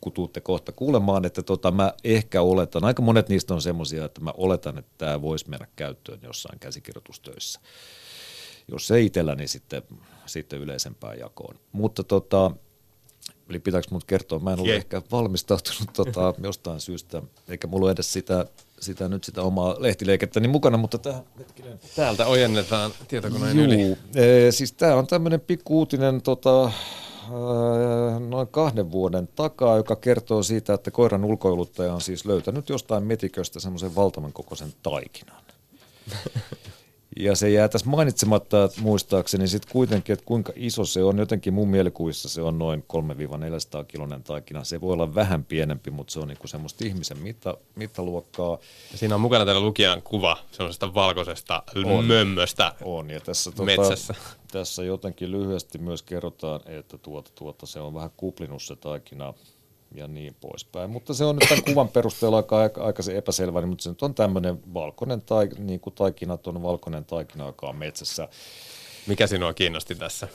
kun 0.00 0.12
tuutte 0.12 0.40
kohta 0.40 0.72
kuulemaan, 0.72 1.24
että 1.24 1.42
tota, 1.42 1.70
mä 1.70 1.92
ehkä 2.04 2.42
oletan, 2.42 2.84
aika 2.84 3.02
monet 3.02 3.28
niistä 3.28 3.54
on 3.54 3.62
semmoisia, 3.62 4.04
että 4.04 4.20
mä 4.20 4.32
oletan, 4.36 4.78
että 4.78 4.92
tämä 4.98 5.22
voisi 5.22 5.50
mennä 5.50 5.66
käyttöön 5.76 6.20
jossain 6.22 6.58
käsikirjoitustöissä. 6.58 7.60
Jos 8.68 8.90
ei 8.90 9.06
itsellä, 9.06 9.34
niin 9.34 9.48
sitten, 9.48 9.82
sitten 10.26 10.58
yleisempään 10.58 11.18
jakoon. 11.18 11.58
Mutta 11.72 12.04
tota, 12.04 12.50
Eli 13.50 13.58
pitääkö 13.58 13.86
mut 13.90 14.04
kertoa? 14.04 14.38
Mä 14.38 14.52
en 14.52 14.60
ole 14.60 14.74
ehkä 14.74 15.02
valmistautunut 15.12 15.92
tota, 15.92 16.34
jostain 16.42 16.80
syystä, 16.80 17.22
eikä 17.48 17.66
mulla 17.66 17.84
ole 17.84 17.92
edes 17.92 18.12
sitä, 18.12 18.46
sitä 18.80 19.08
nyt 19.08 19.24
sitä 19.24 19.42
omaa 19.42 19.76
lehtileikettäni 19.78 20.48
mukana, 20.48 20.76
mutta 20.76 20.98
tähän 20.98 21.22
hetkinen. 21.38 21.80
Täältä 21.96 22.26
ojennetaan 22.26 22.90
tietokoneen 23.08 23.56
Juu, 23.56 23.64
yli. 23.64 23.96
E, 24.14 24.52
siis 24.52 24.72
tämä 24.72 24.94
on 24.94 25.06
tämmöinen 25.06 25.40
pikkuutinen 25.40 26.22
tota, 26.22 26.72
noin 28.28 28.48
kahden 28.48 28.90
vuoden 28.90 29.28
takaa, 29.28 29.76
joka 29.76 29.96
kertoo 29.96 30.42
siitä, 30.42 30.74
että 30.74 30.90
koiran 30.90 31.24
ulkoiluttaja 31.24 31.94
on 31.94 32.00
siis 32.00 32.24
löytänyt 32.24 32.68
jostain 32.68 33.04
metiköstä 33.04 33.60
semmoisen 33.60 33.94
valtavan 33.94 34.32
kokoisen 34.32 34.74
taikinan. 34.82 35.42
Ja 37.16 37.36
se 37.36 37.50
jää 37.50 37.68
tässä 37.68 37.90
mainitsematta 37.90 38.64
että 38.64 38.80
muistaakseni 38.80 39.48
sitten 39.48 39.72
kuitenkin, 39.72 40.12
että 40.12 40.24
kuinka 40.24 40.52
iso 40.56 40.84
se 40.84 41.02
on. 41.02 41.18
Jotenkin 41.18 41.54
mun 41.54 41.68
mielikuvissa 41.68 42.28
se 42.28 42.42
on 42.42 42.58
noin 42.58 42.84
3-400 43.80 43.84
kilonen 43.88 44.22
taikina. 44.22 44.64
Se 44.64 44.80
voi 44.80 44.92
olla 44.92 45.14
vähän 45.14 45.44
pienempi, 45.44 45.90
mutta 45.90 46.12
se 46.12 46.20
on 46.20 46.28
niinku 46.28 46.46
semmoista 46.46 46.84
ihmisen 46.84 47.18
mitta, 47.18 47.56
mittaluokkaa. 47.74 48.58
Ja 48.92 48.98
siinä 48.98 49.14
on 49.14 49.20
mukana 49.20 49.44
täällä 49.44 49.60
lukijan 49.60 50.02
kuva 50.02 50.36
semmoisesta 50.50 50.94
valkoisesta 50.94 51.62
on, 51.84 52.04
mömmöstä 52.04 52.74
on. 52.84 53.10
Ja 53.10 53.20
tässä, 53.20 53.50
tota, 53.50 53.62
metsässä. 53.62 54.14
Tässä 54.52 54.84
jotenkin 54.84 55.32
lyhyesti 55.32 55.78
myös 55.78 56.02
kerrotaan, 56.02 56.60
että 56.66 56.98
tuota, 56.98 57.30
tuota, 57.34 57.66
se 57.66 57.80
on 57.80 57.94
vähän 57.94 58.10
kuplinut 58.16 58.62
se 58.62 58.76
taikina 58.76 59.34
ja 59.96 60.08
niin 60.08 60.36
poispäin. 60.40 60.90
Mutta 60.90 61.14
se 61.14 61.24
on 61.24 61.36
nyt 61.36 61.48
tämän 61.48 61.64
kuvan 61.64 61.88
perusteella 61.88 62.36
aika, 62.36 62.58
aika, 62.58 62.84
aika 62.84 63.02
se 63.02 63.16
epäselvä, 63.16 63.60
niin, 63.60 63.68
mutta 63.68 63.82
se 63.82 63.88
nyt 63.88 64.02
on 64.02 64.14
tämmöinen 64.14 64.74
valkoinen 64.74 65.22
tai, 65.22 65.48
niin 65.58 65.80
kuin 65.80 65.94
taikinat 65.94 66.46
on 66.46 66.62
valkoinen 66.62 67.04
taikina, 67.04 67.46
joka 67.46 67.66
on 67.66 67.76
metsässä. 67.76 68.28
Mikä 69.06 69.26
sinua 69.26 69.54
kiinnosti 69.54 69.94
tässä? 69.94 70.28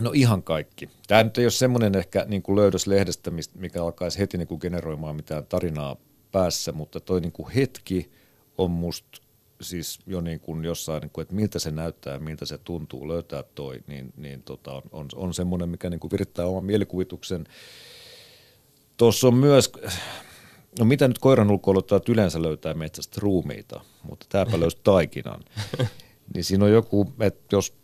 No 0.00 0.10
ihan 0.14 0.42
kaikki. 0.42 0.90
Tämä 1.06 1.24
nyt 1.24 1.38
ei 1.38 1.44
ole 1.44 1.50
semmoinen 1.50 1.96
ehkä 1.96 2.24
niin 2.28 2.42
kuin 2.42 2.56
löydös 2.56 2.86
lehdestä, 2.86 3.30
mikä 3.54 3.82
alkaisi 3.82 4.18
heti 4.18 4.38
niin 4.38 4.48
kuin 4.48 4.60
generoimaan 4.60 5.16
mitään 5.16 5.46
tarinaa 5.46 5.96
päässä, 6.32 6.72
mutta 6.72 7.00
toi 7.00 7.20
niin 7.20 7.32
kuin 7.32 7.50
hetki 7.50 8.10
on 8.58 8.70
musta 8.70 9.23
siis 9.60 9.98
jo 10.06 10.20
niin 10.20 10.40
kuin 10.40 10.64
jossain, 10.64 11.00
niin 11.00 11.10
kuin, 11.10 11.22
että 11.22 11.34
miltä 11.34 11.58
se 11.58 11.70
näyttää 11.70 12.12
ja 12.12 12.20
miltä 12.20 12.46
se 12.46 12.58
tuntuu 12.58 13.08
löytää 13.08 13.42
toi, 13.42 13.80
niin, 13.86 14.12
niin 14.16 14.42
tota, 14.42 14.82
on, 14.92 15.08
on 15.14 15.34
semmoinen, 15.34 15.68
mikä 15.68 15.90
niin 15.90 16.00
kuin 16.00 16.10
virittää 16.10 16.46
oman 16.46 16.64
mielikuvituksen. 16.64 17.46
Tuossa 18.96 19.28
on 19.28 19.34
myös, 19.34 19.72
no 20.78 20.84
mitä 20.84 21.08
nyt 21.08 21.18
koiran 21.18 21.50
ulkoiluttajat 21.50 22.08
yleensä 22.08 22.42
löytää 22.42 22.74
metsästä 22.74 23.20
ruumiita, 23.20 23.80
mutta 24.02 24.26
tämäpä 24.28 24.60
löysi 24.60 24.78
taikinan. 24.84 25.44
niin 26.34 26.44
siinä 26.44 26.64
on 26.64 26.72
joku, 26.72 27.12
että 27.20 27.56
jos, 27.56 27.74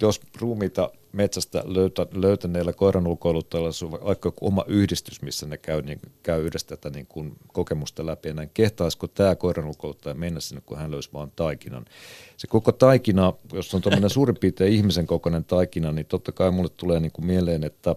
jos 0.00 0.20
ruumiita 0.40 0.90
metsästä 1.16 1.62
löytä, 1.66 2.06
löytäneillä 2.12 2.72
koiran 2.72 3.06
ulkoiluttajilla 3.06 3.70
on 3.84 4.04
vaikka 4.04 4.32
oma 4.40 4.64
yhdistys, 4.66 5.22
missä 5.22 5.46
ne 5.46 5.56
käy, 5.58 5.82
niin, 5.82 6.00
käy 6.22 6.46
yhdessä 6.46 6.68
tätä 6.68 6.90
niin 6.90 7.06
kuin 7.06 7.32
kokemusta 7.52 8.06
läpi. 8.06 8.28
Ja 8.28 8.34
näin 8.34 8.50
kehtaisiko 8.54 9.06
tämä 9.06 9.34
koiran 9.34 9.66
ulkoiluttaja 9.66 10.14
mennä 10.14 10.40
sinne, 10.40 10.62
kun 10.66 10.78
hän 10.78 10.90
löysi 10.90 11.10
vaan 11.12 11.32
taikinan. 11.36 11.84
Se 12.36 12.46
koko 12.46 12.72
taikina, 12.72 13.32
jos 13.52 13.74
on 13.74 13.82
tuommoinen 13.82 14.10
suurin 14.10 14.36
piirtein 14.40 14.72
ihmisen 14.72 15.06
kokoinen 15.06 15.44
taikina, 15.44 15.92
niin 15.92 16.06
totta 16.06 16.32
kai 16.32 16.50
mulle 16.50 16.70
tulee 16.76 17.00
niin 17.00 17.12
kuin 17.12 17.26
mieleen, 17.26 17.64
että 17.64 17.96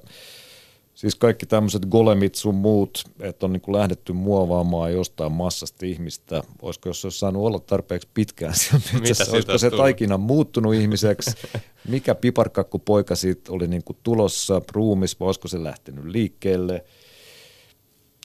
Siis 0.93 1.15
kaikki 1.15 1.45
tämmöiset 1.45 1.85
golemit 1.85 2.35
sun 2.35 2.55
muut, 2.55 3.03
että 3.19 3.45
on 3.45 3.53
niin 3.53 3.61
lähdetty 3.67 4.13
muovaamaan 4.13 4.93
jostain 4.93 5.31
massasta 5.31 5.85
ihmistä. 5.85 6.43
Olisiko 6.61 6.89
jos 6.89 7.05
olisi 7.05 7.19
saanut 7.19 7.45
olla 7.45 7.59
tarpeeksi 7.59 8.07
pitkään 8.13 8.53
siellä 8.55 8.85
metsässä, 8.93 9.31
olisiko 9.31 9.57
se 9.57 9.71
taikina 9.71 10.17
muuttunut 10.17 10.73
ihmiseksi? 10.73 11.31
Mikä 11.87 12.15
piparkakku 12.15 12.79
poika 12.79 13.15
siitä 13.15 13.51
oli 13.51 13.67
niin 13.67 13.83
kuin 13.83 13.97
tulossa 14.03 14.61
ruumis, 14.71 15.19
vai 15.19 15.25
olisiko 15.25 15.47
se 15.47 15.63
lähtenyt 15.63 16.05
liikkeelle? 16.05 16.85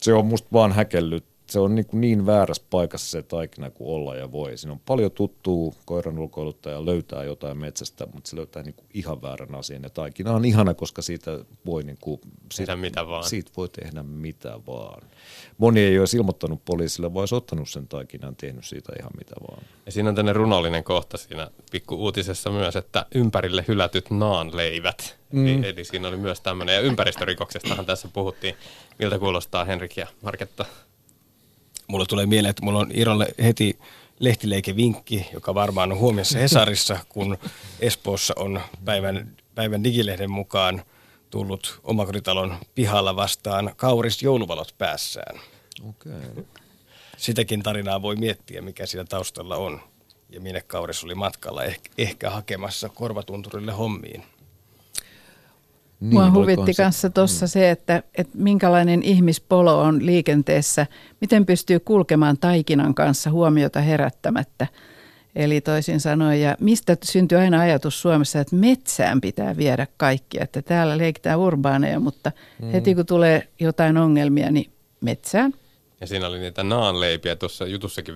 Se 0.02 0.14
on 0.14 0.26
musta 0.26 0.48
vaan 0.52 0.72
häkellyt 0.72 1.33
se 1.46 1.58
on 1.58 1.74
niin, 1.74 1.86
niin 1.92 2.26
väärässä 2.26 2.62
paikassa 2.70 3.10
se 3.10 3.22
taikina 3.22 3.70
kuin 3.70 3.88
olla 3.88 4.16
ja 4.16 4.32
voi. 4.32 4.56
Siinä 4.56 4.72
on 4.72 4.80
paljon 4.86 5.10
tuttuu 5.10 5.74
koiran 5.84 6.18
ulkoiluttaja 6.18 6.84
löytää 6.84 7.24
jotain 7.24 7.58
metsästä, 7.58 8.06
mutta 8.14 8.30
se 8.30 8.36
löytää 8.36 8.62
niin 8.62 8.74
kuin 8.74 8.86
ihan 8.94 9.22
väärän 9.22 9.54
asian. 9.54 9.82
Ja 9.82 9.90
taikina 9.90 10.32
on 10.32 10.44
ihana, 10.44 10.74
koska 10.74 11.02
siitä 11.02 11.38
voi, 11.66 11.82
niin 11.82 11.98
kuin, 12.00 12.20
siitä, 12.52 12.76
mitä 12.76 13.06
vaan. 13.06 13.24
siitä 13.24 13.50
voi 13.56 13.68
tehdä 13.68 14.02
mitä 14.02 14.60
vaan. 14.66 15.02
Moni 15.58 15.80
ei 15.80 15.98
olisi 15.98 16.16
ilmoittanut 16.16 16.64
poliisille, 16.64 17.14
vaan 17.14 17.22
olisi 17.22 17.34
ottanut 17.34 17.68
sen 17.68 17.88
taikinan 17.88 18.36
tehnyt 18.36 18.64
siitä 18.64 18.92
ihan 18.98 19.12
mitä 19.18 19.34
vaan. 19.48 19.62
Ja 19.86 19.92
siinä 19.92 20.08
on 20.08 20.14
tänne 20.14 20.32
runollinen 20.32 20.84
kohta 20.84 21.16
siinä 21.16 21.50
pikku 21.70 21.94
uutisessa 21.94 22.50
myös, 22.50 22.76
että 22.76 23.06
ympärille 23.14 23.64
hylätyt 23.68 24.10
naanleivät. 24.10 25.18
Mm. 25.32 25.46
Eli, 25.46 25.68
eli 25.68 25.84
siinä 25.84 26.08
oli 26.08 26.16
myös 26.16 26.40
tämmöinen. 26.40 26.74
Ja 26.74 26.80
ympäristörikoksestahan 26.80 27.86
tässä 27.86 28.08
puhuttiin. 28.12 28.54
Miltä 28.98 29.18
kuulostaa 29.18 29.64
Henrik 29.64 29.96
ja 29.96 30.06
Marketta? 30.22 30.64
Mulle 31.86 32.06
tulee 32.06 32.26
mieleen, 32.26 32.50
että 32.50 32.64
mulla 32.64 32.78
on 32.78 32.90
Irolle 32.94 33.26
heti 33.42 33.78
lehtileikevinkki, 34.18 35.26
joka 35.32 35.54
varmaan 35.54 35.92
on 35.92 35.98
huomiossa 35.98 36.38
Hesarissa, 36.38 36.98
kun 37.08 37.38
Espoossa 37.80 38.34
on 38.36 38.60
päivän, 38.84 39.36
päivän 39.54 39.84
digilehden 39.84 40.30
mukaan 40.30 40.82
tullut 41.30 41.80
omakotitalon 41.84 42.56
pihalla 42.74 43.16
vastaan 43.16 43.72
kauris 43.76 44.22
jouluvalot 44.22 44.74
päässään. 44.78 45.40
Okay. 45.88 46.44
Sitäkin 47.16 47.62
tarinaa 47.62 48.02
voi 48.02 48.16
miettiä, 48.16 48.62
mikä 48.62 48.86
siinä 48.86 49.04
taustalla 49.04 49.56
on 49.56 49.80
ja 50.28 50.40
minne 50.40 50.60
kauris 50.60 51.04
oli 51.04 51.14
matkalla, 51.14 51.64
ehkä, 51.64 51.90
ehkä 51.98 52.30
hakemassa 52.30 52.88
korvatunturille 52.88 53.72
hommiin. 53.72 54.24
Niin, 56.04 56.14
Mua 56.14 56.30
huvitti 56.30 56.74
kanssa 56.74 57.10
tuossa 57.10 57.46
mm. 57.46 57.48
se, 57.48 57.70
että, 57.70 58.02
että 58.14 58.38
minkälainen 58.38 59.02
ihmispolo 59.02 59.80
on 59.80 60.06
liikenteessä, 60.06 60.86
miten 61.20 61.46
pystyy 61.46 61.80
kulkemaan 61.80 62.38
taikinan 62.38 62.94
kanssa 62.94 63.30
huomiota 63.30 63.80
herättämättä. 63.80 64.66
Eli 65.36 65.60
toisin 65.60 66.00
sanoen, 66.00 66.40
ja 66.40 66.56
mistä 66.60 66.96
syntyy 67.04 67.38
aina 67.38 67.60
ajatus 67.60 68.02
Suomessa, 68.02 68.40
että 68.40 68.56
metsään 68.56 69.20
pitää 69.20 69.56
viedä 69.56 69.86
kaikki, 69.96 70.42
että 70.42 70.62
täällä 70.62 70.98
leikitään 70.98 71.38
urbaaneja, 71.38 72.00
mutta 72.00 72.32
mm. 72.62 72.70
heti 72.70 72.94
kun 72.94 73.06
tulee 73.06 73.48
jotain 73.60 73.96
ongelmia, 73.96 74.50
niin 74.50 74.72
metsään. 75.00 75.54
Ja 76.00 76.06
siinä 76.06 76.26
oli 76.26 76.38
niitä 76.38 76.62
naanleipiä, 76.62 77.36
tuossa 77.36 77.66
jutussakin 77.66 78.14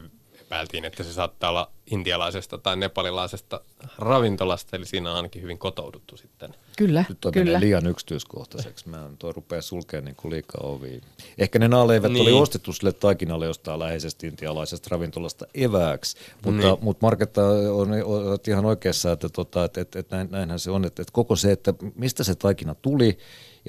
epäiltiin, 0.49 0.85
että 0.85 1.03
se 1.03 1.13
saattaa 1.13 1.51
olla 1.51 1.71
intialaisesta 1.91 2.59
tai 2.59 2.77
nepalilaisesta 2.77 3.61
ravintolasta, 3.99 4.77
eli 4.77 4.87
siinä 4.87 5.11
on 5.11 5.17
ainakin 5.17 5.43
hyvin 5.43 5.59
kotouduttu 5.59 6.17
sitten. 6.17 6.55
Kyllä, 6.79 7.05
Nyt 7.09 7.25
on 7.25 7.33
kyllä. 7.33 7.61
liian 7.61 7.87
yksityiskohtaiseksi. 7.87 8.89
Mä 8.89 9.07
en 9.07 9.17
tuo 9.17 9.33
rupeaa 9.33 9.63
sulkemaan 9.63 10.05
niin 10.05 10.17
kuin 10.17 10.33
liikaa 10.33 10.61
ovi. 10.65 11.01
Ehkä 11.39 11.59
ne 11.59 11.69
naaleivät 11.69 12.13
niin. 12.13 12.23
oli 12.23 12.33
ostettu 12.33 12.73
sille 12.73 12.93
taikinalle 12.93 13.47
jostain 13.47 13.81
läheisestä 13.81 14.27
intialaisesta 14.27 14.89
ravintolasta 14.91 15.47
evääksi, 15.55 16.17
mutta, 16.45 16.67
niin. 16.67 16.79
mutta 16.81 17.07
Marketta 17.07 17.47
on, 17.49 17.93
on 18.05 18.39
ihan 18.49 18.65
oikeassa, 18.65 19.13
että, 19.13 19.29
tota, 19.29 19.65
että, 19.65 19.81
että, 19.81 19.99
että 19.99 20.17
näin, 20.17 20.29
näinhän 20.31 20.59
se 20.59 20.71
on, 20.71 20.85
että, 20.85 21.03
että 21.03 21.13
koko 21.13 21.37
se, 21.37 21.53
että 21.53 21.75
mistä 21.95 22.25
se 22.25 22.35
taikina 22.35 22.75
tuli, 22.75 23.19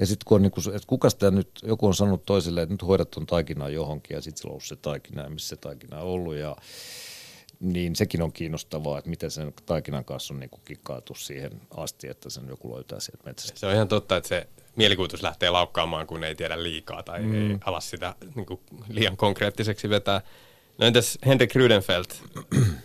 ja 0.00 0.06
sitten 0.06 0.24
kun 0.24 0.36
on 0.36 0.42
niin 0.42 0.52
kuin, 0.52 0.68
että 0.68 0.86
kuka 0.86 1.10
sitä 1.10 1.30
nyt, 1.30 1.50
joku 1.62 1.86
on 1.86 1.94
sanonut 1.94 2.24
toiselle, 2.26 2.62
että 2.62 2.74
nyt 2.74 2.82
hoidat 2.82 3.10
tuon 3.10 3.26
taikinaa 3.26 3.68
johonkin 3.68 4.14
ja 4.14 4.20
sitten 4.20 4.38
sillä 4.38 4.48
on 4.48 4.52
ollut 4.52 4.64
se 4.64 4.76
taikina 4.76 5.22
ja 5.22 5.30
missä 5.30 5.48
se 5.48 5.56
taikina 5.56 6.00
on 6.00 6.06
ollut 6.06 6.34
ja 6.34 6.56
niin 7.60 7.96
sekin 7.96 8.22
on 8.22 8.32
kiinnostavaa, 8.32 8.98
että 8.98 9.10
miten 9.10 9.30
sen 9.30 9.52
taikinan 9.66 10.04
kanssa 10.04 10.34
on 10.34 10.40
niin 10.40 10.50
kikkaatu 10.64 11.14
siihen 11.14 11.60
asti, 11.76 12.08
että 12.08 12.30
sen 12.30 12.48
joku 12.48 12.74
löytää 12.74 13.00
sieltä 13.00 13.24
metsästä. 13.24 13.58
Se 13.58 13.66
on 13.66 13.74
ihan 13.74 13.88
totta, 13.88 14.16
että 14.16 14.28
se 14.28 14.46
mielikuvitus 14.76 15.22
lähtee 15.22 15.50
laukkaamaan, 15.50 16.06
kun 16.06 16.24
ei 16.24 16.34
tiedä 16.34 16.62
liikaa 16.62 17.02
tai 17.02 17.22
mm. 17.22 17.50
ei 17.50 17.58
alas 17.64 17.90
sitä 17.90 18.14
niin 18.34 18.46
kuin 18.46 18.60
liian 18.88 19.16
konkreettiseksi 19.16 19.88
vetää. 19.88 20.20
No 20.80 20.86
entäs 20.86 21.18
Henrik 21.26 21.54
Rydenfeldt 21.54 22.22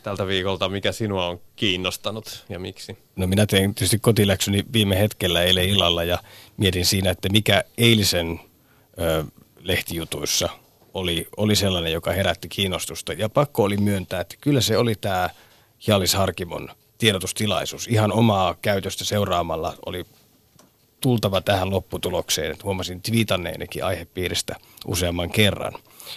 tältä 0.04 0.28
viikolta, 0.28 0.70
mikä 0.70 0.92
sinua 0.92 1.28
on 1.28 1.42
kiinnostanut 1.56 2.46
ja 2.50 2.60
miksi? 2.60 2.98
No 3.16 3.28
minä 3.28 3.46
tein 3.46 3.76
tietysti 3.76 4.00
kotiläksyni 4.00 4.66
viime 4.74 5.00
hetkellä 5.00 5.44
eilen 5.44 5.70
illalla 5.70 6.04
ja 6.04 6.18
mietin 6.58 6.86
siinä, 6.86 7.10
että 7.10 7.30
mikä 7.30 7.64
eilisen 7.78 8.40
ö, 9.00 9.26
lehtijutuissa 9.60 10.50
oli, 10.94 11.28
oli 11.38 11.56
sellainen, 11.56 11.94
joka 11.94 12.12
herätti 12.12 12.48
kiinnostusta. 12.48 13.14
Ja 13.14 13.30
pakko 13.30 13.64
oli 13.64 13.78
myöntää, 13.78 14.22
että 14.22 14.36
kyllä 14.42 14.62
se 14.62 14.78
oli 14.78 14.96
tämä 14.96 15.30
Jallis 15.88 16.14
Harkimon 16.14 16.70
tiedotustilaisuus. 16.98 17.88
Ihan 17.88 18.12
omaa 18.12 18.56
käytöstä 18.62 19.06
seuraamalla 19.06 19.74
oli 19.86 20.06
tultava 21.06 21.42
tähän 21.42 21.70
lopputulokseen. 21.70 22.52
Että 22.52 22.64
huomasin 22.64 23.02
twiitanneenikin 23.02 23.86
aihepiiristä 23.86 24.56
useamman 24.88 25.30
kerran. 25.30 25.74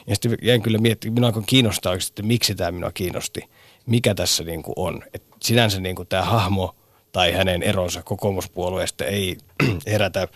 Ja 0.07 0.15
sitten 0.15 0.39
jäin 0.43 0.63
kyllä 0.63 0.79
miettimään, 0.79 1.15
minua 1.15 1.27
alkoi 1.27 1.43
kiinnostaa 1.47 1.95
että 1.95 2.23
miksi 2.23 2.55
tämä 2.55 2.73
minua 2.73 2.93
kiinnosti. 2.93 3.41
Mikä 3.87 4.15
tässä 4.15 4.45
niin 4.45 4.63
kuin 4.63 4.73
on. 4.77 5.03
Et 5.15 5.23
sinänsä 5.43 5.81
niin 5.81 5.97
kuin 5.97 6.09
tämä 6.09 6.23
hahmo 6.23 6.77
tai 7.13 7.33
hänen 7.33 7.63
eronsa 7.63 8.03
kokoomuspuolueesta 8.03 9.05
ei 9.05 9.37
herätä 9.93 10.29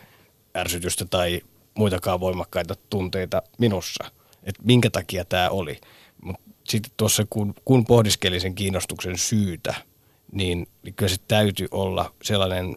ärsytystä 0.57 1.05
tai 1.05 1.41
muitakaan 1.75 2.21
voimakkaita 2.21 2.75
tunteita 2.91 3.43
minussa. 3.59 4.05
Että 4.45 4.63
minkä 4.65 4.91
takia 4.91 5.25
tämä 5.25 5.51
oli. 5.51 5.81
Mutta 6.23 6.43
sitten 6.65 6.93
tuossa 6.97 7.27
kun, 7.31 7.55
kun 7.65 7.85
pohdiskeli 7.85 8.41
sen 8.41 8.55
kiinnostuksen 8.55 9.19
syytä, 9.19 9.75
niin, 10.33 10.67
niin 10.83 10.95
kyllä 10.95 11.11
se 11.11 11.17
täytyy 11.29 11.69
olla 11.71 12.15
sellainen, 12.23 12.75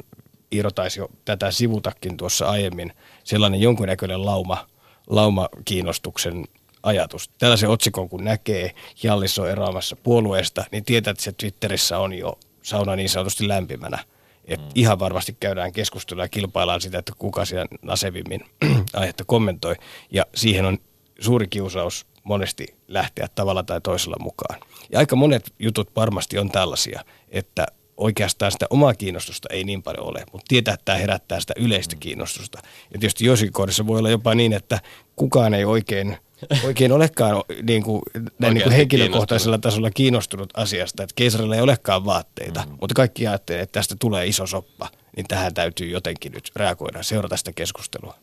Iiro 0.56 0.72
taisi 0.72 1.00
jo 1.00 1.10
tätä 1.26 1.52
sivutakin 1.52 2.18
tuossa 2.18 2.50
aiemmin, 2.50 2.94
sellainen 3.24 3.62
jonkunnäköinen 3.62 4.26
lauma, 4.26 4.68
lauma 5.08 5.50
kiinnostuksen 5.66 6.46
ajatus. 6.84 7.30
Tällaisen 7.38 7.70
otsikon 7.70 8.10
kun 8.10 8.24
näkee, 8.24 8.76
Jallis 9.04 9.40
on 9.40 9.50
eroamassa 9.50 9.96
puolueesta, 9.96 10.66
niin 10.72 10.86
tietää, 10.86 11.12
että 11.12 11.24
se 11.24 11.32
Twitterissä 11.32 12.00
on 12.00 12.14
jo 12.14 12.40
sauna 12.64 12.96
niin 12.96 13.10
sanotusti 13.10 13.48
lämpimänä. 13.48 14.00
Et 14.46 14.60
mm. 14.60 14.68
Ihan 14.76 15.00
varmasti 15.00 15.38
käydään 15.40 15.72
keskustelua 15.72 16.24
ja 16.24 16.30
kilpaillaan 16.30 16.82
sitä, 16.82 16.98
että 16.98 17.14
kuka 17.18 17.46
siellä 17.46 17.68
nasevimmin 17.82 18.42
aihetta 18.94 19.24
kommentoi. 19.26 19.76
Ja 20.12 20.26
siihen 20.36 20.66
on 20.66 20.78
suuri 21.20 21.48
kiusaus 21.48 22.06
monesti 22.24 22.66
lähteä 22.88 23.28
tavalla 23.36 23.64
tai 23.64 23.82
toisella 23.82 24.16
mukaan. 24.20 24.60
Ja 24.92 25.00
aika 25.00 25.16
monet 25.16 25.54
jutut 25.60 25.96
varmasti 25.96 26.38
on 26.38 26.50
tällaisia, 26.50 27.02
että 27.30 27.68
oikeastaan 27.98 28.52
sitä 28.52 28.66
omaa 28.70 28.94
kiinnostusta 28.94 29.48
ei 29.52 29.64
niin 29.64 29.84
paljon 29.84 30.06
ole, 30.06 30.24
mutta 30.32 30.46
tietää, 30.48 30.74
että 30.74 30.86
tämä 30.86 30.98
herättää 30.98 31.40
sitä 31.40 31.54
yleistä 31.58 31.96
mm. 31.96 32.00
kiinnostusta. 32.00 32.60
Ja 32.94 33.00
tietysti 33.00 33.26
jossakin 33.26 33.54
kohdassa 33.54 33.88
voi 33.88 34.00
olla 34.00 34.10
jopa 34.10 34.36
niin, 34.36 34.54
että 34.54 34.80
kukaan 35.16 35.54
ei 35.54 35.66
oikein, 35.66 36.18
oikein 36.64 36.92
olekaan 36.92 37.44
niin 37.64 37.84
kuin, 37.84 38.02
näin 38.40 38.54
niin 38.54 38.64
kuin 38.64 38.76
henkilökohtaisella 38.76 39.58
tasolla 39.58 39.92
kiinnostunut 39.92 40.50
asiasta, 40.54 41.04
että 41.04 41.14
keisarilla 41.16 41.56
ei 41.56 41.62
olekaan 41.62 42.06
vaatteita, 42.06 42.64
mm. 42.66 42.78
mutta 42.82 42.94
kaikki 42.94 43.28
ajattelee, 43.28 43.62
että 43.62 43.80
tästä 43.80 43.96
tulee 44.00 44.28
iso 44.28 44.48
soppa, 44.48 44.90
niin 45.16 45.28
tähän 45.28 45.54
täytyy 45.54 45.90
jotenkin 45.90 46.32
nyt 46.32 46.52
reagoida, 46.56 47.04
seurata 47.04 47.38
sitä 47.38 47.54
keskustelua. 47.54 48.16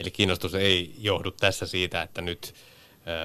Eli 0.00 0.10
kiinnostus 0.10 0.54
ei 0.54 0.94
johdu 0.98 1.30
tässä 1.30 1.66
siitä, 1.66 2.02
että 2.02 2.22
nyt 2.22 2.54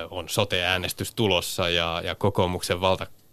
on 0.10 0.30
sote-äänestys 0.30 1.14
tulossa 1.16 1.70
ja, 1.70 2.02
ja 2.06 2.16
kokoomuksen 2.16 2.82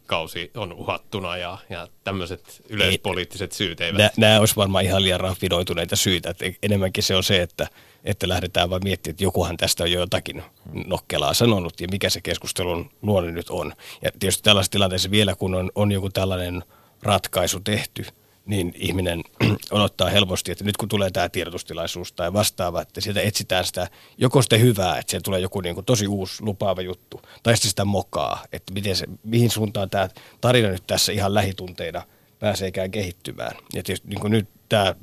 valtakausi 0.09 0.51
on 0.57 0.73
uhattuna 0.73 1.37
ja, 1.37 1.59
ja 1.71 1.89
tämmöiset 2.05 2.63
yleispoliittiset 2.69 3.53
syyt 3.53 3.81
eivät. 3.81 3.99
Nämä, 3.99 4.11
nämä 4.17 4.41
olisi 4.41 4.57
varmaan 4.57 4.85
ihan 4.85 5.03
liian 5.03 5.21
raffinoituneita 5.21 5.97
syitä. 5.97 6.31
Että 6.31 6.45
enemmänkin 6.63 7.03
se 7.03 7.17
on 7.17 7.23
se, 7.23 7.43
että, 7.43 7.67
että 8.05 8.29
lähdetään 8.29 8.71
vain 8.71 8.85
miettimään, 8.85 9.13
että 9.15 9.25
jokuhan 9.25 9.57
tästä 9.57 9.85
on 9.85 9.93
jo 9.93 10.01
jotakin 10.01 10.43
nokkelaa 10.87 11.35
sanonut 11.35 11.81
ja 11.81 11.89
mikä 11.91 12.11
se 12.11 12.21
keskustelun 12.21 12.91
luonne 13.03 13.33
nyt 13.33 13.51
on. 13.51 13.73
Ja 14.03 14.11
tietysti 14.19 14.43
tällaisessa 14.43 14.73
tilanteessa 14.73 15.11
vielä, 15.11 15.35
kun 15.35 15.55
on, 15.55 15.71
on 15.75 15.93
joku 15.93 16.11
tällainen 16.11 16.65
ratkaisu 17.03 17.61
tehty– 17.61 18.05
niin 18.49 18.73
ihminen 18.77 19.25
odottaa 19.71 20.11
helposti, 20.11 20.53
että 20.53 20.65
nyt 20.65 20.77
kun 20.77 20.89
tulee 20.89 21.11
tämä 21.11 21.29
tiedotustilaisuus 21.29 22.13
tai 22.13 22.33
vastaava, 22.33 22.83
että 22.83 23.01
sieltä 23.01 23.21
etsitään 23.21 23.65
sitä 23.65 23.89
joko 24.19 24.43
sitä 24.43 24.57
hyvää, 24.57 24.99
että 24.99 25.11
siellä 25.11 25.25
tulee 25.25 25.41
joku 25.41 25.61
niin 25.61 25.75
kuin 25.75 25.85
tosi 25.85 26.07
uusi 26.07 26.43
lupaava 26.43 26.83
juttu, 26.83 27.23
tai 27.43 27.57
sitten 27.57 27.71
sitä 27.71 27.85
mokaa, 27.85 28.45
että 28.53 28.73
miten 28.73 28.97
se, 28.97 29.07
mihin 29.25 29.51
suuntaan 29.51 29.91
tämä 29.91 30.09
tarina 30.41 30.69
nyt 30.69 30.87
tässä 30.87 31.13
ihan 31.13 31.35
lähitunteina 31.35 32.03
pääseekään 32.39 32.91
kehittymään. 32.91 33.57
Ja 33.57 33.83
tietysti 33.83 34.09
niin 34.09 34.21
kuin 34.21 34.31
nyt 34.31 34.49
tämä 34.69 34.95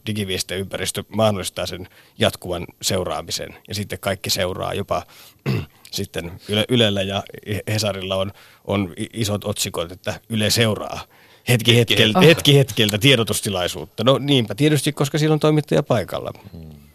ympäristö 0.57 1.03
mahdollistaa 1.07 1.65
sen 1.65 1.87
jatkuvan 2.17 2.67
seuraamisen 2.81 3.49
ja 3.67 3.75
sitten 3.75 3.99
kaikki 3.99 4.29
seuraa 4.29 4.73
jopa 4.73 5.03
sitten 5.91 6.31
Yle, 6.49 6.65
Ylellä 6.69 7.01
ja 7.01 7.23
Hesarilla 7.67 8.15
on, 8.15 8.31
on 8.65 8.93
isot 9.13 9.45
otsikot, 9.45 9.91
että 9.91 10.19
Yle 10.29 10.49
seuraa 10.49 11.01
hetki 11.49 11.77
hetkeltä, 11.77 12.19
oh. 12.19 12.25
hetki 12.25 12.57
hetkeltä 12.57 12.97
tiedotustilaisuutta. 12.97 14.03
No 14.03 14.17
niinpä 14.17 14.55
tietysti, 14.55 14.93
koska 14.93 15.17
siellä 15.17 15.33
on 15.33 15.39
toimittaja 15.39 15.83
paikalla. 15.83 16.31
Hmm. 16.53 16.85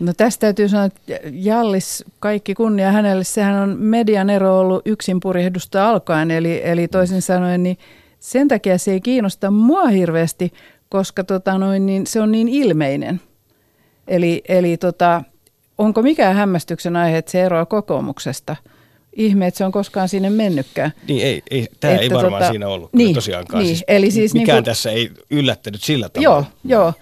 No 0.00 0.12
tästä 0.16 0.40
täytyy 0.40 0.68
sanoa, 0.68 0.84
että 0.84 1.00
Jallis, 1.32 2.04
kaikki 2.18 2.54
kunnia 2.54 2.92
hänelle, 2.92 3.24
sehän 3.24 3.62
on 3.62 3.76
median 3.78 4.30
ero 4.30 4.58
ollut 4.58 4.82
yksin 4.84 5.20
purjehdusta 5.20 5.90
alkaen, 5.90 6.30
eli, 6.30 6.60
eli 6.64 6.88
toisin 6.88 7.22
sanoen, 7.22 7.62
niin 7.62 7.78
sen 8.20 8.48
takia 8.48 8.78
se 8.78 8.92
ei 8.92 9.00
kiinnosta 9.00 9.50
mua 9.50 9.88
hirveästi, 9.88 10.52
koska 10.88 11.24
tota 11.24 11.58
noin, 11.58 11.86
niin 11.86 12.06
se 12.06 12.20
on 12.20 12.32
niin 12.32 12.48
ilmeinen. 12.48 13.20
Eli, 14.08 14.42
eli 14.48 14.76
tota, 14.76 15.22
onko 15.78 16.02
mikään 16.02 16.36
hämmästyksen 16.36 16.96
aihe, 16.96 17.18
että 17.18 17.30
se 17.30 17.42
eroaa 17.42 17.66
kokoomuksesta? 17.66 18.56
Ihme, 19.16 19.46
että 19.46 19.58
se 19.58 19.64
on 19.64 19.72
koskaan 19.72 20.08
sinne 20.08 20.30
mennytkään. 20.30 20.92
Niin, 21.08 21.26
ei, 21.26 21.42
ei, 21.50 21.66
tämä 21.80 21.92
että 21.94 22.02
ei 22.02 22.10
varmaan 22.10 22.42
tota, 22.42 22.50
siinä 22.50 22.68
ollut 22.68 22.92
niin, 22.92 23.14
tosiaankaan. 23.14 23.62
Niin, 23.62 23.76
siis 23.76 23.84
eli 23.88 24.10
siis 24.10 24.32
mikään 24.32 24.46
niin 24.46 24.64
kuin, 24.64 24.64
tässä 24.64 24.90
ei 24.90 25.10
yllättänyt 25.30 25.82
sillä 25.82 26.08
tavalla. 26.08 26.30
Joo, 26.30 26.44
joo. 26.64 26.92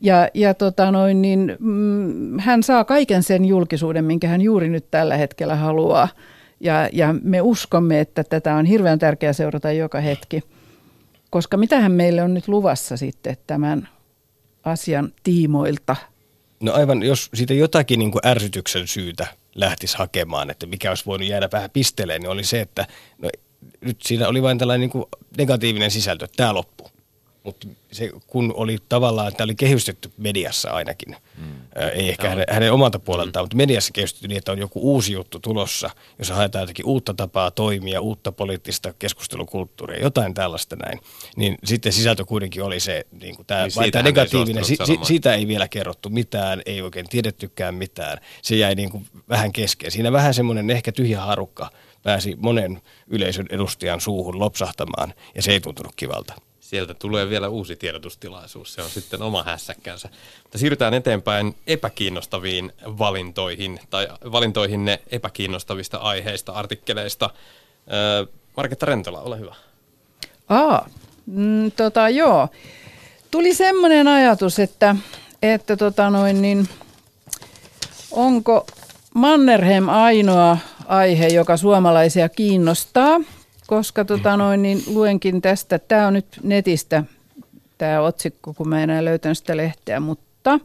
Ja, 0.00 0.28
ja 0.34 0.54
tota 0.54 0.90
noin, 0.90 1.22
niin, 1.22 1.56
mm, 1.58 2.38
hän 2.38 2.62
saa 2.62 2.84
kaiken 2.84 3.22
sen 3.22 3.44
julkisuuden, 3.44 4.04
minkä 4.04 4.28
hän 4.28 4.40
juuri 4.40 4.68
nyt 4.68 4.90
tällä 4.90 5.16
hetkellä 5.16 5.56
haluaa. 5.56 6.08
Ja, 6.60 6.88
ja 6.92 7.14
me 7.22 7.40
uskomme, 7.40 8.00
että 8.00 8.24
tätä 8.24 8.54
on 8.54 8.64
hirveän 8.66 8.98
tärkeää 8.98 9.32
seurata 9.32 9.72
joka 9.72 10.00
hetki. 10.00 10.42
Koska 11.30 11.56
mitähän 11.56 11.92
meille 11.92 12.22
on 12.22 12.34
nyt 12.34 12.48
luvassa 12.48 12.96
sitten 12.96 13.36
tämän 13.46 13.88
asian 14.64 15.12
tiimoilta? 15.22 15.96
No 16.60 16.72
aivan, 16.72 17.02
jos 17.02 17.30
siitä 17.34 17.54
jotakin 17.54 17.98
niin 17.98 18.10
kuin 18.10 18.26
ärsytyksen 18.26 18.88
syytä 18.88 19.26
lähtisi 19.54 19.98
hakemaan, 19.98 20.50
että 20.50 20.66
mikä 20.66 20.88
olisi 20.90 21.06
voinut 21.06 21.28
jäädä 21.28 21.48
vähän 21.52 21.70
pisteleen, 21.70 22.20
niin 22.20 22.30
oli 22.30 22.44
se, 22.44 22.60
että 22.60 22.86
no, 23.18 23.30
nyt 23.80 24.02
siinä 24.02 24.28
oli 24.28 24.42
vain 24.42 24.58
tällainen 24.58 24.80
niin 24.80 24.90
kuin 24.90 25.04
negatiivinen 25.38 25.90
sisältö, 25.90 26.28
tämä 26.36 26.54
loppuu 26.54 26.89
mutta 27.44 27.68
se, 27.92 28.10
kun 28.26 28.52
oli 28.56 28.78
tavallaan, 28.88 29.32
tämä 29.34 29.44
oli 29.44 29.54
kehystetty 29.54 30.12
mediassa 30.16 30.70
ainakin, 30.70 31.16
mm. 31.38 31.44
ei 31.92 32.08
ehkä 32.08 32.28
hänen, 32.28 32.44
hänen 32.50 32.72
omalta 32.72 32.98
puoleltaan, 32.98 33.42
mm. 33.42 33.44
mutta 33.44 33.56
mediassa 33.56 33.92
kehystetty 33.92 34.28
niin, 34.28 34.38
että 34.38 34.52
on 34.52 34.58
joku 34.58 34.80
uusi 34.92 35.12
juttu 35.12 35.38
tulossa, 35.38 35.90
jossa 36.18 36.34
haetaan 36.34 36.62
jotakin 36.62 36.86
uutta 36.86 37.14
tapaa 37.14 37.50
toimia, 37.50 38.00
uutta 38.00 38.32
poliittista 38.32 38.94
keskustelukulttuuria, 38.98 40.02
jotain 40.02 40.34
tällaista 40.34 40.76
näin. 40.76 41.00
Niin 41.36 41.56
sitten 41.64 41.92
sisältö 41.92 42.24
kuitenkin 42.24 42.62
oli 42.62 42.80
se, 42.80 43.06
niin 43.20 43.36
kuin 43.36 43.46
tämä, 43.46 43.66
niin 43.80 43.92
tämä 43.92 44.02
negatiivinen, 44.02 44.64
si, 44.64 44.76
si, 44.84 44.98
siitä 45.02 45.34
ei 45.34 45.48
vielä 45.48 45.68
kerrottu 45.68 46.10
mitään, 46.10 46.62
ei 46.66 46.82
oikein 46.82 47.08
tiedettykään 47.08 47.74
mitään. 47.74 48.18
Se 48.42 48.56
jäi 48.56 48.74
niin 48.74 48.90
kuin 48.90 49.06
vähän 49.28 49.52
kesken. 49.52 49.90
Siinä 49.90 50.12
vähän 50.12 50.34
semmoinen 50.34 50.70
ehkä 50.70 50.92
tyhjä 50.92 51.20
harukka 51.20 51.70
pääsi 52.02 52.36
monen 52.38 52.82
yleisön 53.06 53.46
edustajan 53.50 54.00
suuhun 54.00 54.38
lopsahtamaan, 54.38 55.14
ja 55.34 55.42
se 55.42 55.52
ei 55.52 55.60
tuntunut 55.60 55.92
kivalta 55.96 56.34
sieltä 56.70 56.94
tulee 56.94 57.28
vielä 57.28 57.48
uusi 57.48 57.76
tiedotustilaisuus. 57.76 58.74
Se 58.74 58.82
on 58.82 58.90
sitten 58.90 59.22
oma 59.22 59.42
hässäkkänsä. 59.42 60.08
Mutta 60.42 60.58
siirrytään 60.58 60.94
eteenpäin 60.94 61.56
epäkiinnostaviin 61.66 62.72
valintoihin 62.84 63.80
tai 63.90 64.08
valintoihin 64.32 64.84
ne 64.84 65.00
epäkiinnostavista 65.10 65.98
aiheista, 65.98 66.52
artikkeleista. 66.52 67.30
Marketta 68.56 68.86
Rentola, 68.86 69.20
ole 69.20 69.38
hyvä. 69.38 69.54
Aa, 70.48 70.88
mm, 71.26 71.70
tota, 71.70 72.08
joo. 72.08 72.48
Tuli 73.30 73.54
semmoinen 73.54 74.08
ajatus, 74.08 74.58
että, 74.58 74.96
että 75.42 75.76
tota 75.76 76.10
noin, 76.10 76.42
niin, 76.42 76.68
onko 78.10 78.66
Mannerheim 79.14 79.88
ainoa 79.88 80.58
aihe, 80.86 81.26
joka 81.26 81.56
suomalaisia 81.56 82.28
kiinnostaa– 82.28 83.20
koska 83.70 84.04
tota 84.04 84.36
noin, 84.36 84.62
niin 84.62 84.82
luenkin 84.86 85.42
tästä, 85.42 85.78
tämä 85.78 86.06
on 86.06 86.14
nyt 86.14 86.26
netistä 86.42 87.04
tämä 87.78 88.00
otsikko, 88.00 88.54
kun 88.54 88.68
mä 88.68 88.82
enää 88.82 89.04
löytän 89.04 89.34
sitä 89.34 89.56
lehteä, 89.56 90.00
mutta 90.00 90.60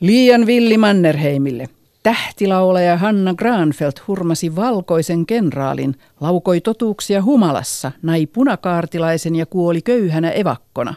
liian 0.00 0.46
villi 0.46 0.78
Mannerheimille. 0.78 1.68
Tähtilaulaja 2.02 2.96
Hanna 2.96 3.34
Granfeld 3.34 3.92
hurmasi 4.08 4.56
valkoisen 4.56 5.26
kenraalin, 5.26 5.96
laukoi 6.20 6.60
totuuksia 6.60 7.22
humalassa, 7.22 7.92
nai 8.02 8.26
punakaartilaisen 8.26 9.36
ja 9.36 9.46
kuoli 9.46 9.82
köyhänä 9.82 10.30
evakkona. 10.30 10.94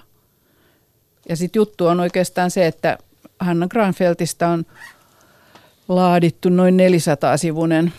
Ja 1.30 1.36
sitten 1.36 1.60
juttu 1.60 1.88
on 1.88 2.00
oikeastaan 2.00 2.52
se, 2.52 2.68
että 2.68 2.98
Hanna 3.40 3.68
Granfeltista 3.68 4.48
on 4.48 4.66
laadittu 5.88 6.50
noin 6.50 6.78
400-sivunen 6.80 7.92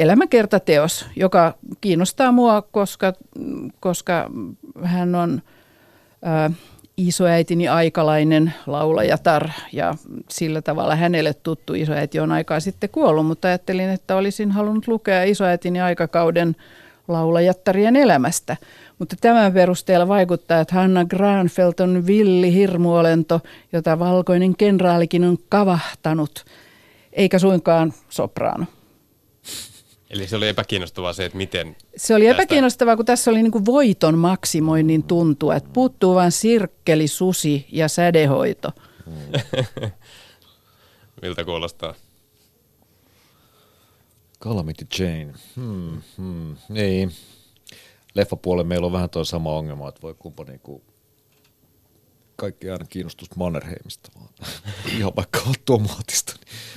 elämäkertateos, 0.00 1.06
joka 1.16 1.54
kiinnostaa 1.80 2.32
mua, 2.32 2.62
koska, 2.62 3.12
koska 3.80 4.30
hän 4.82 5.14
on 5.14 5.42
ää, 6.22 6.50
isoäitini 6.96 7.68
aikalainen 7.68 8.54
laulajatar 8.66 9.48
ja 9.72 9.94
sillä 10.28 10.62
tavalla 10.62 10.96
hänelle 10.96 11.34
tuttu 11.34 11.74
isoäiti 11.74 12.20
on 12.20 12.32
aikaa 12.32 12.60
sitten 12.60 12.90
kuollut, 12.90 13.26
mutta 13.26 13.48
ajattelin, 13.48 13.90
että 13.90 14.16
olisin 14.16 14.50
halunnut 14.50 14.88
lukea 14.88 15.24
isoäitini 15.24 15.80
aikakauden 15.80 16.56
laulajattarien 17.08 17.96
elämästä. 17.96 18.56
Mutta 18.98 19.16
tämän 19.20 19.52
perusteella 19.52 20.08
vaikuttaa, 20.08 20.60
että 20.60 20.74
Hanna 20.74 21.04
Granfeld 21.04 21.74
on 21.80 22.06
villi 22.06 22.54
hirmuolento, 22.54 23.40
jota 23.72 23.98
valkoinen 23.98 24.56
kenraalikin 24.56 25.24
on 25.24 25.38
kavahtanut, 25.48 26.44
eikä 27.12 27.38
suinkaan 27.38 27.92
sopraano. 28.08 28.66
Eli 30.10 30.26
se 30.26 30.36
oli 30.36 30.48
epäkiinnostavaa 30.48 31.12
se, 31.12 31.24
että 31.24 31.38
miten... 31.38 31.76
Se 31.96 32.14
oli 32.14 32.24
tästä... 32.24 32.42
epäkiinnostavaa, 32.42 32.96
kun 32.96 33.04
tässä 33.04 33.30
oli 33.30 33.42
niin 33.42 33.52
kuin 33.52 33.66
voiton 33.66 34.18
maksimoinnin 34.18 35.02
tuntua, 35.02 35.56
että 35.56 35.70
puuttuu 35.72 36.14
vain 36.14 36.32
sirkkeli, 36.32 37.08
susi 37.08 37.66
ja 37.72 37.88
sädehoito. 37.88 38.72
Miltä 41.22 41.44
kuulostaa? 41.44 41.94
Calamity 44.40 44.86
Jane. 44.98 45.34
Hmm, 45.56 46.02
hmm. 46.16 46.56
Niin. 46.68 47.12
Leffapuolella 48.14 48.68
meillä 48.68 48.86
on 48.86 48.92
vähän 48.92 49.10
tuo 49.10 49.24
sama 49.24 49.52
ongelma, 49.52 49.88
että 49.88 50.02
voi 50.02 50.14
kumpa 50.18 50.44
niinku 50.44 50.82
kaikki 52.36 52.70
aina 52.70 52.84
kiinnostus 52.84 53.36
Mannerheimista, 53.36 54.10
vaan 54.14 54.28
ihan 54.98 55.12
vaikka 55.16 55.40
automaatista, 55.46 56.32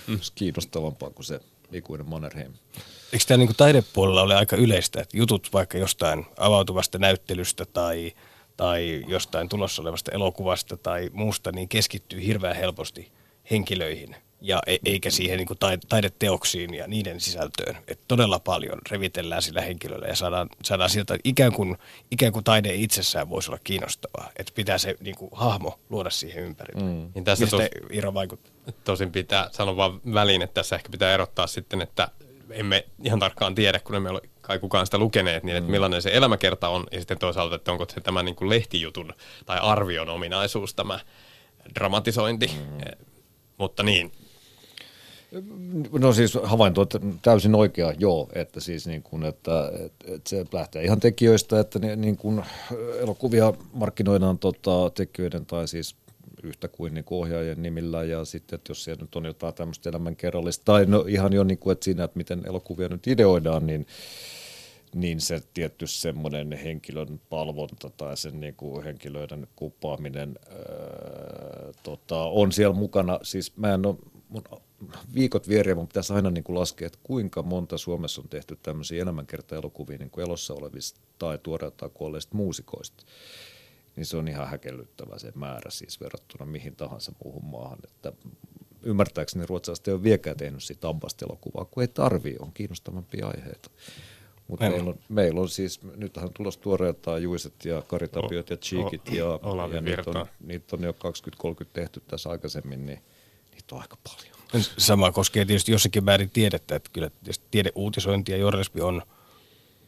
niin 0.07 0.17
mm. 0.17 0.19
kiinnostavampaa 0.35 1.09
kuin 1.09 1.25
se 1.25 1.39
ikuinen 1.71 2.09
Mannerheim. 2.09 2.53
Eikö 3.13 3.25
tämä 3.27 3.37
niin 3.37 3.55
taidepuolella 3.57 4.21
ole 4.21 4.35
aika 4.35 4.55
yleistä, 4.55 5.01
että 5.01 5.17
jutut 5.17 5.49
vaikka 5.53 5.77
jostain 5.77 6.25
avautuvasta 6.37 6.99
näyttelystä 6.99 7.65
tai, 7.65 8.13
tai 8.57 9.03
jostain 9.07 9.49
tulossa 9.49 9.81
olevasta 9.81 10.11
elokuvasta 10.11 10.77
tai 10.77 11.09
muusta, 11.13 11.51
niin 11.51 11.69
keskittyy 11.69 12.25
hirveän 12.25 12.55
helposti 12.55 13.11
henkilöihin 13.51 14.15
ja 14.41 14.61
e- 14.67 14.77
eikä 14.85 15.09
siihen 15.09 15.37
niin 15.37 15.79
taideteoksiin 15.89 16.73
ja 16.73 16.87
niiden 16.87 17.19
sisältöön. 17.19 17.77
Et 17.87 17.99
todella 18.07 18.39
paljon 18.39 18.79
revitellään 18.91 19.41
sillä 19.41 19.61
henkilöllä 19.61 20.07
ja 20.07 20.15
saadaan, 20.15 20.49
saadaan 20.63 20.89
sieltä 20.89 21.17
ikään 21.23 21.53
kuin, 21.53 21.77
ikään 22.11 22.33
kuin 22.33 22.43
taide 22.43 22.73
itsessään 22.73 23.29
voisi 23.29 23.51
olla 23.51 23.59
kiinnostavaa. 23.63 24.29
Että 24.39 24.53
pitää 24.55 24.77
se 24.77 24.95
niin 24.99 25.15
kuin, 25.15 25.29
hahmo 25.33 25.79
luoda 25.89 26.09
siihen 26.09 26.43
ympärille. 26.43 26.83
Mm. 26.83 27.11
Niin 27.15 27.23
tässä 27.23 27.47
tos, 27.47 27.61
Iro 27.89 28.13
vaikuttaa. 28.13 28.53
Tosin 28.83 29.11
pitää 29.11 29.49
sanoa 29.51 29.77
vaan 29.77 30.01
väliin, 30.13 30.41
että 30.41 30.53
tässä 30.53 30.75
ehkä 30.75 30.89
pitää 30.89 31.13
erottaa 31.13 31.47
sitten, 31.47 31.81
että 31.81 32.07
emme 32.49 32.85
ihan 33.03 33.19
tarkkaan 33.19 33.55
tiedä, 33.55 33.79
kun 33.79 33.95
emme 33.95 34.09
ole 34.09 34.21
kai 34.41 34.59
kukaan 34.59 34.85
sitä 34.85 34.97
lukeneet, 34.97 35.43
niin 35.43 35.57
että 35.57 35.67
mm. 35.67 35.71
millainen 35.71 36.01
se 36.01 36.09
elämäkerta 36.13 36.69
on, 36.69 36.83
ja 36.91 36.99
sitten 36.99 37.17
toisaalta, 37.17 37.55
että 37.55 37.71
onko 37.71 37.85
se 37.93 38.01
tämä 38.01 38.23
niin 38.23 38.35
kuin 38.35 38.49
lehtijutun 38.49 39.13
tai 39.45 39.59
arvion 39.59 40.09
ominaisuus, 40.09 40.75
tämä 40.75 40.99
dramatisointi. 41.75 42.47
Mm. 42.47 42.79
Eh, 42.79 43.07
mutta 43.57 43.83
niin. 43.83 44.11
No 45.99 46.13
siis 46.13 46.37
havainto, 46.43 46.81
että 46.81 46.99
täysin 47.21 47.55
oikea, 47.55 47.93
joo, 47.99 48.29
että 48.33 48.59
siis 48.59 48.87
niin 48.87 49.03
kuin, 49.03 49.23
että, 49.23 49.71
että, 49.85 50.13
että 50.13 50.29
se 50.29 50.45
lähtee 50.51 50.83
ihan 50.83 50.99
tekijöistä, 50.99 51.59
että 51.59 51.79
niin 51.79 52.17
kuin 52.17 52.43
elokuvia 52.99 53.53
markkinoidaan 53.73 54.39
tota, 54.39 54.89
tekijöiden 54.95 55.45
tai 55.45 55.67
siis 55.67 55.95
yhtä 56.43 56.67
kuin, 56.67 56.93
niin 56.93 57.05
kuin 57.05 57.19
ohjaajien 57.19 57.61
nimillä 57.61 58.03
ja 58.03 58.25
sitten, 58.25 58.55
että 58.57 58.71
jos 58.71 58.83
siellä 58.83 59.01
nyt 59.01 59.15
on 59.15 59.25
jotain 59.25 59.53
tämmöistä 59.53 59.89
elämänkerrallista 59.89 60.65
tai 60.65 60.85
no 60.85 61.05
ihan 61.07 61.33
jo 61.33 61.43
niin 61.43 61.57
kuin, 61.57 61.71
että 61.71 61.85
siinä, 61.85 62.03
että 62.03 62.17
miten 62.17 62.41
elokuvia 62.45 62.87
nyt 62.87 63.07
ideoidaan, 63.07 63.67
niin 63.67 63.87
niin 64.95 65.21
se 65.21 65.41
tietty 65.53 65.87
semmoinen 65.87 66.51
henkilön 66.51 67.21
palvonta 67.29 67.89
tai 67.89 68.17
sen 68.17 68.39
niin 68.39 68.55
kuin 68.55 68.83
henkilöiden 68.83 69.47
kupaaminen 69.55 70.39
öö, 70.51 71.71
tota, 71.83 72.17
on 72.23 72.51
siellä 72.51 72.75
mukana. 72.75 73.19
Siis 73.23 73.57
mä 73.57 73.73
en 73.73 73.85
ole, 73.85 73.95
mun 74.29 74.43
viikot 75.15 75.49
vieriä, 75.49 75.75
mun 75.75 75.87
pitäisi 75.87 76.13
aina 76.13 76.29
niin 76.29 76.43
kuin 76.43 76.59
laskea, 76.59 76.87
että 76.87 76.99
kuinka 77.03 77.43
monta 77.43 77.77
Suomessa 77.77 78.21
on 78.21 78.29
tehty 78.29 78.57
tämmöisiä 78.63 79.01
elämänkerta-elokuvia 79.01 79.97
niin 79.97 80.09
kuin 80.09 80.25
elossa 80.25 80.53
olevista 80.53 80.99
tai 81.19 81.39
tuoreeltaan 81.43 81.91
kuolleista 81.91 82.35
muusikoista 82.35 83.03
niin 83.95 84.05
se 84.05 84.17
on 84.17 84.27
ihan 84.27 84.47
häkellyttävä 84.47 85.19
se 85.19 85.31
määrä 85.35 85.71
siis 85.71 86.01
verrattuna 86.01 86.45
mihin 86.45 86.75
tahansa 86.75 87.11
muuhun 87.23 87.45
maahan. 87.45 87.79
Että 87.83 88.13
ymmärtääkseni 88.83 89.45
ruotsalaiset 89.45 89.87
ei 89.87 89.93
ole 89.93 90.03
vieläkään 90.03 90.37
tehnyt 90.37 90.63
siitä 90.63 90.87
elokuvaa, 91.21 91.65
kun 91.65 91.83
ei 91.83 91.87
tarvii, 91.87 92.35
on 92.39 92.53
kiinnostavampia 92.53 93.27
aiheita. 93.27 93.69
Mutta 94.47 94.69
meillä 94.69 94.89
on, 94.89 94.99
meillä 95.09 95.41
on 95.41 95.49
siis, 95.49 95.79
nythän 95.95 96.25
on 96.25 96.33
tulossa 96.33 96.59
tuoreeltaan 96.59 97.23
Juiset 97.23 97.65
ja 97.65 97.81
Karitapiot 97.81 98.49
ja 98.49 98.57
Cheekit 98.57 99.11
ja, 99.11 99.39
ja 99.73 99.81
niitä, 99.81 100.03
on, 100.05 100.25
niitä 100.39 100.75
on 100.75 100.83
jo 100.83 100.91
20-30 100.91 100.95
tehty 101.73 102.03
tässä 102.07 102.29
aikaisemmin, 102.29 102.85
niin 102.85 102.99
niitä 103.51 103.75
on 103.75 103.81
aika 103.81 103.97
paljon. 104.03 104.33
Sama 104.77 105.11
koskee 105.11 105.45
tietysti 105.45 105.71
jossakin 105.71 106.03
määrin 106.03 106.29
tiedettä, 106.29 106.75
että 106.75 106.89
kyllä 106.93 107.09
tiedeuutisointi 107.51 108.31
ja 108.31 108.37
journalismi 108.37 108.81
on 108.81 109.01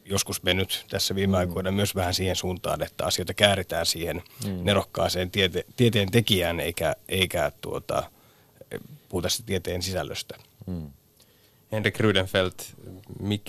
joskus 0.06 0.42
mennyt 0.42 0.86
tässä 0.90 1.14
viime 1.14 1.30
mm. 1.30 1.38
aikoina 1.38 1.70
myös 1.70 1.94
vähän 1.94 2.14
siihen 2.14 2.36
suuntaan, 2.36 2.82
että 2.82 3.06
asioita 3.06 3.34
kääritään 3.34 3.86
siihen 3.86 4.22
mm. 4.46 4.60
nerokkaaseen 4.62 5.30
tiete, 5.30 5.64
tieteen 5.76 6.10
tekijään 6.10 6.60
eikä, 6.60 6.96
eikä 7.08 7.52
tuota, 7.60 8.10
puhuta 9.08 9.28
tieteen 9.46 9.82
sisällöstä. 9.82 10.36
Mm. 10.66 10.90
Henrik 11.72 12.00
Rydenfeldt, 12.00 12.62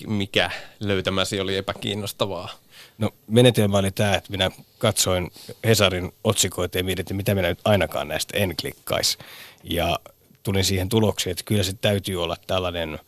mikä 0.08 0.52
löytämäsi 0.80 1.40
oli 1.40 1.58
epäkiinnostavaa? 1.58 2.50
No 2.98 3.12
menetelmä 3.28 3.78
oli 3.78 3.92
tämä, 3.92 4.16
että 4.16 4.32
minä 4.32 4.52
katsoin 4.78 5.32
Hesarin 5.66 6.12
otsikoita 6.24 6.78
ja 6.78 6.84
mietin, 6.84 7.04
että 7.04 7.14
mitä 7.14 7.36
minä 7.36 7.50
nyt 7.50 7.60
ainakaan 7.66 8.08
näistä 8.08 8.38
en 8.38 8.56
klikkaisi. 8.62 9.18
Ja 9.64 10.00
tulin 10.44 10.64
siihen 10.64 10.90
tulokseen, 10.90 11.32
että 11.32 11.44
kyllä 11.44 11.64
se 11.64 11.74
täytyy 11.74 12.24
olla 12.24 12.38
tällainen 12.48 13.00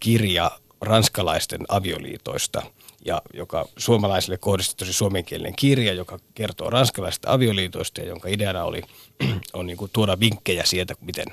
kirja 0.00 0.50
ranskalaisten 0.80 1.60
avioliitoista, 1.68 2.62
ja 3.04 3.22
joka 3.34 3.68
suomalaisille 3.76 4.38
kohdistettu 4.38 4.84
tosi 4.84 4.92
suomenkielinen 4.92 5.56
kirja, 5.56 5.92
joka 5.92 6.18
kertoo 6.34 6.70
ranskalaisista 6.70 7.32
avioliitoista 7.32 8.00
ja 8.00 8.06
jonka 8.06 8.28
ideana 8.28 8.64
oli 8.64 8.82
on 9.52 9.66
niin 9.66 9.76
kuin 9.76 9.90
tuoda 9.92 10.20
vinkkejä 10.20 10.64
sieltä, 10.64 10.94
miten, 11.00 11.26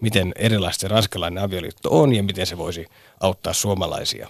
miten 0.00 0.32
erilaisesti 0.36 0.88
ranskalainen 0.88 1.44
avioliitto 1.44 2.00
on 2.00 2.14
ja 2.14 2.22
miten 2.22 2.46
se 2.46 2.58
voisi 2.58 2.86
auttaa 3.20 3.52
suomalaisia. 3.52 4.28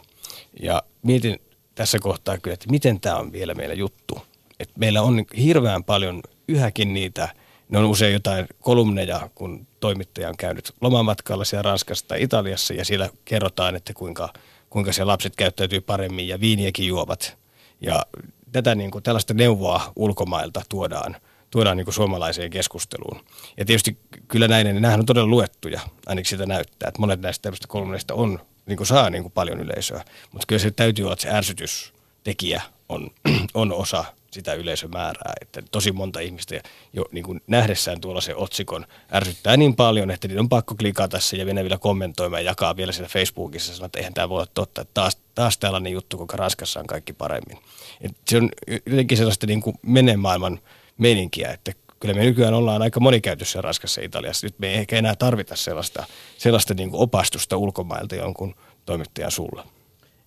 Ja 0.63 0.83
mietin 1.03 1.41
tässä 1.75 1.99
kohtaa 1.99 2.39
kyllä, 2.39 2.55
että 2.55 2.71
miten 2.71 3.01
tämä 3.01 3.17
on 3.17 3.33
vielä 3.33 3.55
meillä 3.55 3.75
juttu. 3.75 4.19
Et 4.61 4.71
meillä 4.77 5.03
on 5.03 5.25
hirveän 5.39 5.85
paljon 5.85 6.23
yhäkin 6.49 6.95
niitä, 6.95 7.29
ne 7.69 7.79
on 7.79 7.85
usein 7.85 8.13
jotain 8.13 8.47
kolumneja, 8.61 9.31
kun 9.35 9.67
toimittaja 9.81 10.29
on 10.29 10.37
käynyt 10.37 10.73
lomamatkalla 10.81 11.45
siellä 11.45 11.63
Ranskassa 11.63 12.09
tai 12.09 12.23
Italiassa 12.23 12.75
ja 12.75 12.85
siellä 12.85 13.11
kerrotaan, 13.25 13.77
että 13.77 13.95
kuinka, 13.95 14.33
kuinka 14.75 14.93
siellä 14.93 15.13
lapset 15.13 15.37
käyttäytyy 15.37 15.81
paremmin 15.81 16.29
ja 16.29 16.41
viiniäkin 16.41 16.87
juovat. 16.87 17.39
Ja 17.81 18.07
tätä 18.53 18.75
niin 18.75 18.91
kuin, 18.91 19.03
tällaista 19.03 19.35
neuvoa 19.35 19.93
ulkomailta 19.97 20.63
tuodaan, 20.69 21.17
tuodaan 21.51 21.77
niin 21.77 21.85
kuin 21.85 21.95
suomalaiseen 21.95 22.51
keskusteluun. 22.51 23.25
Ja 23.57 23.65
tietysti 23.65 23.99
kyllä 24.29 24.49
näin, 24.49 24.67
nämähän 24.75 25.01
on 25.01 25.07
todella 25.07 25.29
luettuja, 25.29 25.81
ainakin 26.07 26.31
sitä 26.31 26.47
näyttää, 26.47 26.89
että 26.89 27.01
monet 27.01 27.21
näistä 27.21 27.43
tämmöistä 27.43 27.67
kolumneista 27.69 28.15
on, 28.15 28.41
niin 28.67 28.77
kuin 28.77 28.87
saa 28.87 29.11
niin 29.11 29.23
kuin 29.23 29.33
paljon 29.33 29.61
yleisöä. 29.61 30.05
Mutta 30.33 30.47
kyllä 30.47 30.63
se 30.63 30.71
täytyy 30.71 31.05
olla, 31.05 31.13
että 31.13 31.23
se 31.23 31.31
ärsytystekijä 31.31 32.63
on, 32.89 33.11
on 33.55 33.73
osa 33.73 34.05
sitä 34.35 34.55
yleisömäärää. 34.55 35.33
Että 35.41 35.63
tosi 35.71 35.93
monta 35.93 36.21
ihmistä 36.21 36.61
jo 36.93 37.05
niin 37.13 37.25
kuin 37.25 37.41
nähdessään 37.47 38.01
tuolla 38.01 38.21
se 38.21 38.35
otsikon 38.35 38.87
ärsyttää 39.13 39.57
niin 39.57 39.77
paljon, 39.77 40.11
että 40.11 40.29
niitä 40.29 40.41
on 40.41 40.49
pakko 40.49 40.75
klikata 40.75 41.21
se 41.21 41.37
ja 41.37 41.47
mennä 41.47 41.63
vielä 41.63 41.79
kommentoimaan 41.79 42.45
ja 42.45 42.51
jakaa 42.51 42.77
vielä 42.77 42.93
siellä 42.93 43.09
Facebookissa 43.09 43.75
sanoa, 43.75 43.87
että 43.87 43.99
eihän 43.99 44.15
tämä 44.15 44.29
voi 44.29 44.37
olla 44.37 44.51
totta, 44.55 44.81
että 44.81 44.95
taas, 44.95 45.19
taas 45.35 45.59
tällainen 45.59 45.93
juttu, 45.93 46.17
kuinka 46.17 46.37
Ranskassa 46.37 46.81
on 46.81 46.87
kaikki 46.87 47.13
paremmin. 47.13 47.59
Et 48.01 48.13
se 48.29 48.37
on 48.37 48.51
jotenkin 48.87 49.19
sellaista 49.19 49.47
niin 49.47 49.61
kuin 49.61 49.77
menee 49.83 50.17
maailman 50.17 50.61
meininkiä, 50.99 51.51
että 51.51 51.73
kyllä 52.01 52.15
me 52.15 52.25
nykyään 52.25 52.55
ollaan 52.55 52.83
aika 52.83 53.01
monikäytössä 53.01 53.61
Ranskassa 53.61 54.01
ja 54.01 54.05
Italiassa. 54.05 54.47
Nyt 54.47 54.59
me 54.59 54.69
ei 54.69 54.75
ehkä 54.75 54.97
enää 54.97 55.17
tarvita 55.17 55.57
sellaista, 55.57 56.05
sellaista 56.39 56.75
niin 56.75 56.91
kuin 56.91 57.01
opastusta 57.01 57.57
ulkomailta 57.57 58.15
jonkun 58.15 58.55
toimittajan 58.87 59.31
sulla. 59.31 59.67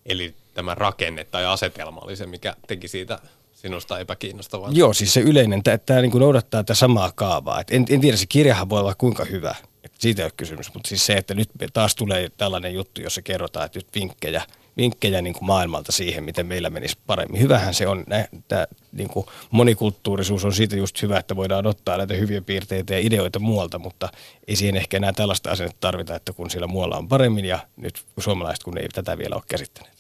Eli 0.05 0.35
tämä 0.53 0.75
rakenne 0.75 1.23
tai 1.23 1.45
asetelma 1.45 2.01
oli 2.01 2.15
se, 2.15 2.25
mikä 2.25 2.55
teki 2.67 2.87
siitä 2.87 3.19
sinusta 3.67 3.99
epäkiinnostavaa. 3.99 4.69
Joo, 4.73 4.93
siis 4.93 5.13
se 5.13 5.19
yleinen, 5.19 5.63
tämä 5.63 6.01
niin 6.01 6.11
noudattaa 6.19 6.63
tätä 6.63 6.73
samaa 6.73 7.11
kaavaa. 7.15 7.61
Et 7.61 7.71
en, 7.71 7.85
en 7.89 8.01
tiedä, 8.01 8.17
se 8.17 8.25
kirjahan 8.25 8.69
voi 8.69 8.79
olla 8.79 8.95
kuinka 8.95 9.25
hyvä, 9.25 9.55
et 9.83 9.91
siitä 9.99 10.21
ei 10.21 10.25
ole 10.25 10.31
kysymys, 10.37 10.73
mutta 10.73 10.89
siis 10.89 11.05
se, 11.05 11.13
että 11.13 11.33
nyt 11.33 11.49
taas 11.73 11.95
tulee 11.95 12.29
tällainen 12.37 12.73
juttu, 12.73 13.01
jossa 13.01 13.21
kerrotaan, 13.21 13.65
että 13.65 13.79
nyt 13.79 13.87
vinkkejä, 13.95 14.41
vinkkejä 14.77 15.21
niin 15.21 15.33
kuin 15.33 15.45
maailmalta 15.45 15.91
siihen, 15.91 16.23
miten 16.23 16.45
meillä 16.45 16.69
menisi 16.69 16.97
paremmin. 17.07 17.41
Hyvähän 17.41 17.73
se 17.73 17.87
on, 17.87 18.05
tämä 18.47 18.67
niin 18.91 19.09
kuin 19.09 19.25
monikulttuurisuus 19.51 20.45
on 20.45 20.53
siitä 20.53 20.75
just 20.75 21.01
hyvä, 21.01 21.19
että 21.19 21.35
voidaan 21.35 21.67
ottaa 21.67 21.97
näitä 21.97 22.13
hyviä 22.13 22.41
piirteitä 22.41 22.93
ja 22.93 22.99
ideoita 22.99 23.39
muualta, 23.39 23.79
mutta 23.79 24.09
ei 24.47 24.55
siihen 24.55 24.77
ehkä 24.77 24.97
enää 24.97 25.13
tällaista 25.13 25.51
asennetta 25.51 25.81
tarvita, 25.81 26.15
että 26.15 26.33
kun 26.33 26.49
siellä 26.49 26.67
muualla 26.67 26.97
on 26.97 27.07
paremmin 27.07 27.45
ja 27.45 27.59
nyt 27.77 28.05
suomalaiset 28.19 28.63
kun 28.63 28.77
ei 28.77 28.89
tätä 28.89 29.17
vielä 29.17 29.35
ole 29.35 29.43
käsittäneet. 29.47 29.96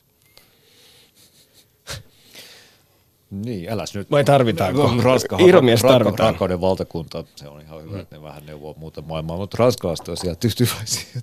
Niin, 3.31 3.71
äläs 3.71 3.93
nyt. 3.93 4.11
Vai 4.11 4.23
tarvitaanko? 4.23 4.93
Ranska, 5.01 5.37
Irmies 5.47 5.81
tarvitaan. 5.81 6.29
Rakkauden 6.29 6.61
valtakunta, 6.61 7.23
se 7.35 7.47
on 7.47 7.61
ihan 7.61 7.83
hyvä, 7.83 7.91
mm. 7.91 7.99
että 7.99 8.15
ne 8.15 8.21
vähän 8.21 8.45
neuvoo 8.45 8.75
muuta 8.77 9.01
maailmaa, 9.01 9.37
mutta 9.37 9.57
ranskalaiset 9.59 10.07
on 10.07 10.17
siellä 10.17 10.35
tyytyväisiä, 10.35 11.05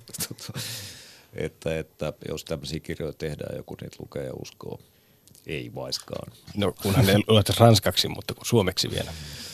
että, 1.35 1.79
että, 1.79 2.09
että 2.09 2.27
jos 2.29 2.45
tämmöisiä 2.45 2.81
kirjoja 2.81 3.13
tehdään, 3.13 3.57
joku 3.57 3.77
niitä 3.81 3.97
lukee 4.01 4.25
ja 4.25 4.33
uskoo. 4.43 4.81
Ei 5.47 5.71
vaiskaan. 5.75 6.33
No 6.57 6.73
kunhan 6.83 7.07
ne 7.07 7.15
luettaisiin 7.29 7.67
ranskaksi, 7.67 8.09
mutta 8.09 8.35
kun 8.35 8.47
suomeksi 8.47 8.91
vielä. 8.91 9.11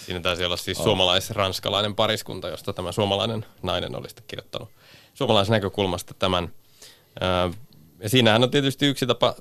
Siinä 0.07 0.21
taisi 0.21 0.45
olla 0.45 0.57
siis 0.57 0.79
suomalais-ranskalainen 0.79 1.95
pariskunta, 1.95 2.49
josta 2.49 2.73
tämä 2.73 2.93
suomalainen 2.93 3.47
nainen 3.63 3.97
oli 3.97 4.09
sitten 4.09 4.25
kirjoittanut 4.29 4.69
suomalaisen 5.15 5.53
näkökulmasta 5.53 6.15
tämän. 6.15 6.53
Ja 7.99 8.09
siinähän 8.09 8.43
on 8.43 8.51
tietysti 8.51 8.87
yksi 8.87 9.07
tapa 9.07 9.35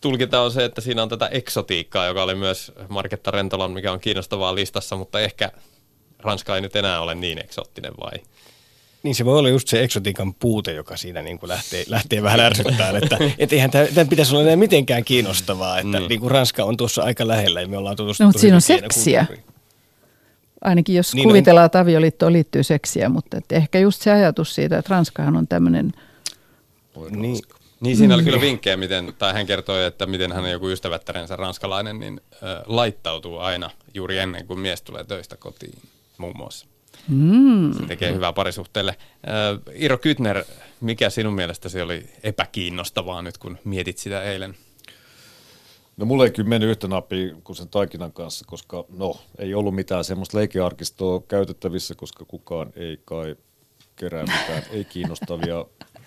tulkita 0.00 0.40
on 0.40 0.52
se, 0.52 0.64
että 0.64 0.80
siinä 0.80 1.02
on 1.02 1.08
tätä 1.08 1.26
eksotiikkaa, 1.26 2.06
joka 2.06 2.22
oli 2.22 2.34
myös 2.34 2.72
Marketta 2.88 3.30
Rentolan, 3.30 3.70
mikä 3.70 3.92
on 3.92 4.00
kiinnostavaa 4.00 4.54
listassa, 4.54 4.96
mutta 4.96 5.20
ehkä 5.20 5.52
Ranska 6.18 6.54
ei 6.54 6.60
nyt 6.60 6.76
enää 6.76 7.00
ole 7.00 7.14
niin 7.14 7.38
eksottinen 7.38 7.92
vai? 8.00 8.12
Niin 9.02 9.14
se 9.14 9.24
voi 9.24 9.38
olla 9.38 9.48
just 9.48 9.68
se 9.68 9.82
eksotiikan 9.82 10.34
puute, 10.34 10.72
joka 10.72 10.96
siinä 10.96 11.22
niin 11.22 11.38
kuin 11.38 11.48
lähtee, 11.48 11.84
lähtee 11.88 12.22
vähän 12.22 12.40
ärsyttämään, 12.40 12.96
että 12.96 13.18
et 13.38 13.52
eihän 13.52 13.70
tämän 13.70 14.08
pitäisi 14.08 14.34
olla 14.34 14.42
enää 14.42 14.56
mitenkään 14.56 15.04
kiinnostavaa, 15.04 15.78
että 15.78 16.00
mm. 16.00 16.06
niin 16.08 16.20
kuin 16.20 16.30
Ranska 16.30 16.64
on 16.64 16.76
tuossa 16.76 17.02
aika 17.02 17.28
lähellä 17.28 17.60
ja 17.60 17.68
me 17.68 17.76
ollaan 17.76 17.96
tutustuttu. 17.96 18.22
No, 18.22 18.28
mutta 18.28 18.40
siinä 18.40 18.56
on 18.56 18.60
seksiä. 18.60 19.26
Ainakin 20.60 20.96
jos 20.96 21.14
niin 21.14 21.28
kuvitellaan, 21.28 21.66
että 21.66 21.80
avioliittoon 21.80 22.32
liittyy 22.32 22.62
seksiä, 22.62 23.08
mutta 23.08 23.36
että 23.36 23.54
ehkä 23.54 23.78
just 23.78 24.02
se 24.02 24.10
ajatus 24.10 24.54
siitä, 24.54 24.78
että 24.78 24.90
Ranskahan 24.90 25.36
on 25.36 25.48
tämmöinen 25.48 25.92
niin, 27.10 27.38
niin 27.80 27.96
siinä 27.96 28.14
oli 28.14 28.24
kyllä 28.24 28.36
mm. 28.36 28.42
vinkkejä, 28.42 28.76
miten, 28.76 29.14
tai 29.18 29.32
hän 29.32 29.46
kertoi, 29.46 29.84
että 29.84 30.06
miten 30.06 30.32
hän 30.32 30.50
joku 30.50 30.68
ystävättärensä 30.68 31.36
ranskalainen, 31.36 32.00
niin 32.00 32.20
äh, 32.32 32.40
laittautuu 32.66 33.38
aina 33.38 33.70
juuri 33.94 34.18
ennen 34.18 34.46
kuin 34.46 34.60
mies 34.60 34.82
tulee 34.82 35.04
töistä 35.04 35.36
kotiin, 35.36 35.78
muun 36.18 36.36
muassa. 36.36 36.66
Mm. 37.08 37.72
Se 37.72 37.86
tekee 37.86 38.14
hyvää 38.14 38.32
parisuhteelle. 38.32 38.96
Äh, 38.98 39.74
Iro 39.74 39.98
Kytner, 39.98 40.44
mikä 40.80 41.10
sinun 41.10 41.34
mielestäsi 41.34 41.80
oli 41.80 42.10
epäkiinnostavaa 42.22 43.22
nyt, 43.22 43.38
kun 43.38 43.58
mietit 43.64 43.98
sitä 43.98 44.22
eilen? 44.22 44.54
No 45.96 46.06
mulla 46.06 46.24
ei 46.24 46.30
kyllä 46.30 46.48
mennyt 46.48 46.70
yhtä 46.70 46.88
nappia 46.88 47.34
kuin 47.44 47.56
sen 47.56 47.68
taikinan 47.68 48.12
kanssa, 48.12 48.44
koska 48.48 48.84
no, 48.88 49.16
ei 49.38 49.54
ollut 49.54 49.74
mitään 49.74 50.04
semmoista 50.04 50.38
leikearkistoa 50.38 51.20
käytettävissä, 51.28 51.94
koska 51.94 52.24
kukaan 52.24 52.72
ei 52.76 53.00
kai 53.04 53.36
kerää 53.96 54.22
mitään 54.22 54.62
ei 54.70 54.84
kiinnostavia 54.84 55.64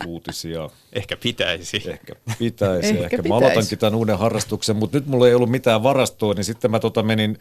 uutisia. 0.08 0.70
Ehkä 0.94 1.18
pitäisi. 1.18 1.78
Ehkä 1.90 2.16
pitäisi. 2.40 2.88
Ehkä, 2.88 3.04
Ehkä 3.04 3.10
pitäisi. 3.10 3.30
mä 3.30 3.36
aloitankin 3.36 3.80
tämän 3.80 3.96
uuden 3.96 4.18
harrastuksen, 4.18 4.76
mutta 4.76 4.98
nyt 4.98 5.08
mulla 5.08 5.28
ei 5.28 5.34
ollut 5.34 5.52
mitään 5.52 5.84
varastoa, 5.84 6.34
niin 6.34 6.44
sitten 6.44 6.72
mä 6.72 6.80
tota 6.80 7.04
menin, 7.04 7.38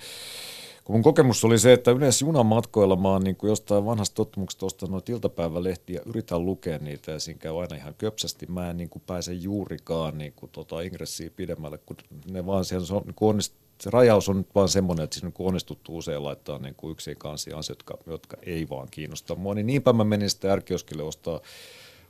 kun 0.84 0.94
mun 0.94 1.02
kokemus 1.02 1.44
oli 1.44 1.58
se, 1.58 1.72
että 1.72 1.90
yleensä 1.90 2.24
junamatkoilla 2.24 2.96
mä 2.96 3.08
oon 3.08 3.24
niin 3.24 3.36
kuin 3.36 3.48
jostain 3.48 3.86
vanhasta 3.86 4.14
tottumuksesta 4.14 4.66
ostanut 4.66 5.08
iltapäivälehtiä, 5.08 6.00
yritän 6.06 6.46
lukea 6.46 6.78
niitä 6.78 7.12
ja 7.12 7.18
siinä 7.18 7.38
käy 7.38 7.60
aina 7.60 7.76
ihan 7.76 7.94
köpsästi. 7.94 8.46
Mä 8.46 8.70
en 8.70 8.76
niin 8.76 8.90
kuin 8.90 9.02
pääse 9.06 9.32
juurikaan 9.32 10.18
niin 10.18 10.32
kuin 10.36 10.50
tota 10.52 10.80
ingressiä 10.80 11.30
pidemmälle, 11.36 11.78
kun 11.78 11.96
ne 12.30 12.46
vaan 12.46 12.64
siellä 12.64 12.86
on, 12.96 13.02
niin 13.06 13.14
kuin 13.14 13.40
se 13.82 13.90
rajaus 13.90 14.28
on 14.28 14.38
nyt 14.38 14.54
vaan 14.54 14.68
semmoinen, 14.68 15.04
että 15.04 15.14
siinä 15.20 15.32
on 15.38 15.46
onnistuttu 15.46 15.96
usein 15.96 16.24
laittaa 16.24 16.58
niin 16.58 16.74
kuin 16.74 16.92
yksin 16.92 17.16
kansia 17.16 17.56
jotka, 17.68 17.98
jotka 18.06 18.36
ei 18.42 18.68
vaan 18.68 18.88
kiinnosta 18.90 19.34
mua. 19.34 19.54
Niin 19.54 19.66
niinpä 19.66 19.92
mä 19.92 20.04
menin 20.04 20.30
sitten 20.30 20.50
ärkioskille 20.50 21.02
ostaa 21.02 21.40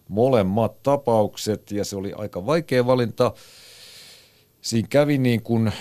molemmat 0.09 0.83
tapaukset 0.83 1.71
ja 1.71 1.85
se 1.85 1.97
oli 1.97 2.13
aika 2.13 2.47
vaikea 2.47 2.87
valinta. 2.87 3.33
Siinä 4.61 4.89
kävi 4.91 5.19
niin 5.19 5.43
kuin, 5.43 5.73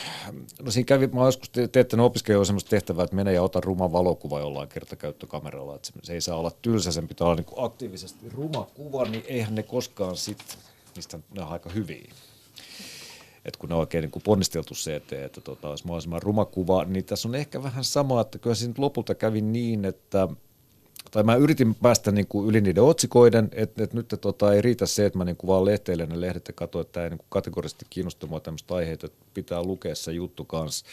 no 0.61 0.71
siinä 0.71 0.85
kävi, 0.85 1.07
mä 1.07 1.19
oon 1.19 1.27
joskus 1.27 1.49
teettänyt 1.71 2.05
opiskelijoille 2.05 2.45
semmoista 2.45 2.69
tehtävää, 2.69 3.03
että 3.03 3.15
mene 3.15 3.33
ja 3.33 3.43
ota 3.43 3.61
ruma 3.61 3.91
valokuva 3.91 4.39
jollain 4.39 4.69
kertakäyttökameralla, 4.69 5.75
että 5.75 5.89
se, 6.03 6.13
ei 6.13 6.21
saa 6.21 6.37
olla 6.37 6.51
tylsä, 6.61 6.91
sen 6.91 7.07
pitää 7.07 7.25
olla 7.27 7.35
niin 7.35 7.45
kuin 7.45 7.65
aktiivisesti 7.65 8.29
ruma 8.29 8.67
kuva, 8.73 9.05
niin 9.05 9.23
eihän 9.27 9.55
ne 9.55 9.63
koskaan 9.63 10.17
sit, 10.17 10.57
niistä 10.95 11.19
ne 11.35 11.41
on 11.41 11.47
aika 11.47 11.69
hyviä. 11.69 12.11
että 13.45 13.59
kun 13.59 13.69
ne 13.69 13.75
on 13.75 13.81
oikein 13.81 14.01
niin 14.01 14.11
kuin 14.11 14.23
ponnisteltu 14.23 14.75
se 14.75 14.95
eteen, 14.95 15.25
että 15.25 15.41
tota, 15.41 15.69
olisi 15.69 15.85
mahdollisimman 15.85 16.21
ruma 16.21 16.45
kuva, 16.45 16.85
niin 16.85 17.05
tässä 17.05 17.27
on 17.27 17.35
ehkä 17.35 17.63
vähän 17.63 17.83
sama, 17.83 18.21
että 18.21 18.39
kyllä 18.39 18.55
siinä 18.55 18.73
lopulta 18.77 19.15
kävi 19.15 19.41
niin, 19.41 19.85
että 19.85 20.27
tai 21.11 21.23
mä 21.23 21.35
yritin 21.35 21.75
päästä 21.75 22.11
niin 22.11 22.27
kuin 22.27 22.49
yli 22.49 22.61
niiden 22.61 22.83
otsikoiden, 22.83 23.49
että, 23.51 23.83
että 23.83 23.97
nyt 23.97 24.15
tota, 24.21 24.53
ei 24.53 24.61
riitä 24.61 24.85
se, 24.85 25.05
että 25.05 25.17
mä 25.17 25.25
niin 25.25 25.37
kuin 25.37 25.47
vaan 25.47 25.65
lehteilen 25.65 26.09
ne 26.09 26.21
lehdet 26.21 26.47
ja 26.47 26.53
katsoin, 26.53 26.81
että 26.81 26.93
tämä 26.93 27.03
ei 27.03 27.09
niin 27.09 27.17
kuin 27.17 27.27
kategorisesti 27.29 27.85
kiinnosta 27.89 28.27
mua 28.27 28.39
tämmöistä 28.39 28.75
aiheita, 28.75 29.05
että 29.05 29.25
pitää 29.33 29.63
lukea 29.63 29.95
se 29.95 30.11
juttu 30.11 30.45
kanssa. 30.45 30.85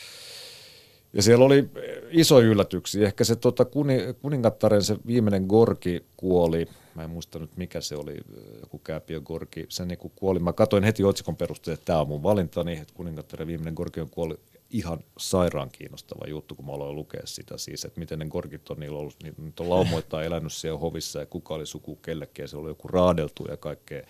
Ja 1.13 1.23
siellä 1.23 1.45
oli 1.45 1.71
iso 2.11 2.41
yllätyksiä. 2.41 3.07
Ehkä 3.07 3.25
se 3.25 3.37
tota, 3.37 3.65
kuni, 3.65 3.99
kuningattaren 4.23 4.83
se 4.83 4.97
viimeinen 5.07 5.45
Gorki 5.45 6.05
kuoli, 6.17 6.67
mä 6.95 7.05
en 7.05 7.11
muista 7.11 7.39
nyt 7.39 7.57
mikä 7.57 7.81
se 7.81 7.97
oli, 7.97 8.17
joku 8.61 8.79
Kääpiö 8.79 9.21
Gorki, 9.21 9.67
se 9.69 9.87
niin 9.87 9.99
kuin 9.99 10.13
kuoli. 10.17 10.39
Mä 10.39 10.53
katsoin 10.53 10.85
heti 10.85 11.05
otsikon 11.05 11.37
perusteella, 11.37 11.75
että 11.75 11.85
tämä 11.85 12.01
on 12.01 12.09
mun 12.09 12.23
valintani, 12.23 12.73
että 12.73 12.95
kuningattaren 12.95 13.47
viimeinen 13.47 13.75
Gorki 13.75 14.01
on 14.01 14.11
kuoli 14.11 14.39
ihan 14.71 14.99
sairaan 15.19 15.71
kiinnostava 15.71 16.29
juttu, 16.29 16.55
kun 16.55 16.67
mä 16.67 16.73
aloin 16.73 16.97
lukea 16.97 17.23
sitä 17.25 17.59
siis, 17.59 17.85
että 17.85 18.01
miten 18.01 18.19
ne 18.19 18.27
korkit 18.29 18.71
on 18.71 18.81
niillä 18.81 18.99
ollut, 18.99 19.17
niin 19.23 19.55
on 19.61 19.71
laumoittaa 19.71 20.23
elänyt 20.23 20.53
siellä 20.53 20.79
hovissa 20.79 21.21
ja 21.21 21.27
kuka 21.27 21.55
oli 21.55 21.67
suku 21.67 21.97
kellekin 21.97 22.43
ja 22.43 22.49
se 22.49 22.57
oli 22.57 22.69
joku 22.69 22.89
raadeltu 22.89 23.45
ja 23.49 23.57
kaikkea, 23.57 24.03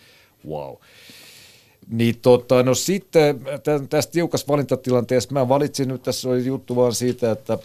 wow. 0.46 0.74
Niin 1.88 2.18
tota, 2.18 2.62
no 2.62 2.74
sitten 2.74 3.40
tästä 3.88 4.12
tiukassa 4.12 4.46
valintatilanteessa 4.48 5.32
mä 5.32 5.48
valitsin 5.48 5.88
nyt, 5.88 6.02
tässä 6.02 6.28
oli 6.28 6.46
juttu 6.46 6.76
vaan 6.76 6.94
siitä, 6.94 7.30
että 7.30 7.58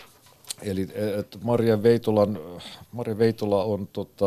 Eli 0.61 0.87
Maria, 1.43 1.83
Veitolan, 1.83 2.39
Maria 2.91 3.17
Veitola 3.17 3.63
on 3.63 3.87
tota, 3.87 4.25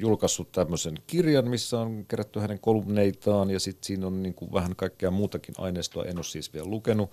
julkaissut 0.00 0.52
tämmöisen 0.52 0.94
kirjan, 1.06 1.48
missä 1.48 1.80
on 1.80 2.04
kerätty 2.08 2.40
hänen 2.40 2.58
kolumneitaan 2.58 3.50
ja 3.50 3.60
sitten 3.60 3.86
siinä 3.86 4.06
on 4.06 4.22
niin 4.22 4.34
kuin 4.34 4.52
vähän 4.52 4.76
kaikkea 4.76 5.10
muutakin 5.10 5.54
aineistoa. 5.58 6.04
En 6.04 6.16
ole 6.16 6.24
siis 6.24 6.52
vielä 6.52 6.66
lukenut. 6.66 7.10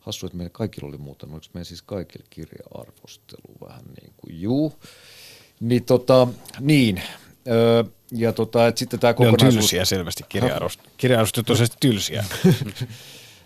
Hassu, 0.00 0.26
että 0.26 0.36
meillä 0.36 0.50
kaikilla 0.50 0.88
oli 0.88 0.98
muuta. 0.98 1.26
Oliko 1.32 1.46
meillä 1.54 1.68
siis 1.68 1.82
kaikille 1.82 2.26
kirja-arvostelu 2.30 3.68
vähän 3.68 3.84
niin 4.00 4.12
kuin 4.16 4.40
juu. 4.40 4.72
Niin, 5.60 5.84
tota, 5.84 6.28
niin. 6.60 7.02
Öö, 7.48 7.84
ja 8.12 8.32
tota, 8.32 8.66
että 8.66 8.78
sitten 8.78 9.00
tämä 9.00 9.14
kokonaisuus... 9.14 9.42
Ne 9.42 9.48
on 9.48 9.54
tylsiä 9.54 9.84
selvästi, 9.84 10.22
kirja-arvostelut 10.98 11.50
on 11.50 11.66
tylsiä. 11.80 12.24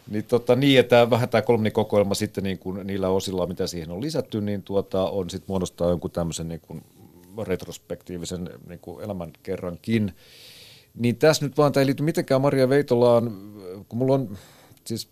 Niin, 0.08 0.24
tota, 0.24 0.56
niin 0.56 0.80
että 0.80 1.10
vähän 1.10 1.28
tämä 1.28 1.42
kolmnikokoelma 1.42 2.14
sitten 2.14 2.44
niin 2.44 2.58
kuin 2.58 2.86
niillä 2.86 3.08
osilla, 3.08 3.46
mitä 3.46 3.66
siihen 3.66 3.90
on 3.90 4.02
lisätty, 4.02 4.40
niin 4.40 4.62
tuota, 4.62 5.10
on 5.10 5.30
sitten 5.30 5.46
muodostaa 5.48 5.90
jonkun 5.90 6.10
tämmöisen 6.10 6.48
niin 6.48 6.60
kuin 6.60 6.82
retrospektiivisen 7.46 8.50
niin 8.68 8.78
kuin 8.78 9.04
elämän 9.04 9.32
kerrankin. 9.42 10.12
Niin 10.94 11.16
tässä 11.16 11.44
nyt 11.46 11.56
vaan, 11.56 11.72
tämä 11.72 11.82
ei 11.82 11.86
liity 11.86 12.02
mitenkään 12.02 12.40
Maria 12.40 12.68
Veitolaan, 12.68 13.32
kun 13.88 13.98
mulla 13.98 14.14
on, 14.14 14.38
siis 14.84 15.08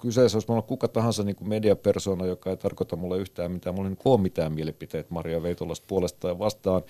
kyseessä 0.00 0.36
olisi 0.36 0.48
mulla 0.48 0.62
kuka 0.62 0.88
tahansa 0.88 1.22
niin 1.22 1.36
kuin 1.36 1.48
mediapersona, 1.48 2.26
joka 2.26 2.50
ei 2.50 2.56
tarkoita 2.56 2.96
mulle 2.96 3.18
yhtään 3.18 3.52
mitään, 3.52 3.74
mulla 3.74 3.88
ei 3.88 3.94
niin 3.94 4.02
ole 4.04 4.20
mitään 4.20 4.52
mielipiteet 4.52 5.10
Maria 5.10 5.42
Veitolasta 5.42 5.84
puolesta 5.88 6.28
ja 6.28 6.38
vastaan. 6.38 6.82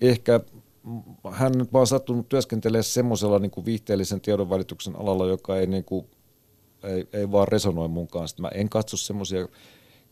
Ehkä 0.00 0.40
hän 1.30 1.52
nyt 1.52 1.72
vaan 1.72 1.86
sattunut 1.86 2.28
työskentelemään 2.28 2.84
semmoisella 2.84 3.38
niin 3.38 3.50
kuin 3.50 3.64
viihteellisen 3.64 4.20
tiedonvälityksen 4.20 4.96
alalla, 4.96 5.26
joka 5.26 5.56
ei 5.56 5.66
niin 5.66 5.84
kuin 5.84 6.06
ei, 6.86 7.08
ei 7.12 7.32
vaan 7.32 7.48
resonoi 7.48 7.88
mun 7.88 8.08
kanssa. 8.08 8.42
Mä 8.42 8.48
en 8.48 8.68
katso 8.68 8.96
semmoisia 8.96 9.48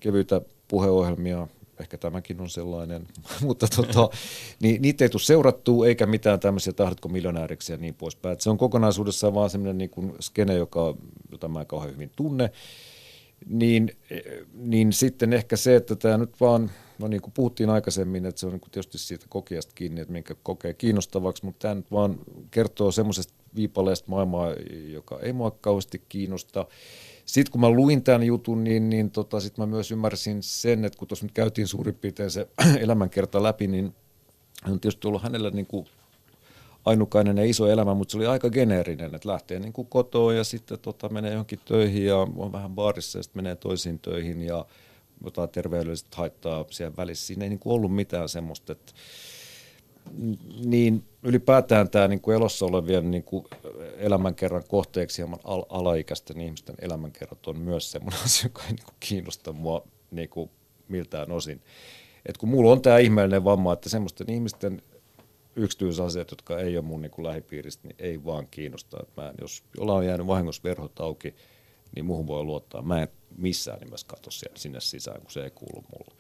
kevyitä 0.01 0.41
puheohjelmia, 0.69 1.49
ehkä 1.81 1.99
tämäkin 1.99 2.41
on 2.41 2.51
sellainen, 2.51 3.09
mutta 3.47 3.67
tota, 3.77 4.09
niin, 4.61 4.83
niitä 4.83 5.05
ei 5.05 5.09
tule 5.09 5.23
seurattua 5.23 5.87
eikä 5.87 6.07
mitään 6.07 6.41
tämmöisiä 6.41 6.73
tahdotko 6.73 7.09
miljonääriksi 7.09 7.73
ja 7.73 7.79
niin 7.79 7.95
poispäin. 7.95 8.33
Et 8.33 8.41
se 8.41 8.51
on 8.51 8.59
kokonaisuudessaan 8.59 9.35
vaan 9.35 9.51
semmoinen 9.51 9.79
niin 9.79 9.91
kuin 9.91 10.13
skene, 10.21 10.55
joka, 10.55 10.95
jota 11.33 11.49
mä 11.49 11.61
en 11.61 11.67
kauhean 11.67 11.93
hyvin 11.93 12.11
tunne. 12.17 12.51
Niin, 13.47 13.97
niin 14.55 14.93
sitten 14.93 15.33
ehkä 15.33 15.57
se, 15.57 15.77
että 15.77 15.97
tämä 15.97 16.19
nyt 16.19 16.41
vaan, 16.41 16.71
no 16.99 17.09
niin 17.09 17.23
kuin 17.23 17.33
puhuttiin 17.33 17.71
aikaisemmin, 17.71 18.27
että 18.27 18.41
se 18.41 18.47
on 18.47 18.53
niin 18.53 18.61
kuin 18.61 18.71
tietysti 18.71 18.99
siitä 18.99 19.27
kokijasta 19.29 19.73
kiinni, 19.75 20.01
että 20.01 20.13
minkä 20.13 20.35
kokee 20.43 20.75
kiinnostavaksi, 20.75 21.45
mutta 21.45 21.59
tämä 21.59 21.75
nyt 21.75 21.91
vaan 21.93 22.19
kertoo 22.51 22.93
semmoisesta 22.93 23.35
viipaleesta 23.57 24.11
maailmaa, 24.11 24.49
joka 24.93 25.21
ei 25.21 25.33
mua 25.33 25.51
kauheasti 25.51 26.03
kiinnosta. 26.09 26.67
Sitten 27.25 27.53
kun 27.53 27.61
mä 27.61 27.71
luin 27.71 28.03
tämän 28.03 28.23
jutun, 28.23 28.65
niin, 28.65 28.91
niin 28.91 29.11
tota, 29.11 29.41
sitten 29.41 29.63
mä 29.63 29.67
myös 29.67 29.91
ymmärsin 29.91 30.43
sen, 30.43 30.85
että 30.85 30.99
kun 30.99 31.09
tuossa 31.09 31.25
nyt 31.25 31.33
käytiin 31.33 31.69
suurin 31.69 31.95
piirtein 31.95 32.31
se 32.31 32.49
elämänkerta 32.85 33.43
läpi, 33.43 33.67
niin 33.67 33.95
on 34.69 34.81
tietysti 34.81 35.09
ollut 35.09 35.23
hänellä 35.23 35.51
niin 35.51 35.67
kuin 35.67 35.87
ainukainen 36.85 37.39
ja 37.39 37.45
iso 37.45 37.67
elämä, 37.67 37.95
mutta 37.95 38.13
se 38.13 38.19
oli 38.19 38.27
aika 38.27 38.51
geneerinen, 38.51 39.15
että 39.15 39.29
lähtee 39.29 39.61
niin 39.61 39.73
kuin 39.73 39.89
kotoa 39.89 40.33
ja 40.33 40.45
sitten 40.45 40.79
tota, 40.79 41.09
menee 41.09 41.31
johonkin 41.31 41.61
töihin 41.65 42.07
ja 42.07 42.17
on 42.17 42.53
vähän 42.53 42.75
baarissa 42.75 43.19
ja 43.19 43.23
sitten 43.23 43.43
menee 43.43 43.57
toisiin 43.57 43.99
töihin 43.99 44.43
ja 44.43 44.67
jotain 45.25 45.49
terveydellistä 45.49 46.17
haittaa 46.17 46.65
siellä 46.71 46.97
välissä. 46.97 47.27
Siinä 47.27 47.45
ei 47.45 47.49
niin 47.49 47.59
kuin 47.59 47.73
ollut 47.73 47.95
mitään 47.95 48.29
semmoista, 48.29 48.73
että 48.73 48.93
niin 50.65 51.05
ylipäätään 51.23 51.91
tämä 51.91 52.09
niin 52.09 52.21
kuin 52.21 52.37
elossa 52.37 52.67
olevien 52.67 53.11
niin 53.11 53.23
kuin 53.23 53.45
elämänkerran 53.97 54.65
kohteeksi 54.69 55.19
hieman 55.19 55.39
al- 55.45 55.67
alaikäisten 55.69 56.41
ihmisten 56.41 56.77
elämänkerrat 56.81 57.47
on 57.47 57.59
myös 57.59 57.91
semmoinen 57.91 58.21
asia, 58.25 58.47
joka 58.47 58.63
ei 58.63 58.73
niin 58.73 58.85
kuin 58.85 58.97
kiinnosta 59.01 59.53
mua 59.53 59.89
niin 60.11 60.29
kuin 60.29 60.51
miltään 60.89 61.33
osin. 61.33 61.63
Et 62.27 62.39
kun 62.39 62.49
mulla 62.49 62.73
on 62.73 62.83
tämä 62.83 62.99
ihmeellinen 62.99 63.45
vamma, 63.45 63.73
että 63.73 63.89
semmoisten 63.89 64.31
ihmisten 64.31 64.83
yksityisasiat, 65.57 66.31
jotka 66.31 66.59
ei 66.59 66.77
ole 66.77 66.85
mun 66.85 67.03
niin 67.03 67.11
kuin 67.11 67.27
lähipiiristä, 67.27 67.89
niin 67.89 67.97
ei 67.99 68.25
vaan 68.25 68.49
kiinnosta. 68.51 68.99
Et 69.03 69.17
mä 69.17 69.29
en, 69.29 69.35
jos 69.41 69.65
jollain 69.79 69.99
on 69.99 70.07
jäänyt 70.07 70.27
vahingossa 70.27 70.63
verhot 70.65 71.01
auki, 71.01 71.35
niin 71.95 72.05
muuhun 72.05 72.27
voi 72.27 72.45
luottaa. 72.45 72.83
Mä 72.83 73.03
en 73.03 73.09
missään 73.37 73.81
nimessä 73.81 74.07
katso 74.07 74.31
sinne 74.55 74.81
sisään, 74.81 75.21
kun 75.21 75.31
se 75.31 75.45
ei 75.45 75.51
kuulu 75.51 75.85
mulle. 75.93 76.15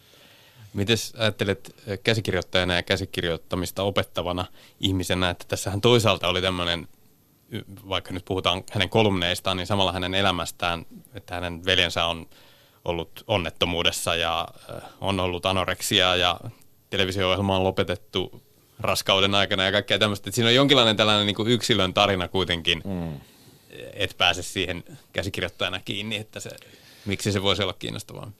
Miten 0.73 0.97
ajattelet 1.19 1.75
käsikirjoittajana 2.05 2.75
ja 2.75 2.83
käsikirjoittamista 2.83 3.83
opettavana 3.83 4.45
ihmisenä, 4.81 5.31
että 5.31 5.45
tässähän 5.49 5.81
toisaalta 5.81 6.29
oli 6.29 6.43
tämmöinen, 6.43 6.89
vaikka 7.89 8.15
nyt 8.15 8.25
puhutaan 8.25 8.63
hänen 8.73 8.89
kolumneistaan, 8.89 9.57
niin 9.57 9.67
samalla 9.67 9.93
hänen 9.93 10.15
elämästään, 10.15 10.87
että 11.15 11.35
hänen 11.35 11.65
veljensä 11.65 12.05
on 12.07 12.27
ollut 12.85 13.25
onnettomuudessa 13.27 14.15
ja 14.15 14.49
on 15.01 15.21
ollut 15.21 15.47
anoreksia 15.47 16.17
ja 16.17 16.41
televisio-ohjelma 16.91 17.57
on 17.57 17.65
lopetettu 17.65 18.43
raskauden 18.81 19.35
aikana 19.35 19.65
ja 19.65 19.73
kaikkea 19.73 19.99
tämmöistä. 19.99 20.31
Että 20.31 20.35
siinä 20.35 20.49
on 20.49 20.55
jonkinlainen 20.55 20.97
tällainen 20.97 21.27
niin 21.27 21.37
kuin 21.37 21.49
yksilön 21.49 21.95
tarina 21.95 22.29
kuitenkin, 22.29 22.83
mm. 22.85 23.21
et 23.93 24.15
pääse 24.19 24.43
siihen 24.43 24.85
käsikirjoittajana 25.13 25.81
kiinni, 25.81 26.17
että 26.17 26.41
se, 26.41 26.51
miksi 27.07 27.33
se 27.33 27.43
voisi 27.43 27.63
olla 27.63 27.73
kiinnostavaa. 27.73 28.33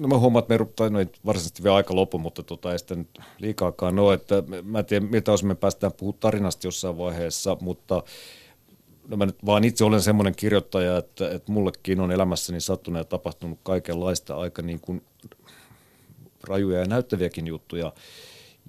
No 0.00 0.08
mä 0.08 0.18
huomaan, 0.18 0.42
että 0.42 0.54
me 0.54 0.56
rupeaa, 0.56 0.90
no 0.90 0.98
varsinaisesti 1.26 1.62
vielä 1.62 1.76
aika 1.76 1.94
loppu, 1.94 2.18
mutta 2.18 2.42
tota, 2.42 2.72
ei 2.72 2.78
sitten 2.78 3.08
liikaakaan 3.38 3.98
ole, 3.98 4.14
että 4.14 4.42
mä 4.62 4.78
en 4.78 4.84
tiedä 4.84 5.06
miltä 5.06 5.32
osin 5.32 5.48
me 5.48 5.54
päästään 5.54 5.92
puhumaan 5.96 6.20
tarinasta 6.20 6.66
jossain 6.66 6.98
vaiheessa, 6.98 7.56
mutta 7.60 8.02
no 9.08 9.16
mä 9.16 9.26
nyt 9.26 9.46
vaan 9.46 9.64
itse 9.64 9.84
olen 9.84 10.02
semmoinen 10.02 10.34
kirjoittaja, 10.36 10.96
että, 10.96 11.30
että 11.30 11.52
mullekin 11.52 12.00
on 12.00 12.12
elämässäni 12.12 12.60
sattunut 12.60 12.98
ja 12.98 13.04
tapahtunut 13.04 13.58
kaikenlaista 13.62 14.36
aika 14.36 14.62
niin 14.62 14.80
kuin 14.80 15.02
rajuja 16.48 16.78
ja 16.78 16.86
näyttäviäkin 16.86 17.46
juttuja. 17.46 17.92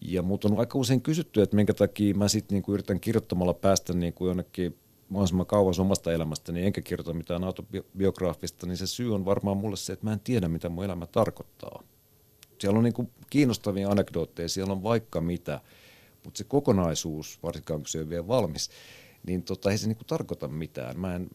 Ja 0.01 0.21
mut 0.21 0.45
on 0.45 0.59
aika 0.59 0.77
usein 0.77 1.01
kysytty, 1.01 1.41
että 1.41 1.55
minkä 1.55 1.73
takia 1.73 2.15
mä 2.15 2.27
sitten 2.27 2.55
niin 2.55 2.73
yritän 2.73 2.99
kirjoittamalla 2.99 3.53
päästä 3.53 3.93
niin 3.93 4.13
kuin 4.13 4.27
jonnekin 4.27 4.77
mahdollisimman 5.13 5.45
kauas 5.45 5.79
omasta 5.79 6.13
elämästäni, 6.13 6.65
enkä 6.65 6.81
kirjoita 6.81 7.13
mitään 7.13 7.43
autobiograafista, 7.43 8.67
niin 8.67 8.77
se 8.77 8.87
syy 8.87 9.15
on 9.15 9.25
varmaan 9.25 9.57
mulle 9.57 9.77
se, 9.77 9.93
että 9.93 10.05
mä 10.05 10.13
en 10.13 10.19
tiedä, 10.19 10.47
mitä 10.47 10.69
mun 10.69 10.85
elämä 10.85 11.05
tarkoittaa. 11.05 11.83
Siellä 12.59 12.77
on 12.77 12.83
niin 12.83 12.93
kuin 12.93 13.11
kiinnostavia 13.29 13.89
anekdootteja, 13.89 14.49
siellä 14.49 14.73
on 14.73 14.83
vaikka 14.83 15.21
mitä, 15.21 15.59
mutta 16.23 16.37
se 16.37 16.43
kokonaisuus, 16.43 17.39
varsinkaan 17.43 17.79
kun 17.79 17.87
se 17.87 17.99
on 17.99 18.09
vielä 18.09 18.27
valmis, 18.27 18.69
niin 19.27 19.43
tota, 19.43 19.71
ei 19.71 19.77
se 19.77 19.87
niin 19.87 19.97
kuin 19.97 20.07
tarkoita 20.07 20.47
mitään. 20.47 20.99
Mä 20.99 21.15
en, 21.15 21.29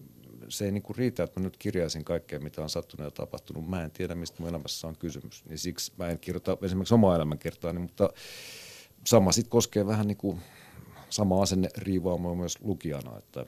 se 0.49 0.65
ei 0.65 0.73
niin 0.73 0.83
kuin 0.83 0.97
riitä, 0.97 1.23
että 1.23 1.41
mä 1.41 1.45
nyt 1.45 1.57
kirjaisin 1.57 2.05
kaikkea, 2.05 2.41
mitä 2.41 2.63
on 2.63 2.71
sattunut 2.71 3.05
ja 3.05 3.11
tapahtunut. 3.11 3.69
Mä 3.69 3.85
en 3.85 3.91
tiedä, 3.91 4.15
mistä 4.15 4.37
mun 4.41 4.49
elämässä 4.49 4.89
on 4.89 4.97
kysymys. 4.97 5.45
Niin 5.45 5.59
siksi 5.59 5.93
mä 5.97 6.09
en 6.09 6.19
kirjoita 6.19 6.57
esimerkiksi 6.63 6.95
omaa 6.95 7.17
elämänkertaani, 7.17 7.79
mutta 7.79 8.11
sama 9.05 9.33
sitten 9.33 9.51
koskee 9.51 9.87
vähän 9.87 10.07
niin 10.07 10.17
kuin 10.17 10.41
sama 11.11 11.43
asenne 11.43 11.69
riivaamaan 11.77 12.37
myös 12.37 12.59
lukijana, 12.61 13.19
että 13.19 13.47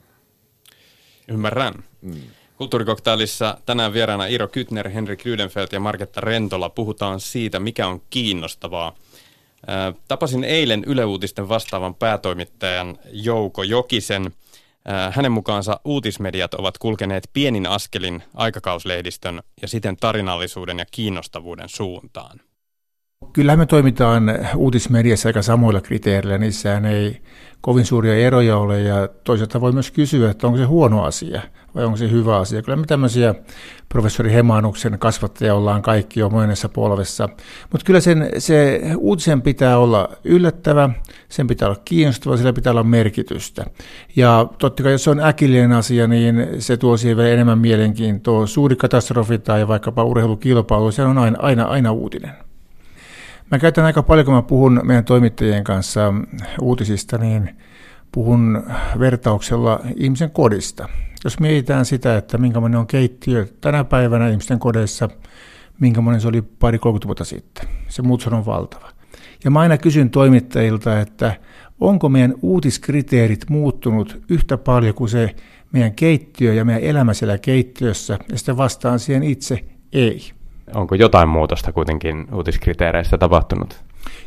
Ymmärrän. 1.27 1.73
Mm. 2.01 2.21
Kulttuurikoktailissa 2.57 3.57
tänään 3.65 3.93
vieraana 3.93 4.25
Iro 4.25 4.47
Kytner, 4.47 4.89
Henrik 4.89 5.25
Rydenfeldt 5.25 5.73
ja 5.73 5.79
Marketta 5.79 6.21
Rentola 6.21 6.69
puhutaan 6.69 7.19
siitä, 7.19 7.59
mikä 7.59 7.87
on 7.87 8.01
kiinnostavaa. 8.09 8.95
Tapasin 10.07 10.43
eilen 10.43 10.83
Yle 10.87 11.05
Uutisten 11.05 11.49
vastaavan 11.49 11.95
päätoimittajan 11.95 12.97
Jouko 13.11 13.63
Jokisen. 13.63 14.31
Hänen 15.11 15.31
mukaansa 15.31 15.79
uutismediat 15.85 16.53
ovat 16.53 16.77
kulkeneet 16.77 17.29
pienin 17.33 17.67
askelin 17.67 18.23
aikakauslehdistön 18.33 19.41
ja 19.61 19.67
siten 19.67 19.97
tarinallisuuden 19.97 20.79
ja 20.79 20.85
kiinnostavuuden 20.91 21.69
suuntaan. 21.69 22.39
Kyllähän 23.33 23.59
me 23.59 23.65
toimitaan 23.65 24.23
uutismediassa 24.55 25.29
aika 25.29 25.41
samoilla 25.41 25.81
kriteereillä. 25.81 26.37
Niissähän 26.37 26.85
ei 26.85 27.21
kovin 27.61 27.85
suuria 27.85 28.15
eroja 28.15 28.57
ole 28.57 28.81
ja 28.81 29.07
toisaalta 29.23 29.61
voi 29.61 29.71
myös 29.71 29.91
kysyä, 29.91 30.31
että 30.31 30.47
onko 30.47 30.59
se 30.59 30.63
huono 30.63 31.03
asia 31.03 31.41
vai 31.75 31.85
onko 31.85 31.97
se 31.97 32.11
hyvä 32.11 32.37
asia. 32.37 32.61
Kyllä 32.61 32.75
me 32.75 32.85
tämmöisiä 32.85 33.35
professori 33.89 34.33
Hemanuksen 34.33 34.99
kasvattaja 34.99 35.55
ollaan 35.55 35.81
kaikki 35.81 36.19
jo 36.19 36.29
monessa 36.29 36.69
polvessa. 36.69 37.29
Mutta 37.71 37.85
kyllä 37.85 37.99
sen, 37.99 38.29
se 38.37 38.81
uutisen 38.97 39.41
pitää 39.41 39.77
olla 39.77 40.09
yllättävä, 40.23 40.89
sen 41.29 41.47
pitää 41.47 41.67
olla 41.67 41.81
kiinnostava, 41.85 42.37
sillä 42.37 42.53
pitää 42.53 42.71
olla 42.71 42.83
merkitystä. 42.83 43.65
Ja 44.15 44.47
totta 44.57 44.83
kai 44.83 44.91
jos 44.91 45.03
se 45.03 45.09
on 45.09 45.19
äkillinen 45.19 45.71
asia, 45.71 46.07
niin 46.07 46.47
se 46.59 46.77
tuo 46.77 46.97
siihen 46.97 47.17
vielä 47.17 47.29
enemmän 47.29 47.59
mielenkiintoa. 47.59 48.47
Suuri 48.47 48.75
katastrofi 48.75 49.37
tai 49.37 49.67
vaikkapa 49.67 50.03
urheilukilpailu, 50.03 50.91
se 50.91 51.03
on 51.03 51.17
aina, 51.17 51.37
aina, 51.39 51.63
aina 51.63 51.91
uutinen. 51.91 52.50
Mä 53.51 53.59
käytän 53.59 53.85
aika 53.85 54.03
paljon, 54.03 54.25
kun 54.25 54.35
mä 54.35 54.41
puhun 54.41 54.81
meidän 54.83 55.05
toimittajien 55.05 55.63
kanssa 55.63 56.13
uutisista, 56.61 57.17
niin 57.17 57.55
puhun 58.11 58.63
vertauksella 58.99 59.79
ihmisen 59.95 60.31
kodista. 60.31 60.89
Jos 61.23 61.39
mietitään 61.39 61.85
sitä, 61.85 62.17
että 62.17 62.37
minkälainen 62.37 62.79
on 62.79 62.87
keittiö 62.87 63.47
tänä 63.61 63.83
päivänä 63.83 64.29
ihmisten 64.29 64.59
kodeissa, 64.59 65.09
minkälainen 65.79 66.21
se 66.21 66.27
oli 66.27 66.41
pari 66.41 66.79
30 66.79 67.07
vuotta 67.07 67.25
sitten. 67.25 67.67
Se 67.87 68.01
muutos 68.01 68.27
on 68.27 68.45
valtava. 68.45 68.89
Ja 69.43 69.51
mä 69.51 69.59
aina 69.59 69.77
kysyn 69.77 70.09
toimittajilta, 70.09 70.99
että 70.99 71.35
onko 71.79 72.09
meidän 72.09 72.35
uutiskriteerit 72.41 73.49
muuttunut 73.49 74.21
yhtä 74.29 74.57
paljon 74.57 74.95
kuin 74.95 75.09
se 75.09 75.35
meidän 75.71 75.93
keittiö 75.93 76.53
ja 76.53 76.65
meidän 76.65 76.83
elämä 76.83 77.13
siellä 77.13 77.37
keittiössä, 77.37 78.19
ja 78.31 78.37
sitten 78.37 78.57
vastaan 78.57 78.99
siihen 78.99 79.23
itse 79.23 79.65
ei. 79.93 80.40
Onko 80.73 80.95
jotain 80.95 81.29
muutosta 81.29 81.71
kuitenkin 81.71 82.27
uutiskriteereissä 82.33 83.17
tapahtunut? 83.17 83.83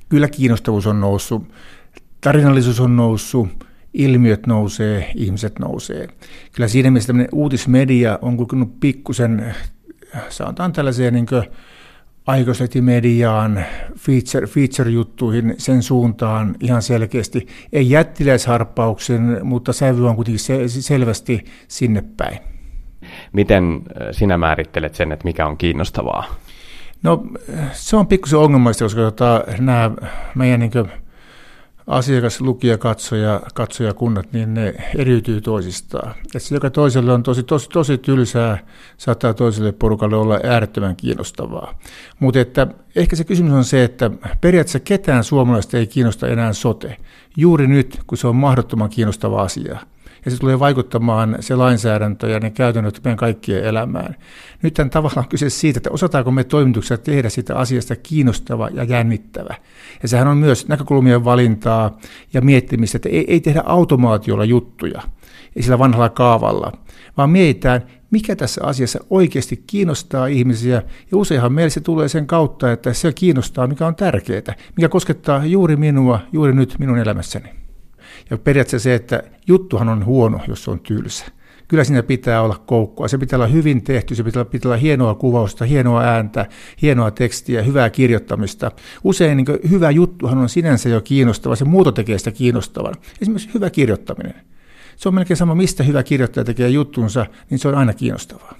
Kyllä 0.08 0.28
kiinnostavuus 0.28 0.86
on 0.86 1.00
noussut, 1.00 1.52
tarinallisuus 2.20 2.80
on 2.80 2.96
noussut, 2.96 3.48
ilmiöt 3.94 4.46
nousee, 4.46 5.10
ihmiset 5.14 5.58
nousee. 5.58 6.08
Kyllä 6.52 6.68
siinä 6.68 6.90
mielessä 6.90 7.06
tämmöinen 7.06 7.28
uutismedia 7.32 8.18
on 8.22 8.36
kulkenut 8.36 8.80
pikkusen, 8.80 9.54
sanotaan 10.28 10.72
tällaiseen 10.72 11.14
niin 11.14 11.26
aikuislehtimediaan, 12.26 13.64
feature, 13.98 14.46
feature-juttuihin 14.46 15.54
sen 15.58 15.82
suuntaan 15.82 16.56
ihan 16.60 16.82
selkeästi. 16.82 17.46
Ei 17.72 17.90
jättiläisharppauksen, 17.90 19.40
mutta 19.42 19.72
sävy 19.72 20.08
on 20.08 20.16
kuitenkin 20.16 20.40
se, 20.40 20.68
selvästi 20.68 21.44
sinne 21.68 22.04
päin. 22.16 22.53
Miten 23.34 23.82
sinä 24.12 24.38
määrittelet 24.38 24.94
sen, 24.94 25.12
että 25.12 25.24
mikä 25.24 25.46
on 25.46 25.58
kiinnostavaa? 25.58 26.24
No 27.02 27.24
se 27.72 27.96
on 27.96 28.06
pikkusen 28.06 28.38
ongelmallista, 28.38 28.84
koska 28.84 29.00
tota, 29.00 29.44
nämä 29.58 29.90
meidän 30.34 30.60
niin 30.60 30.72
asiakas, 31.86 32.40
lukija, 32.40 32.78
katsoja, 32.78 33.40
katsoja 33.54 33.94
kunnat, 33.94 34.32
niin 34.32 34.54
ne 34.54 34.74
eriytyy 34.98 35.40
toisistaan. 35.40 36.14
Et 36.34 36.42
se, 36.42 36.54
joka 36.54 36.70
toiselle 36.70 37.12
on 37.12 37.22
tosi, 37.22 37.42
tosi, 37.42 37.68
tosi 37.68 37.98
tylsää, 37.98 38.58
saattaa 38.96 39.34
toiselle 39.34 39.72
porukalle 39.72 40.16
olla 40.16 40.40
äärettömän 40.44 40.96
kiinnostavaa. 40.96 41.78
Mutta 42.20 42.40
että 42.40 42.66
ehkä 42.96 43.16
se 43.16 43.24
kysymys 43.24 43.52
on 43.52 43.64
se, 43.64 43.84
että 43.84 44.10
periaatteessa 44.40 44.80
ketään 44.80 45.24
suomalaista 45.24 45.78
ei 45.78 45.86
kiinnosta 45.86 46.28
enää 46.28 46.52
sote. 46.52 46.96
Juuri 47.36 47.66
nyt, 47.66 48.00
kun 48.06 48.18
se 48.18 48.26
on 48.26 48.36
mahdottoman 48.36 48.90
kiinnostava 48.90 49.42
asia 49.42 49.78
ja 50.24 50.30
se 50.30 50.38
tulee 50.38 50.58
vaikuttamaan 50.58 51.36
se 51.40 51.56
lainsäädäntö 51.56 52.28
ja 52.28 52.40
ne 52.40 52.50
käytännöt 52.50 53.00
meidän 53.04 53.16
kaikkien 53.16 53.64
elämään. 53.64 54.16
Nyt 54.62 54.78
on 54.78 54.90
tavallaan 54.90 55.28
kyse 55.28 55.50
siitä, 55.50 55.78
että 55.78 55.90
osataanko 55.90 56.30
me 56.30 56.44
toimituksessa 56.44 56.98
tehdä 56.98 57.28
sitä 57.28 57.56
asiasta 57.56 57.96
kiinnostava 57.96 58.68
ja 58.68 58.84
jännittävä. 58.84 59.54
Ja 60.02 60.08
sehän 60.08 60.28
on 60.28 60.36
myös 60.36 60.68
näkökulmien 60.68 61.24
valintaa 61.24 61.98
ja 62.32 62.40
miettimistä, 62.40 62.96
että 62.96 63.08
ei, 63.08 63.24
ei 63.28 63.40
tehdä 63.40 63.62
automaatiolla 63.66 64.44
juttuja, 64.44 65.02
ei 65.56 65.62
sillä 65.62 65.78
vanhalla 65.78 66.08
kaavalla, 66.08 66.72
vaan 67.16 67.30
mietitään, 67.30 67.82
mikä 68.10 68.36
tässä 68.36 68.64
asiassa 68.64 69.04
oikeasti 69.10 69.64
kiinnostaa 69.66 70.26
ihmisiä, 70.26 70.82
ja 71.10 71.16
useinhan 71.16 71.52
meillä 71.52 71.70
se 71.70 71.80
tulee 71.80 72.08
sen 72.08 72.26
kautta, 72.26 72.72
että 72.72 72.92
se 72.92 73.12
kiinnostaa, 73.12 73.66
mikä 73.66 73.86
on 73.86 73.94
tärkeää, 73.94 74.54
mikä 74.76 74.88
koskettaa 74.88 75.44
juuri 75.44 75.76
minua, 75.76 76.20
juuri 76.32 76.52
nyt 76.52 76.74
minun 76.78 76.98
elämässäni. 76.98 77.63
Ja 78.30 78.38
periaatteessa 78.38 78.84
se, 78.84 78.94
että 78.94 79.22
juttuhan 79.46 79.88
on 79.88 80.04
huono, 80.04 80.40
jos 80.48 80.64
se 80.64 80.70
on 80.70 80.80
tylsä. 80.80 81.24
Kyllä 81.68 81.84
siinä 81.84 82.02
pitää 82.02 82.42
olla 82.42 82.62
koukkua. 82.66 83.08
Se 83.08 83.18
pitää 83.18 83.36
olla 83.36 83.46
hyvin 83.46 83.84
tehty, 83.84 84.14
se 84.14 84.22
pitää 84.22 84.40
olla, 84.40 84.50
pitää 84.50 84.68
olla 84.68 84.76
hienoa 84.76 85.14
kuvausta, 85.14 85.64
hienoa 85.64 86.02
ääntä, 86.02 86.46
hienoa 86.82 87.10
tekstiä, 87.10 87.62
hyvää 87.62 87.90
kirjoittamista. 87.90 88.70
Usein 89.04 89.36
niin 89.36 89.70
hyvä 89.70 89.90
juttuhan 89.90 90.38
on 90.38 90.48
sinänsä 90.48 90.88
jo 90.88 91.00
kiinnostava, 91.00 91.56
se 91.56 91.64
muuto 91.64 91.92
tekee 91.92 92.18
sitä 92.18 92.30
kiinnostavan. 92.30 92.94
Esimerkiksi 93.22 93.54
hyvä 93.54 93.70
kirjoittaminen. 93.70 94.34
Se 94.96 95.08
on 95.08 95.14
melkein 95.14 95.36
sama, 95.36 95.54
mistä 95.54 95.82
hyvä 95.82 96.02
kirjoittaja 96.02 96.44
tekee 96.44 96.68
juttunsa, 96.68 97.26
niin 97.50 97.58
se 97.58 97.68
on 97.68 97.74
aina 97.74 97.92
kiinnostavaa. 97.92 98.54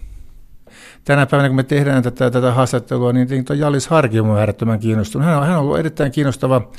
Tänä 1.05 1.27
päivänä, 1.27 1.49
kun 1.49 1.57
me 1.57 1.63
tehdään 1.63 2.03
tätä, 2.03 2.31
tätä 2.31 2.53
haastattelua, 2.53 3.13
niin 3.13 3.29
Jallis 3.57 3.89
Harki 3.89 4.21
on 4.21 4.39
äärettömän 4.39 4.79
kiinnostunut. 4.79 5.27
Hän 5.27 5.39
on, 5.39 5.47
hän 5.47 5.57
on 5.57 5.63
ollut 5.63 5.79
erittäin 5.79 6.13
kiinnostava 6.13 6.71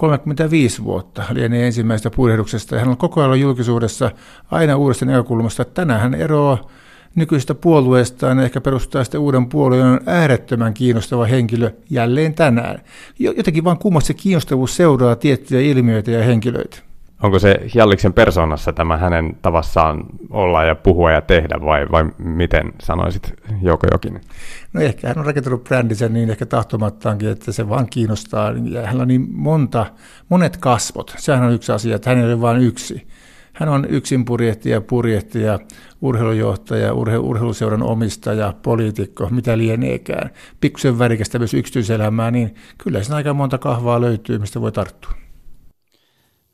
35 0.00 0.84
vuotta 0.84 1.24
lienee 1.30 1.66
ensimmäisestä 1.66 2.10
purjehduksesta, 2.10 2.74
ja 2.74 2.80
hän 2.80 2.88
on 2.88 2.96
koko 2.96 3.22
ajan 3.22 3.40
julkisuudessa 3.40 4.10
aina 4.50 4.76
uudesta 4.76 5.04
näkökulmasta. 5.04 5.64
Tänään 5.64 6.00
hän 6.00 6.14
eroaa 6.14 6.68
nykyisestä 7.14 7.54
puolueestaan 7.54 8.38
ja 8.38 8.44
ehkä 8.44 8.60
perustaa 8.60 9.04
sitten 9.04 9.20
uuden 9.20 9.46
puolueen, 9.46 9.86
on 9.86 10.00
äärettömän 10.06 10.74
kiinnostava 10.74 11.24
henkilö 11.24 11.70
jälleen 11.90 12.34
tänään. 12.34 12.82
Jotenkin 13.18 13.64
vaan 13.64 13.78
kummasti 13.78 14.06
se 14.06 14.14
kiinnostavuus 14.14 14.76
seuraa 14.76 15.16
tiettyjä 15.16 15.60
ilmiöitä 15.60 16.10
ja 16.10 16.24
henkilöitä. 16.24 16.89
Onko 17.22 17.38
se 17.38 17.60
Jalliksen 17.74 18.12
persoonassa 18.12 18.72
tämä 18.72 18.96
hänen 18.96 19.36
tavassaan 19.42 20.04
olla 20.30 20.64
ja 20.64 20.74
puhua 20.74 21.12
ja 21.12 21.20
tehdä 21.20 21.60
vai, 21.64 21.86
vai 21.90 22.04
miten 22.18 22.72
sanoisit 22.82 23.34
Jouko 23.62 23.86
Jokinen? 23.92 24.20
No 24.72 24.80
ehkä 24.80 25.08
hän 25.08 25.18
on 25.18 25.26
rakentanut 25.26 25.64
brändinsä 25.64 26.08
niin 26.08 26.30
ehkä 26.30 26.46
tahtomattaankin, 26.46 27.28
että 27.28 27.52
se 27.52 27.68
vaan 27.68 27.86
kiinnostaa. 27.90 28.52
Ja 28.64 28.80
hänellä 28.80 29.02
on 29.02 29.08
niin 29.08 29.26
monta, 29.32 29.86
monet 30.28 30.56
kasvot. 30.56 31.14
Sehän 31.18 31.44
on 31.44 31.52
yksi 31.52 31.72
asia, 31.72 31.96
että 31.96 32.10
hän 32.10 32.18
ei 32.18 32.24
ole 32.24 32.40
vain 32.40 32.62
yksi. 32.62 33.06
Hän 33.52 33.68
on 33.68 33.86
yksin 33.88 34.24
purjehtija, 34.24 34.80
purjehtija, 34.80 35.58
urheilujohtaja, 36.00 36.94
urhe, 36.94 37.18
urheiluseuran 37.18 37.82
omistaja, 37.82 38.54
poliitikko, 38.62 39.28
mitä 39.30 39.58
lieneekään. 39.58 40.30
Pikkusen 40.60 40.98
värikästä 40.98 41.38
myös 41.38 41.54
yksityiselämää, 41.54 42.30
niin 42.30 42.54
kyllä 42.78 43.02
siinä 43.02 43.16
aika 43.16 43.34
monta 43.34 43.58
kahvaa 43.58 44.00
löytyy, 44.00 44.38
mistä 44.38 44.60
voi 44.60 44.72
tarttua. 44.72 45.19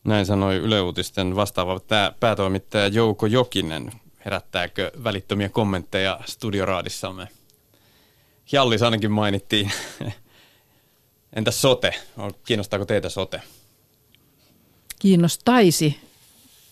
Näin 0.07 0.27
sanoi 0.27 0.57
Yle 0.57 0.81
Uutisten 0.81 1.37
vastaava 1.37 1.81
päätoimittaja 2.21 2.89
Jouko 2.89 3.27
Jokinen. 3.27 3.93
Herättääkö 4.25 4.93
välittömiä 5.05 5.49
kommentteja 5.49 6.21
studioraadissamme? 6.27 7.29
Jallis 8.53 8.83
ainakin 8.83 9.11
mainittiin. 9.11 9.73
Entäs 11.37 11.63
sote? 11.63 11.95
Kiinnostaako 12.45 12.85
teitä 12.85 13.09
sote? 13.09 13.41
Kiinnostaisi 14.99 16.01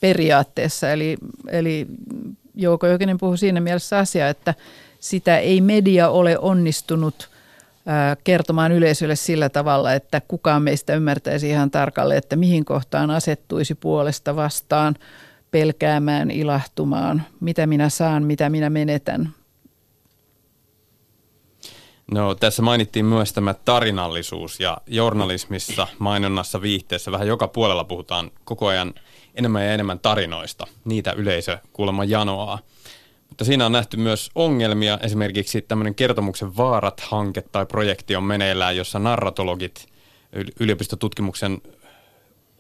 periaatteessa. 0.01 0.91
Eli, 0.91 1.17
eli 1.49 1.87
Jouko 2.55 2.87
Jokinen 2.87 3.19
puhui 3.19 3.39
siinä 3.39 3.61
mielessä 3.61 3.99
asiaa, 3.99 4.29
että 4.29 4.55
sitä 5.01 5.39
ei 5.39 5.61
media 5.61 6.09
ole 6.09 6.39
onnistunut– 6.39 7.29
kertomaan 8.25 8.73
yleisölle 8.73 9.17
sillä 9.17 9.49
tavalla, 9.49 9.93
että 9.93 10.21
kukaan 10.29 10.63
meistä 10.63 10.95
ymmärtäisi 10.95 11.49
ihan 11.49 11.71
tarkalleen, 11.71 12.19
että 12.19 12.37
mihin 12.37 12.65
kohtaan 12.65 13.11
asettuisi 13.11 13.75
puolesta 13.75 14.37
vastaan, 14.37 14.95
pelkäämään, 15.51 16.31
ilahtumaan, 16.31 17.23
mitä 17.41 17.67
minä 17.67 17.89
saan, 17.89 18.23
mitä 18.23 18.51
minä 18.51 18.71
menetän. 18.71 19.29
No 22.11 22.35
tässä 22.35 22.63
mainittiin 22.63 23.05
myös 23.05 23.33
tämä 23.33 23.55
tarinallisuus 23.55 24.61
ja 24.61 24.79
journalismissa, 24.87 25.87
mainonnassa, 25.99 26.63
viihteessä, 26.63 27.13
vähän 27.13 27.29
joka 27.29 27.49
puolella 27.49 27.85
puhutaan 27.85 28.31
koko 28.45 28.67
ajan 28.67 28.95
enemmän 29.35 29.65
ja 29.65 29.73
enemmän 29.73 29.99
tarinoista. 29.99 30.67
Niitä 30.85 31.13
yleisö 31.13 31.59
kuulemma 31.73 32.05
janoaa. 32.05 32.59
Mutta 33.35 33.45
siinä 33.45 33.67
on 33.67 33.73
nähty 33.73 33.97
myös 33.97 34.31
ongelmia, 34.35 34.99
esimerkiksi 35.03 35.63
tämmöinen 35.63 35.95
kertomuksen 35.95 36.57
vaarat-hanke 36.57 37.43
tai 37.43 37.67
projekti 37.67 38.17
on 38.17 38.25
meneillään, 38.25 38.77
jossa 38.77 38.99
narratologit 38.99 39.87
yliopistotutkimuksen 40.61 41.63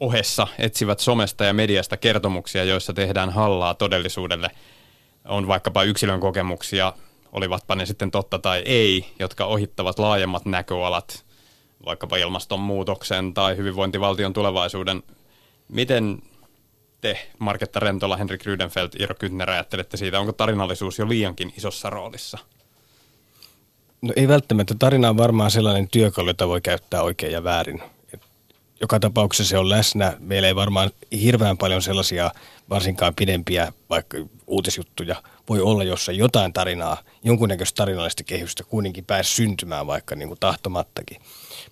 ohessa 0.01 0.47
etsivät 0.59 1.01
somesta 1.01 1.45
ja 1.45 1.53
mediasta 1.53 1.97
kertomuksia, 1.97 2.65
joissa 2.65 2.93
tehdään 2.93 3.31
hallaa 3.31 3.75
todellisuudelle. 3.75 4.51
On 5.25 5.49
vaikkapa 5.49 5.83
yksilön 5.83 6.21
kokemuksia, 6.21 6.93
olivatpa 7.33 7.75
ne 7.75 7.87
sitten 7.87 8.11
totta 8.11 8.39
tai 8.39 8.63
ei, 8.67 9.07
jotka 9.19 9.45
ohittavat 9.47 9.99
laajemmat 9.99 10.45
näköalat, 10.45 11.25
vaikkapa 11.87 12.17
ilmastonmuutoksen 12.17 13.35
tai 13.35 13.57
hyvinvointivaltion 13.57 14.33
tulevaisuuden. 14.33 15.03
Miten 15.69 16.23
te, 17.05 17.29
Marketta 17.39 17.81
Rentola, 17.81 18.17
Henrik 18.17 18.47
Rydenfeld, 18.47 18.89
Iiro 19.01 19.15
Kytner, 19.15 19.51
ajattelette 19.51 19.97
siitä, 19.97 20.21
onko 20.21 20.33
tarinallisuus 20.33 20.99
jo 20.99 21.09
liiankin 21.09 21.53
isossa 21.57 21.91
roolissa? 21.91 22.39
No 24.03 24.13
ei 24.17 24.29
välttämättä. 24.29 24.75
Tarina 24.79 25.09
on 25.09 25.17
varmaan 25.17 25.51
sellainen 25.51 25.89
työkalu, 25.89 26.29
jota 26.29 26.49
voi 26.49 26.61
käyttää 26.61 27.03
oikein 27.03 27.33
ja 27.33 27.45
väärin. 27.45 27.83
Joka 28.81 29.01
tapauksessa 29.01 29.51
se 29.51 29.59
on 29.59 29.69
läsnä. 29.69 30.17
Meillä 30.19 30.49
ei 30.49 30.57
varmaan 30.57 30.91
hirveän 31.23 31.59
paljon 31.59 31.83
sellaisia 31.83 32.31
varsinkaan 32.71 33.15
pidempiä 33.15 33.73
vaikka 33.91 34.19
uutisjuttuja 34.47 35.23
voi 35.49 35.61
olla, 35.61 35.85
jossa 35.85 36.13
jotain 36.13 36.53
tarinaa, 36.53 36.97
jonkunnäköistä 37.25 37.77
tarinallista 37.77 38.25
kehystä 38.25 38.65
kuitenkin 38.65 39.05
pääsi 39.05 39.35
syntymään 39.35 39.87
vaikka 39.87 40.17
niin 40.17 40.29
kuin 40.29 40.41
tahtomattakin. 40.41 41.21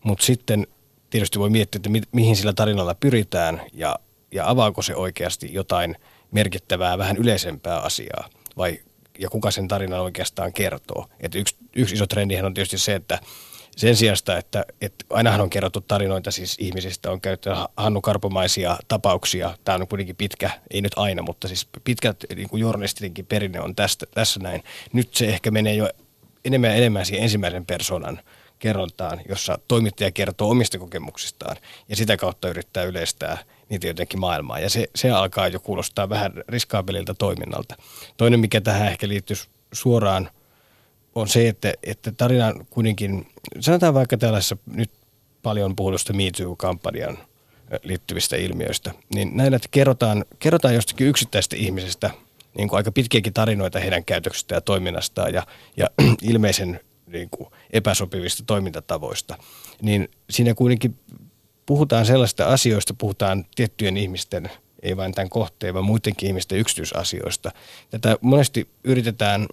Mutta 0.03 0.25
sitten 0.25 0.67
tietysti 1.11 1.39
voi 1.39 1.51
miettiä, 1.51 1.79
että 1.79 1.89
mi- 1.89 2.03
mihin 2.13 2.37
sillä 2.37 2.53
tarinalla 2.53 2.95
pyritään 2.95 3.61
ja, 3.73 3.97
ja 4.33 4.49
avaako 4.49 4.83
se 4.83 4.97
oikeasti 4.97 5.55
jotain 5.55 5.97
merkittävää, 6.31 6.99
vähän 6.99 7.17
yleisempää 7.17 7.79
asiaa 7.81 8.29
vai 8.57 8.81
ja 9.19 9.31
kuka 9.31 9.51
sen 9.51 9.69
tarinan 9.69 10.01
oikeastaan 10.01 10.53
kertoo. 10.53 11.07
Et 11.21 11.35
yksi, 11.35 11.57
yksi 11.77 11.95
iso 11.95 12.07
trendihän 12.07 12.45
on 12.45 12.55
tietysti 12.55 12.79
se, 12.79 12.95
että 12.95 13.19
sen 13.77 13.97
sijasta, 13.97 14.39
että, 14.39 14.65
että 14.81 15.05
ainahan 15.11 15.41
on 15.41 15.51
kerrottu 15.51 15.81
tarinoita 15.81 16.31
siis 16.31 16.57
ihmisistä, 16.61 17.11
on 17.11 17.21
käytetty 17.21 17.51
Hannu 17.77 18.01
Karpomaisia 18.01 18.79
tapauksia. 18.89 19.57
Tämä 19.65 19.79
on 19.79 19.89
kuitenkin 19.89 20.17
pitkä, 20.17 20.51
ei 20.71 20.81
nyt 20.81 20.93
aina, 20.97 21.23
mutta 21.23 21.49
siis 21.49 21.69
pitkät 21.85 22.25
niin 22.37 22.49
kuin 22.49 22.61
journalistinkin 22.61 23.27
perinne 23.27 23.61
on 23.61 23.77
tästä, 23.77 24.07
tässä 24.15 24.41
näin. 24.41 24.63
Nyt 24.93 25.15
se 25.15 25.29
ehkä 25.29 25.51
menee 25.51 25.75
jo 25.75 25.89
enemmän 26.45 26.71
ja 26.71 26.77
enemmän 26.77 27.07
siihen 27.07 27.23
ensimmäisen 27.23 27.67
persoonan 27.67 28.21
kerrontaan, 28.59 29.21
jossa 29.29 29.59
toimittaja 29.69 30.11
kertoo 30.11 30.51
omista 30.51 30.79
kokemuksistaan 30.79 31.57
ja 31.89 31.97
sitä 31.97 32.17
kautta 32.17 32.49
yrittää 32.49 32.85
yleistää 32.85 33.39
niitä 33.73 33.87
jotenkin 33.87 34.21
maailmaa. 34.21 34.59
Ja 34.59 34.71
se, 34.71 34.87
se 34.95 35.11
alkaa 35.11 35.49
jo 35.49 35.61
kuulostaa 35.61 36.09
vähän 36.09 36.33
riskaabelilta 36.49 37.15
toiminnalta. 37.15 37.77
Toinen, 38.17 38.41
mikä 38.41 38.61
tähän 38.61 38.89
ehkä 38.89 39.09
liittyy 39.09 39.37
suoraan, 39.73 40.31
on 41.15 41.29
se, 41.29 41.49
että, 41.49 41.75
että 41.83 42.13
tarinan 42.13 42.67
kuitenkin, 42.71 43.29
sanotaan 43.61 43.95
vaikka 43.95 44.17
tällaisessa 44.17 44.57
nyt 44.75 44.91
paljon 45.43 45.77
puhutusta 45.77 46.13
Me 46.13 46.31
Too-kampanjan 46.37 47.19
liittyvistä 47.83 48.37
ilmiöistä, 48.37 48.95
niin 49.15 49.37
näillä, 49.37 49.59
kerrotaan, 49.71 50.25
kerrotaan 50.39 50.75
jostakin 50.75 51.07
yksittäistä 51.07 51.57
ihmisestä 51.57 52.11
niin 52.57 52.69
kuin 52.69 52.77
aika 52.77 52.93
pitkiäkin 52.93 53.33
tarinoita 53.33 53.81
heidän 53.81 54.05
käytöksestään 54.05 54.57
ja 54.57 54.61
toiminnastaan 54.61 55.35
ja, 55.35 55.47
ja 55.77 55.91
ilmeisen 56.23 56.81
niin 57.07 57.29
kuin 57.31 57.51
epäsopivista 57.71 58.43
toimintatavoista, 58.47 59.39
niin 59.83 60.09
siinä 60.31 60.55
kuitenkin 60.55 60.99
puhutaan 61.73 62.07
sellaista 62.07 62.45
asioista, 62.45 62.95
puhutaan 62.95 63.45
tiettyjen 63.55 63.97
ihmisten, 63.97 64.51
ei 64.83 64.97
vain 64.97 65.15
tämän 65.15 65.29
kohteen, 65.29 65.75
vaan 65.75 65.85
muidenkin 65.85 66.27
ihmisten 66.27 66.59
yksityisasioista. 66.59 67.51
Tätä 67.91 68.17
monesti 68.21 68.69
yritetään, 68.85 69.47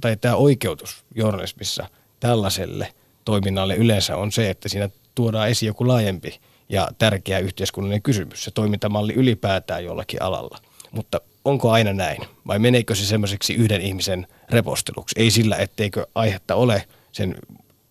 tai 0.00 0.16
tämä 0.16 0.34
oikeutus 0.34 1.04
journalismissa 1.14 1.88
tällaiselle 2.20 2.94
toiminnalle 3.24 3.76
yleensä 3.76 4.16
on 4.16 4.32
se, 4.32 4.50
että 4.50 4.68
siinä 4.68 4.90
tuodaan 5.14 5.48
esiin 5.48 5.66
joku 5.66 5.88
laajempi 5.88 6.40
ja 6.68 6.88
tärkeä 6.98 7.38
yhteiskunnallinen 7.38 8.02
kysymys, 8.02 8.44
se 8.44 8.50
toimintamalli 8.50 9.12
ylipäätään 9.12 9.84
jollakin 9.84 10.22
alalla. 10.22 10.58
Mutta 10.92 11.20
onko 11.44 11.70
aina 11.70 11.92
näin 11.92 12.22
vai 12.46 12.58
meneekö 12.58 12.94
se 12.94 13.06
semmoiseksi 13.06 13.54
yhden 13.54 13.80
ihmisen 13.80 14.26
reposteluksi? 14.50 15.14
Ei 15.18 15.30
sillä, 15.30 15.56
etteikö 15.56 16.06
aihetta 16.14 16.54
ole 16.54 16.84
sen 17.12 17.34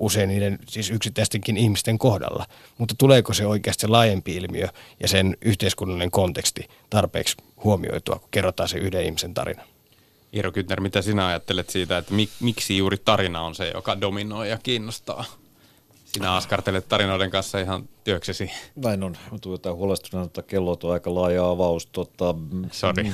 usein 0.04 0.30
niiden 0.30 0.60
siis 0.68 0.90
yksittäistenkin 0.90 1.58
ihmisten 1.58 1.98
kohdalla. 1.98 2.46
Mutta 2.78 2.96
tuleeko 2.98 3.34
se 3.34 3.46
oikeasti 3.46 3.88
laajempi 3.88 4.36
ilmiö 4.36 4.68
ja 5.00 5.08
sen 5.08 5.38
yhteiskunnallinen 5.42 6.12
konteksti 6.12 6.70
tarpeeksi 6.90 7.38
huomioitua, 7.64 8.16
kun 8.16 8.30
kerrotaan 8.32 8.70
se 8.70 8.78
yhden 8.78 9.06
ihmisen 9.06 9.34
tarina? 9.34 9.64
Iiro 10.34 10.52
Kytner, 10.52 10.82
mitä 10.82 11.02
sinä 11.02 11.28
ajattelet 11.28 11.70
siitä, 11.70 11.98
että 11.98 12.14
mik, 12.14 12.30
miksi 12.40 12.78
juuri 12.78 12.98
tarina 12.98 13.42
on 13.42 13.56
se, 13.56 13.72
joka 13.74 14.02
dominoi 14.02 14.50
ja 14.50 14.58
kiinnostaa? 14.64 15.26
Sinä 16.06 16.36
askartelet 16.36 16.90
tarinoiden 16.90 17.30
kanssa 17.30 17.60
ihan 17.60 17.90
työksesi. 18.04 18.52
Näin 18.76 19.04
on. 19.04 19.18
Jotain 19.46 19.76
huolestuneena, 19.76 20.26
että 20.26 20.42
kello 20.42 20.78
on 20.84 20.94
aika 20.94 21.16
laaja 21.16 21.50
avaus. 21.50 21.86
Tota, 21.86 22.36
Sorry. 22.72 23.12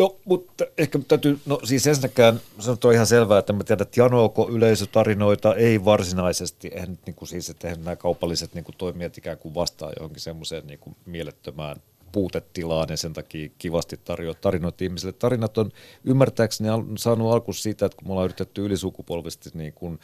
No, 0.00 0.16
mutta 0.24 0.64
ehkä 0.78 0.98
täytyy, 1.08 1.38
no 1.46 1.60
siis 1.64 1.86
ensinnäkään 1.86 2.40
sanotaan 2.58 2.94
ihan 2.94 3.06
selvää, 3.06 3.38
että 3.38 3.52
mä 3.52 3.64
tiedän, 3.64 3.82
että 3.82 4.00
janoako 4.00 4.48
yleisötarinoita 4.50 5.54
ei 5.54 5.84
varsinaisesti, 5.84 6.68
eihän 6.68 6.98
niin 7.06 7.14
kuin 7.14 7.28
siis, 7.28 7.50
että 7.50 7.68
eihän 7.68 7.84
nämä 7.84 7.96
kaupalliset 7.96 8.54
niin 8.54 8.64
kuin 8.64 8.74
toimijat 8.78 9.18
ikään 9.18 9.38
kuin 9.38 9.54
vastaa 9.54 9.92
johonkin 9.98 10.20
semmoiseen 10.20 10.66
niin 10.66 10.78
kuin 10.78 10.96
mielettömään 11.06 11.76
puutetilaan 12.12 12.88
ja 12.90 12.96
sen 12.96 13.12
takia 13.12 13.50
kivasti 13.58 14.00
tarjoaa 14.04 14.34
tarinoita 14.34 14.84
ihmisille. 14.84 15.12
Tarinat 15.12 15.58
on 15.58 15.70
ymmärtääkseni 16.04 16.68
saanut 16.98 17.32
alku 17.32 17.52
siitä, 17.52 17.86
että 17.86 17.96
kun 17.96 18.08
me 18.08 18.12
ollaan 18.12 18.24
yritetty 18.24 18.64
ylisukupolvisesti 18.64 19.50
niin 19.54 19.72
kuin 19.72 20.00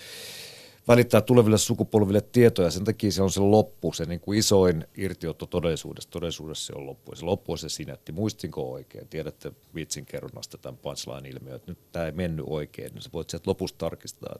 välittää 0.88 1.20
tuleville 1.20 1.58
sukupolville 1.58 2.20
tietoja. 2.20 2.70
Sen 2.70 2.84
takia 2.84 3.12
se 3.12 3.22
on 3.22 3.30
se 3.30 3.40
loppu, 3.40 3.92
se 3.92 4.04
niin 4.04 4.20
kuin 4.20 4.38
isoin 4.38 4.86
irtiotto 4.96 5.46
todellisuudessa. 5.46 6.10
Todellisuudessa 6.10 6.66
se 6.66 6.72
on 6.76 6.86
loppu. 6.86 7.12
Ja 7.12 7.16
se 7.16 7.24
loppu 7.24 7.52
on 7.52 7.58
se 7.58 7.68
sinetti. 7.68 8.12
Muistinko 8.12 8.72
oikein? 8.72 9.08
Tiedätte 9.08 9.52
vitsin 9.74 10.06
kerronnasta 10.06 10.58
tämän 10.58 10.78
punchline-ilmiön, 10.78 11.56
että 11.56 11.70
nyt 11.70 11.78
tämä 11.92 12.06
ei 12.06 12.12
mennyt 12.12 12.46
oikein. 12.48 12.92
Niin 12.94 13.02
sä 13.02 13.10
voit 13.12 13.30
sieltä 13.30 13.50
lopussa 13.50 13.78
tarkistaa, 13.78 14.36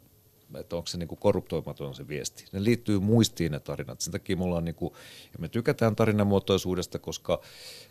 että 0.55 0.77
onko 0.77 0.87
se 0.87 0.99
niin 0.99 1.09
kuin 1.09 1.19
korruptoimaton 1.19 1.95
se 1.95 2.09
viesti. 2.09 2.45
Ne 2.53 2.65
liittyy 2.65 3.01
muistiin 3.01 3.53
ne 3.53 3.61
tarinat. 3.61 4.01
Sen 4.01 4.13
takia 4.13 4.37
me 4.37 4.45
ollaan 4.45 4.65
niin 4.65 4.75
kuin, 4.75 4.93
ja 5.33 5.39
me 5.39 5.49
tykätään 5.49 5.97
tarinamuotoisuudesta, 5.97 6.99
koska 6.99 7.41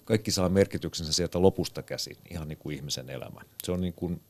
kaikki 0.06 0.32
saa 0.32 0.50
merkityksensä 0.50 1.14
sieltä 1.14 1.42
lopusta 1.42 1.84
käsin, 1.84 2.18
ihan 2.32 2.48
niin 2.48 2.58
kuin 2.58 2.76
ihmisen 2.76 3.10
elämä. 3.10 3.42
Se 3.64 3.72
on 3.72 3.82
niin 3.82 3.94
kuin, 3.94 4.22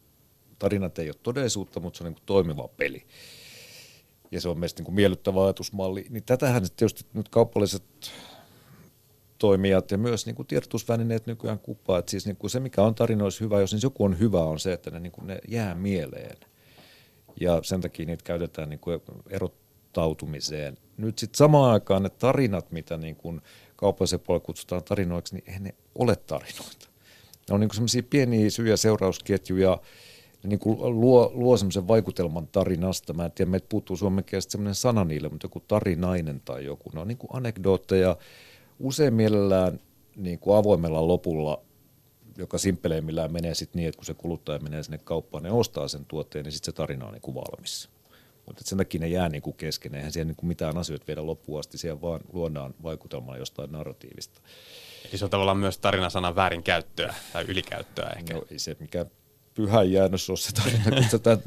tarinat 0.59 0.99
ei 0.99 1.09
ole 1.09 1.15
todellisuutta, 1.23 1.79
mutta 1.79 1.97
se 1.97 2.03
on 2.03 2.05
niin 2.05 2.15
kuin 2.15 2.25
toimiva 2.25 2.67
peli 2.67 3.05
ja 4.31 4.41
se 4.41 4.49
on 4.49 4.59
meistä 4.59 4.83
niin 4.83 4.93
miellyttävä 4.93 5.43
ajatusmalli, 5.43 6.05
niin 6.09 6.23
tätähän 6.23 6.61
tietysti 6.75 7.05
nyt 7.13 7.29
kaupalliset 7.29 7.83
toimijat 9.37 9.91
ja 9.91 9.97
myös 9.97 10.25
niin 10.25 10.35
kuin 10.35 10.47
tiedotusvälineet 10.47 11.27
nykyään 11.27 11.59
kuppaa. 11.59 11.99
Että 11.99 12.11
siis 12.11 12.25
niin 12.25 12.35
kuin 12.35 12.51
se, 12.51 12.59
mikä 12.59 12.81
on 12.81 12.95
tarinoissa 12.95 13.43
hyvä, 13.43 13.59
jos 13.59 13.73
niin 13.73 13.79
joku 13.83 14.03
on 14.03 14.19
hyvä, 14.19 14.39
on 14.39 14.59
se, 14.59 14.73
että 14.73 14.91
ne, 14.91 14.99
niin 14.99 15.11
kuin 15.11 15.27
ne 15.27 15.39
jää 15.47 15.75
mieleen. 15.75 16.37
Ja 17.41 17.59
sen 17.63 17.81
takia 17.81 18.05
niitä 18.05 18.23
käytetään 18.23 18.69
niin 18.69 18.79
kuin 18.79 19.01
erottautumiseen. 19.29 20.77
Nyt 20.97 21.19
sitten 21.19 21.37
samaan 21.37 21.73
aikaan 21.73 22.03
ne 22.03 22.09
tarinat, 22.09 22.71
mitä 22.71 22.97
niin 22.97 23.15
kuin 23.15 23.41
kaupallisen 23.75 24.19
puolella 24.19 24.45
kutsutaan 24.45 24.83
tarinoiksi, 24.83 25.35
niin 25.35 25.43
eihän 25.47 25.63
ne 25.63 25.75
ole 25.95 26.15
tarinoita. 26.15 26.87
Ne 27.49 27.55
on 27.55 27.59
niin 27.59 27.73
sellaisia 27.73 28.03
pieniä 28.09 28.49
syy- 28.49 28.69
ja 28.69 28.77
seurausketjuja, 28.77 29.77
niin 30.45 30.59
kuin 30.59 31.01
luo, 31.01 31.31
luo 31.33 31.57
semmoisen 31.57 31.87
vaikutelman 31.87 32.47
tarinasta. 32.47 33.13
Mä 33.13 33.25
en 33.25 33.31
tiedä, 33.31 33.51
meitä 33.51 33.65
puuttuu 33.69 33.97
suomen 33.97 34.23
kielestä 34.23 34.51
semmoinen 34.51 34.75
sana 34.75 35.03
niille, 35.03 35.29
mutta 35.29 35.45
joku 35.45 35.59
tarinainen 35.59 36.41
tai 36.45 36.65
joku. 36.65 36.89
Ne 36.93 37.01
on 37.01 37.07
niin 37.07 37.17
kuin 37.17 37.29
anekdootteja, 37.33 38.17
usein 38.79 39.13
mielellään 39.13 39.79
niin 40.15 40.39
kuin 40.39 40.57
avoimella 40.57 41.07
lopulla, 41.07 41.61
joka 42.37 42.57
simpeleimmillään 42.57 43.33
menee 43.33 43.55
sitten 43.55 43.79
niin, 43.79 43.89
että 43.89 43.97
kun 43.97 44.05
se 44.05 44.13
kuluttaja 44.13 44.59
menee 44.59 44.83
sinne 44.83 44.97
kauppaan 44.97 45.45
ja 45.45 45.53
ostaa 45.53 45.87
sen 45.87 46.05
tuotteen, 46.05 46.45
niin 46.45 46.51
sitten 46.51 46.73
se 46.73 46.75
tarina 46.75 47.05
on 47.05 47.13
niin 47.13 47.21
kuin 47.21 47.35
valmis. 47.35 47.89
Mutta 48.45 48.61
sen 48.65 48.77
takia 48.77 48.99
ne 48.99 49.07
jää 49.07 49.29
niin 49.29 49.41
kuin 49.41 49.55
kesken, 49.55 49.95
eihän 49.95 50.11
siellä 50.11 50.27
niin 50.27 50.35
kuin 50.35 50.47
mitään 50.47 50.77
asioita 50.77 51.07
viedä 51.07 51.25
loppuun 51.25 51.59
asti, 51.59 51.77
siellä 51.77 52.01
vaan 52.01 52.21
luodaan 52.33 52.73
vaikutelmaa 52.83 53.37
jostain 53.37 53.71
narratiivista. 53.71 54.41
Eli 55.09 55.17
se 55.17 55.25
on 55.25 55.31
tavallaan 55.31 55.57
myös 55.57 55.77
tarinasanan 55.77 56.35
väärinkäyttöä 56.35 57.13
tai 57.33 57.45
ylikäyttöä 57.47 58.09
ehkä. 58.17 58.33
No 58.33 58.43
ei 58.51 58.59
se 58.59 58.75
mikään 58.79 59.05
pyhän 59.55 59.91
jäännös 59.91 60.29
ole 60.29 60.37
se 60.37 60.51
tarina, 60.51 60.91
kun 60.91 61.09
sitä 61.09 61.37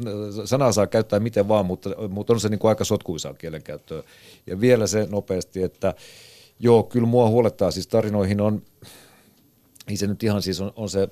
sanaa 0.44 0.72
saa 0.72 0.86
käyttää 0.86 1.20
miten 1.20 1.48
vaan, 1.48 1.66
mutta, 1.66 1.90
mutta 2.08 2.32
on 2.32 2.40
se 2.40 2.48
niin 2.48 2.58
kuin 2.58 2.68
aika 2.68 2.84
sotkuisaa 2.84 3.34
kielenkäyttöä. 3.34 4.02
Ja 4.46 4.60
vielä 4.60 4.86
se 4.86 5.06
nopeasti, 5.10 5.62
että 5.62 5.94
joo, 6.60 6.82
kyllä 6.82 7.06
mua 7.06 7.28
huolettaa, 7.28 7.70
siis 7.70 7.86
tarinoihin 7.86 8.40
on, 8.40 8.62
ei 9.88 9.96
se 9.96 10.06
nyt 10.06 10.22
ihan 10.22 10.42
siis 10.42 10.60
on, 10.60 10.72
on 10.76 10.90
se 10.90 11.08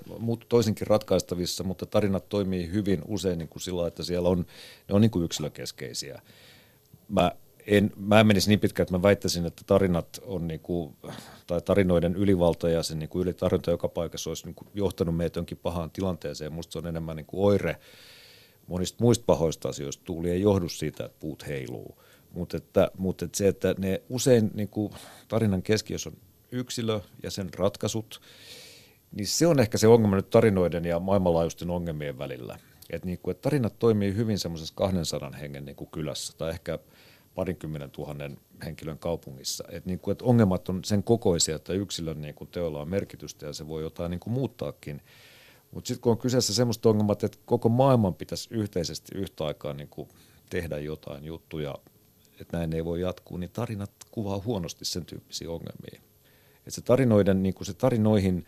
toisinkin 0.49 0.87
ratkaistavissa, 0.87 1.65
mutta 1.65 1.87
tarinat 1.87 2.29
toimii 2.29 2.71
hyvin 2.73 3.03
usein 3.09 3.39
niin 3.39 3.49
kuin 3.49 3.63
sillä, 3.63 3.89
että 3.89 4.03
siellä 4.03 4.29
on, 4.29 4.47
ne 4.89 4.95
on 4.95 5.01
niin 5.01 5.11
kuin 5.11 5.25
yksilökeskeisiä. 5.25 6.23
Mä 7.09 7.33
en, 7.67 7.93
mä 7.97 8.21
en 8.21 8.27
menisi 8.27 8.49
niin 8.49 8.61
pitkään, 8.61 8.85
että 8.85 8.95
mä 8.95 9.03
väittäisin, 9.03 9.47
että 9.47 9.63
tarinat 9.67 10.21
on 10.25 10.49
niin 10.49 10.61
kuin, 10.61 10.97
tai 11.47 11.61
tarinoiden 11.61 12.17
ylivalta 12.17 12.69
ja 12.69 12.83
sen 12.83 12.99
niin 12.99 13.09
kuin 13.09 13.23
ylitarjonta 13.23 13.71
joka 13.71 13.89
paikassa 13.89 14.31
olisi 14.31 14.45
niin 14.45 14.55
kuin 14.55 14.69
johtanut 14.75 15.17
meitä 15.17 15.39
jonkin 15.39 15.59
pahaan 15.59 15.91
tilanteeseen. 15.91 16.53
Musta 16.53 16.73
se 16.73 16.79
on 16.79 16.87
enemmän 16.87 17.17
niin 17.17 17.27
kuin 17.27 17.45
oire 17.45 17.77
monista 18.67 19.05
muista 19.05 19.25
pahoista 19.27 19.69
asioista. 19.69 20.05
Tuuli 20.05 20.31
ei 20.31 20.41
johdu 20.41 20.69
siitä, 20.69 21.05
että 21.05 21.19
puut 21.21 21.47
heiluu. 21.47 22.03
Mutta 22.33 22.57
että, 22.57 22.91
mutta 22.99 23.25
että 23.25 23.39
se, 23.39 23.49
että 23.49 23.75
ne 23.79 24.03
usein 24.09 24.51
niin 24.55 24.69
kuin 24.69 24.93
tarinan 25.29 25.63
keskiössä 25.63 26.11
on 26.11 26.17
yksilö 26.53 27.01
ja 27.23 27.31
sen 27.31 27.55
ratkaisut, 27.55 28.21
niin 29.13 29.27
se 29.27 29.47
on 29.47 29.61
ehkä 29.61 29.79
se 29.79 29.87
ongelma 29.87 30.17
nyt 30.17 30.31
tarinoiden 30.31 30.85
ja 30.85 31.01
maailmanlaajuisten 31.01 31.71
ongelmien 31.71 32.19
välillä. 32.19 32.59
Että 32.91 33.07
niin 33.07 33.19
kuin, 33.23 33.33
että 33.33 33.43
tarinat 33.43 33.79
toimii 33.79 34.15
hyvin 34.15 34.39
semmoisessa 34.39 34.75
200 34.77 35.31
hengen 35.31 35.65
niin 35.65 35.77
kuin 35.77 35.91
kylässä 35.91 36.33
tai 36.39 36.51
ehkä– 36.51 36.79
parinkymmenen 37.37 37.91
tuhannen 37.91 38.39
henkilön 38.65 38.99
kaupungissa. 38.99 39.65
Et 39.71 39.87
niin 39.87 39.99
kuin, 39.99 40.13
että 40.13 40.25
ongelmat 40.25 40.69
on 40.69 40.85
sen 40.85 41.03
kokoisia, 41.03 41.57
että 41.57 41.73
yksilön 41.73 42.21
niin 42.21 42.35
kuin 42.35 42.51
teolla 42.51 42.81
on 42.81 42.89
merkitystä 42.89 43.47
ja 43.47 43.53
se 43.53 43.69
voi 43.69 43.83
jotain 43.83 44.11
niin 44.11 44.21
kuin 44.21 44.35
muuttaakin. 44.35 45.03
Mutta 45.71 45.89
sitten 45.89 46.01
kun 46.01 46.13
on 46.13 46.19
kyseessä 46.19 46.55
semmoista 46.55 46.89
ongelmat, 46.89 47.25
että 47.25 47.39
koko 47.45 47.69
maailman 47.69 48.15
pitäisi 48.15 48.49
yhteisesti 48.51 49.19
yhtä 49.19 49.45
aikaa 49.45 49.75
niin 49.75 49.89
kuin 49.89 50.09
tehdä 50.51 50.79
jotain 50.79 51.25
juttuja, 51.25 51.75
että 52.41 52.57
näin 52.57 52.73
ei 52.73 52.85
voi 52.85 53.01
jatkuu, 53.01 53.37
niin 53.37 53.51
tarinat 53.51 53.93
kuvaa 54.11 54.43
huonosti 54.45 54.85
sen 54.85 55.07
tyyppisiä 55.07 55.51
ongelmia. 55.51 56.01
Että 56.57 56.71
se 56.71 56.81
tarinoiden, 56.81 57.43
niin 57.43 57.55
kuin 57.55 57.67
se 57.67 57.75
tarinoihin, 57.75 58.45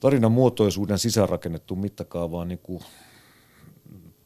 tarinan 0.00 0.32
muotoisuuden 0.32 0.98
sisäänrakennettu 0.98 1.76
mittakaava 1.76 2.38
on 2.38 2.48
niin 2.48 2.58
kuin 2.62 2.82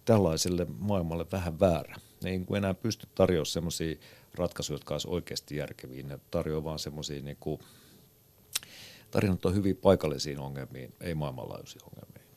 tällaiselle 0.04 0.66
maailmalle 0.78 1.26
vähän 1.32 1.60
väärä. 1.60 1.96
Ne 2.22 2.30
ei 2.30 2.38
niin 2.38 2.56
enää 2.56 2.74
pysty 2.74 3.08
tarjoamaan 3.14 3.46
semmoisia 3.46 3.96
ratkaisuja, 4.34 4.74
jotka 4.74 4.94
olisivat 4.94 5.14
oikeasti 5.14 5.56
järkeviä. 5.56 6.02
Ne 6.02 6.18
tarjoaa 6.30 6.64
vaan 6.64 6.78
semmoisia, 6.78 7.22
niin 7.22 7.36
kuin, 7.40 7.60
tarinat 9.10 9.46
on 9.46 9.54
hyvin 9.54 9.76
paikallisiin 9.76 10.38
ongelmiin, 10.38 10.94
ei 11.00 11.14
maailmanlaajuisiin 11.14 11.82
ongelmiin. 11.84 12.28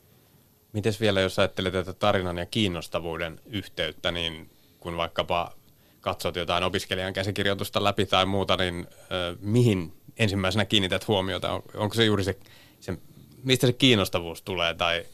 Miten 0.74 0.94
vielä, 1.00 1.22
jos 1.22 1.40
ajattelet 1.40 1.74
tätä 1.74 1.94
tarinan 1.94 2.38
ja 2.38 2.46
kiinnostavuuden 2.46 3.40
yhteyttä, 3.46 4.12
niin 4.12 4.50
kun 4.80 4.98
vaikkapa 4.98 5.54
katsot 6.02 6.36
jotain 6.36 6.64
opiskelijan 6.64 7.14
käsikirjoitusta 7.14 7.84
läpi 7.84 8.06
tai 8.06 8.26
muuta, 8.26 8.58
niin 8.58 8.88
ö, 9.12 9.38
mihin 9.42 9.94
ensimmäisenä 10.18 10.66
kiinnität 10.66 11.08
huomiota? 11.08 11.52
On, 11.52 11.64
onko 11.74 11.96
se 11.96 12.06
juuri 12.06 12.24
se, 12.24 12.38
se, 12.80 12.98
mistä 13.44 13.68
se 13.68 13.74
kiinnostavuus 13.74 14.42
tulee? 14.42 14.74
Tai 14.74 15.06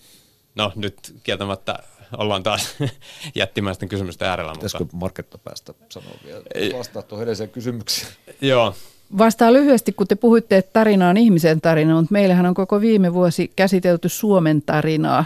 no 0.56 0.72
nyt 0.76 1.16
kieltämättä 1.24 1.84
ollaan 2.18 2.44
taas 2.44 2.76
jättimäisten 3.36 3.90
kysymysten 3.90 4.28
äärellä. 4.28 4.54
Pitäisikö 4.54 4.84
mutta... 4.84 4.98
Marketta 4.98 5.38
päästä 5.38 5.74
sanoa 5.90 6.14
vielä? 6.26 6.44
Vastaa 6.78 7.02
tuohon 7.02 7.24
edelliseen 7.24 7.50
kysymykseen. 7.50 8.12
Joo. 8.42 8.74
Vastaa 9.18 9.54
lyhyesti, 9.54 9.92
kun 9.92 10.08
te 10.08 10.16
puhuitte, 10.16 10.58
että 10.58 10.74
tarina 10.74 11.10
on 11.10 11.18
ihmisen 11.18 11.62
tarina, 11.62 11.96
mutta 11.96 12.12
meillähän 12.14 12.46
on 12.46 12.54
koko 12.54 12.82
viime 12.82 13.14
vuosi 13.14 13.52
käsitelty 13.56 14.10
Suomen 14.10 14.62
tarinaa 14.62 15.26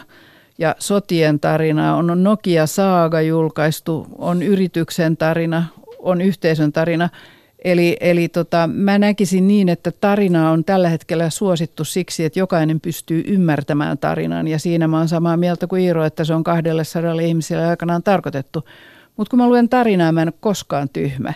ja 0.57 0.75
sotien 0.79 1.39
tarinaa. 1.39 1.95
On 1.95 2.23
Nokia 2.23 2.67
Saaga 2.67 3.21
julkaistu, 3.21 4.07
on 4.17 4.43
yrityksen 4.43 5.17
tarina, 5.17 5.65
on 5.99 6.21
yhteisön 6.21 6.71
tarina. 6.71 7.09
Eli, 7.65 7.97
eli 7.99 8.29
tota, 8.29 8.69
mä 8.73 8.99
näkisin 8.99 9.47
niin, 9.47 9.69
että 9.69 9.91
tarina 9.91 10.51
on 10.51 10.65
tällä 10.65 10.89
hetkellä 10.89 11.29
suosittu 11.29 11.85
siksi, 11.85 12.25
että 12.25 12.39
jokainen 12.39 12.81
pystyy 12.81 13.23
ymmärtämään 13.27 13.97
tarinan. 13.97 14.47
Ja 14.47 14.59
siinä 14.59 14.87
mä 14.87 14.97
oon 14.97 15.07
samaa 15.07 15.37
mieltä 15.37 15.67
kuin 15.67 15.81
Iiro, 15.81 16.05
että 16.05 16.23
se 16.23 16.33
on 16.33 16.43
kahdelle 16.43 16.83
sadalle 16.83 17.25
ihmiselle 17.25 17.67
aikanaan 17.67 18.03
tarkoitettu. 18.03 18.63
Mutta 19.17 19.29
kun 19.29 19.39
mä 19.39 19.47
luen 19.47 19.69
tarinaa, 19.69 20.11
mä 20.11 20.21
en 20.21 20.27
ole 20.27 20.33
koskaan 20.39 20.89
tyhmä. 20.89 21.33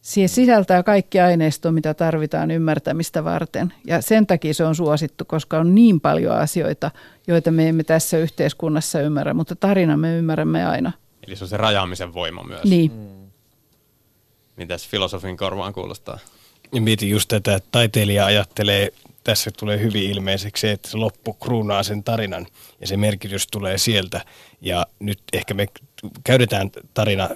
Siihen 0.00 0.28
sisältää 0.28 0.82
kaikki 0.82 1.20
aineisto, 1.20 1.72
mitä 1.72 1.94
tarvitaan 1.94 2.50
ymmärtämistä 2.50 3.24
varten. 3.24 3.72
Ja 3.86 4.02
sen 4.02 4.26
takia 4.26 4.54
se 4.54 4.64
on 4.64 4.74
suosittu, 4.74 5.24
koska 5.24 5.58
on 5.58 5.74
niin 5.74 6.00
paljon 6.00 6.36
asioita, 6.36 6.90
joita 7.26 7.50
me 7.50 7.68
emme 7.68 7.84
tässä 7.84 8.18
yhteiskunnassa 8.18 9.00
ymmärrä, 9.00 9.34
mutta 9.34 9.56
tarina 9.56 9.96
me 9.96 10.18
ymmärrämme 10.18 10.66
aina. 10.66 10.92
Eli 11.26 11.36
se 11.36 11.44
on 11.44 11.48
se 11.48 11.56
rajaamisen 11.56 12.14
voima 12.14 12.42
myös. 12.42 12.64
Niin. 12.64 12.92
Mm. 12.92 13.23
Mitäs 14.56 14.88
filosofin 14.88 15.36
korvaan 15.36 15.72
kuulostaa? 15.72 16.18
Mietin 16.80 17.10
just 17.10 17.28
tätä, 17.28 17.54
että 17.54 17.68
taiteilija 17.72 18.26
ajattelee, 18.26 18.92
tässä 19.24 19.50
tulee 19.58 19.80
hyvin 19.80 20.10
ilmeiseksi, 20.10 20.68
että 20.68 20.90
se 20.90 20.96
loppu 20.96 21.32
kruunaa 21.32 21.82
sen 21.82 22.04
tarinan 22.04 22.46
ja 22.80 22.86
se 22.86 22.96
merkitys 22.96 23.46
tulee 23.46 23.78
sieltä. 23.78 24.24
Ja 24.60 24.86
nyt 25.00 25.18
ehkä 25.32 25.54
me 25.54 25.66
käytetään 26.24 26.70
tarina 26.94 27.30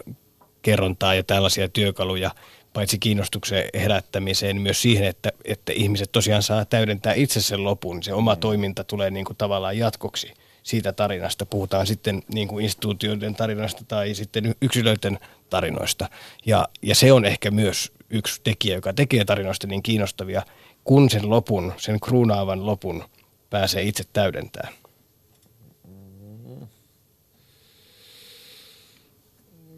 kerrontaa 0.63 1.15
ja 1.15 1.23
tällaisia 1.23 1.69
työkaluja 1.69 2.31
paitsi 2.73 2.99
kiinnostuksen 2.99 3.65
herättämiseen, 3.75 4.57
niin 4.57 4.63
myös 4.63 4.83
siihen, 4.83 5.09
että, 5.09 5.33
että 5.45 5.73
ihmiset 5.73 6.13
tosiaan 6.13 6.43
saa 6.43 6.65
täydentää 6.65 7.13
itse 7.13 7.41
sen 7.41 7.65
lopun. 7.65 8.03
Se 8.03 8.15
oma 8.15 8.35
mm. 8.35 8.41
toiminta 8.41 8.85
tulee 8.85 9.11
niin 9.11 9.25
kuin 9.25 9.37
tavallaan 9.37 9.79
jatkoksi 9.79 10.35
siitä 10.69 10.93
tarinasta. 10.93 11.47
Puhutaan 11.47 11.87
sitten 11.87 12.23
niin 12.35 12.49
kuin 12.49 12.65
instituutioiden 12.65 13.35
tarinasta 13.35 13.85
tai 13.89 14.15
sitten 14.15 14.55
yksilöiden 14.63 15.19
tarinoista. 15.51 16.09
Ja, 16.47 16.69
ja 16.83 16.95
se 16.95 17.13
on 17.13 17.25
ehkä 17.25 17.51
myös 17.51 17.93
yksi 18.11 18.41
tekijä, 18.45 18.75
joka 18.75 18.93
tekee 18.93 19.25
tarinoista 19.25 19.67
niin 19.67 19.83
kiinnostavia, 19.83 20.43
kun 20.85 21.11
sen 21.11 21.31
lopun, 21.31 21.73
sen 21.77 22.01
kruunaavan 22.01 22.67
lopun 22.67 23.05
pääsee 23.51 23.83
itse 23.83 24.05
täydentämään. 24.13 24.75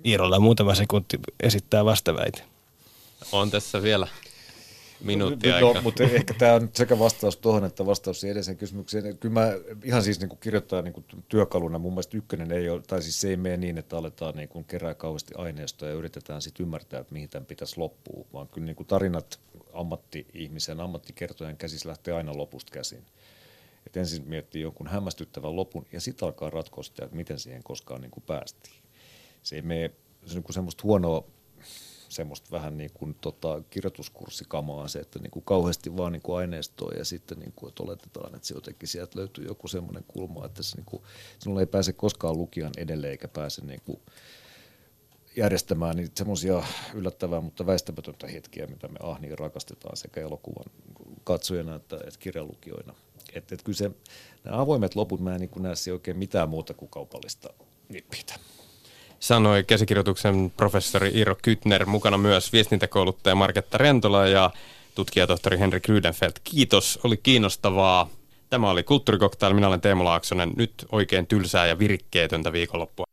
Iirolla 0.04 0.40
muutama 0.40 0.74
sekunti 0.74 1.18
esittää 1.40 1.84
vastaväite. 1.84 2.42
On 3.32 3.50
tässä 3.50 3.82
vielä 3.82 4.06
minuutti 5.02 5.48
no, 5.48 5.68
aika. 5.68 5.82
Mutta 5.82 6.02
ehkä 6.02 6.34
tämä 6.34 6.54
on 6.54 6.70
sekä 6.72 6.98
vastaus 6.98 7.36
tuohon 7.36 7.64
että 7.64 7.86
vastaus 7.86 8.20
siihen 8.20 8.32
edelliseen 8.32 8.56
kysymykseen. 8.56 9.18
Kyllä 9.18 9.32
mä 9.32 9.52
ihan 9.84 10.02
siis 10.02 10.20
niin 10.20 10.38
kirjoittaa 10.40 10.82
niin 10.82 11.04
työkaluna, 11.28 11.78
mun 11.78 11.92
mielestä 11.92 12.16
ykkönen 12.16 12.52
ei 12.52 12.68
ole, 12.68 12.82
tai 12.82 13.02
siis 13.02 13.20
se 13.20 13.28
ei 13.28 13.36
mene 13.36 13.56
niin, 13.56 13.78
että 13.78 13.96
aletaan 13.96 14.36
niin 14.36 14.48
kuin 14.48 14.64
kerää 14.64 14.94
kauheasti 14.94 15.34
aineistoa 15.36 15.88
ja 15.88 15.94
yritetään 15.94 16.42
sitten 16.42 16.64
ymmärtää, 16.64 17.00
että 17.00 17.12
mihin 17.12 17.28
tämän 17.28 17.46
pitäisi 17.46 17.78
loppua, 17.78 18.26
vaan 18.32 18.48
kyllä 18.48 18.66
niin 18.66 18.76
kuin 18.76 18.86
tarinat 18.86 19.40
ammatti-ihmisen, 19.72 20.80
ammattikertojan 20.80 21.56
käsissä 21.56 21.88
lähtee 21.88 22.14
aina 22.14 22.36
lopusta 22.36 22.72
käsin. 22.72 23.06
Et 23.86 23.96
ensin 23.96 24.28
miettii 24.28 24.62
jonkun 24.62 24.86
hämmästyttävän 24.86 25.56
lopun 25.56 25.86
ja 25.92 26.00
sitten 26.00 26.26
alkaa 26.26 26.50
ratkoa 26.50 26.84
sitä, 26.84 27.04
että 27.04 27.16
miten 27.16 27.38
siihen 27.38 27.62
koskaan 27.62 28.00
niin 28.00 28.10
kuin 28.10 28.24
päästiin. 28.26 28.76
Se 29.42 29.56
ei 29.56 29.62
mene 29.62 29.90
se 30.26 30.38
on 30.38 30.42
niin 30.46 30.54
semmoista 30.54 30.82
huonoa 30.82 31.24
semmoista 32.10 32.50
vähän 32.50 32.76
niin 32.76 32.90
kuin 32.94 33.16
tota, 33.20 33.62
kirjoituskurssikamaa 33.70 34.88
se, 34.88 34.98
että 34.98 35.18
niin 35.18 35.30
kuin 35.30 35.44
kauheasti 35.44 35.96
vaan 35.96 36.12
niin 36.12 36.22
kuin 36.22 36.36
aineistoa 36.36 36.92
ja 36.92 37.04
sitten 37.04 37.38
niin 37.38 37.52
kuin, 37.56 37.68
että 37.68 37.82
oletetaan, 37.82 38.34
että 38.34 38.48
se 38.48 38.54
jotenkin 38.54 38.88
sieltä 38.88 39.18
löytyy 39.18 39.44
joku 39.44 39.68
semmoinen 39.68 40.04
kulma, 40.08 40.46
että 40.46 40.62
se, 40.62 40.76
niin 40.76 40.86
kuin, 40.86 41.02
sinulla 41.38 41.60
ei 41.60 41.66
pääse 41.66 41.92
koskaan 41.92 42.38
lukijan 42.38 42.72
edelleen 42.76 43.10
eikä 43.10 43.28
pääse 43.28 43.64
niin 43.64 43.80
kuin, 43.84 44.00
järjestämään 45.36 45.96
niitä 45.96 46.12
semmoisia 46.16 46.62
yllättävää, 46.94 47.40
mutta 47.40 47.66
väistämätöntä 47.66 48.26
hetkiä, 48.26 48.66
mitä 48.66 48.88
me 48.88 48.98
ahniin 49.02 49.38
rakastetaan 49.38 49.96
sekä 49.96 50.20
elokuvan 50.20 50.64
katsojana 51.24 51.74
että, 51.74 51.96
että 51.96 52.20
kirjalukijoina. 52.20 52.94
Että 53.32 53.54
et 53.54 53.62
kyllä 53.62 53.76
se, 53.76 53.90
nämä 54.44 54.60
avoimet 54.60 54.96
loput, 54.96 55.20
mä 55.20 55.34
en 55.34 55.40
niin 55.40 55.50
näe 55.62 55.74
oikein 55.92 56.18
mitään 56.18 56.48
muuta 56.48 56.74
kuin 56.74 56.90
kaupallista 56.90 57.50
nippitä 57.88 58.34
sanoi 59.20 59.64
käsikirjoituksen 59.64 60.52
professori 60.56 61.10
Iiro 61.14 61.36
Kytner, 61.42 61.86
mukana 61.86 62.18
myös 62.18 62.52
viestintäkouluttaja 62.52 63.34
Marketta 63.34 63.78
Rentola 63.78 64.26
ja 64.26 64.50
tutkijatohtori 64.94 65.58
Henrik 65.58 65.88
Rydenfeld. 65.88 66.32
Kiitos, 66.44 66.98
oli 67.04 67.16
kiinnostavaa. 67.16 68.08
Tämä 68.50 68.70
oli 68.70 68.82
Kulttuurikoktail, 68.82 69.54
minä 69.54 69.68
olen 69.68 69.80
Teemu 69.80 70.04
Laaksonen. 70.04 70.52
Nyt 70.56 70.72
oikein 70.92 71.26
tylsää 71.26 71.66
ja 71.66 71.78
virikkeetöntä 71.78 72.52
viikonloppua. 72.52 73.06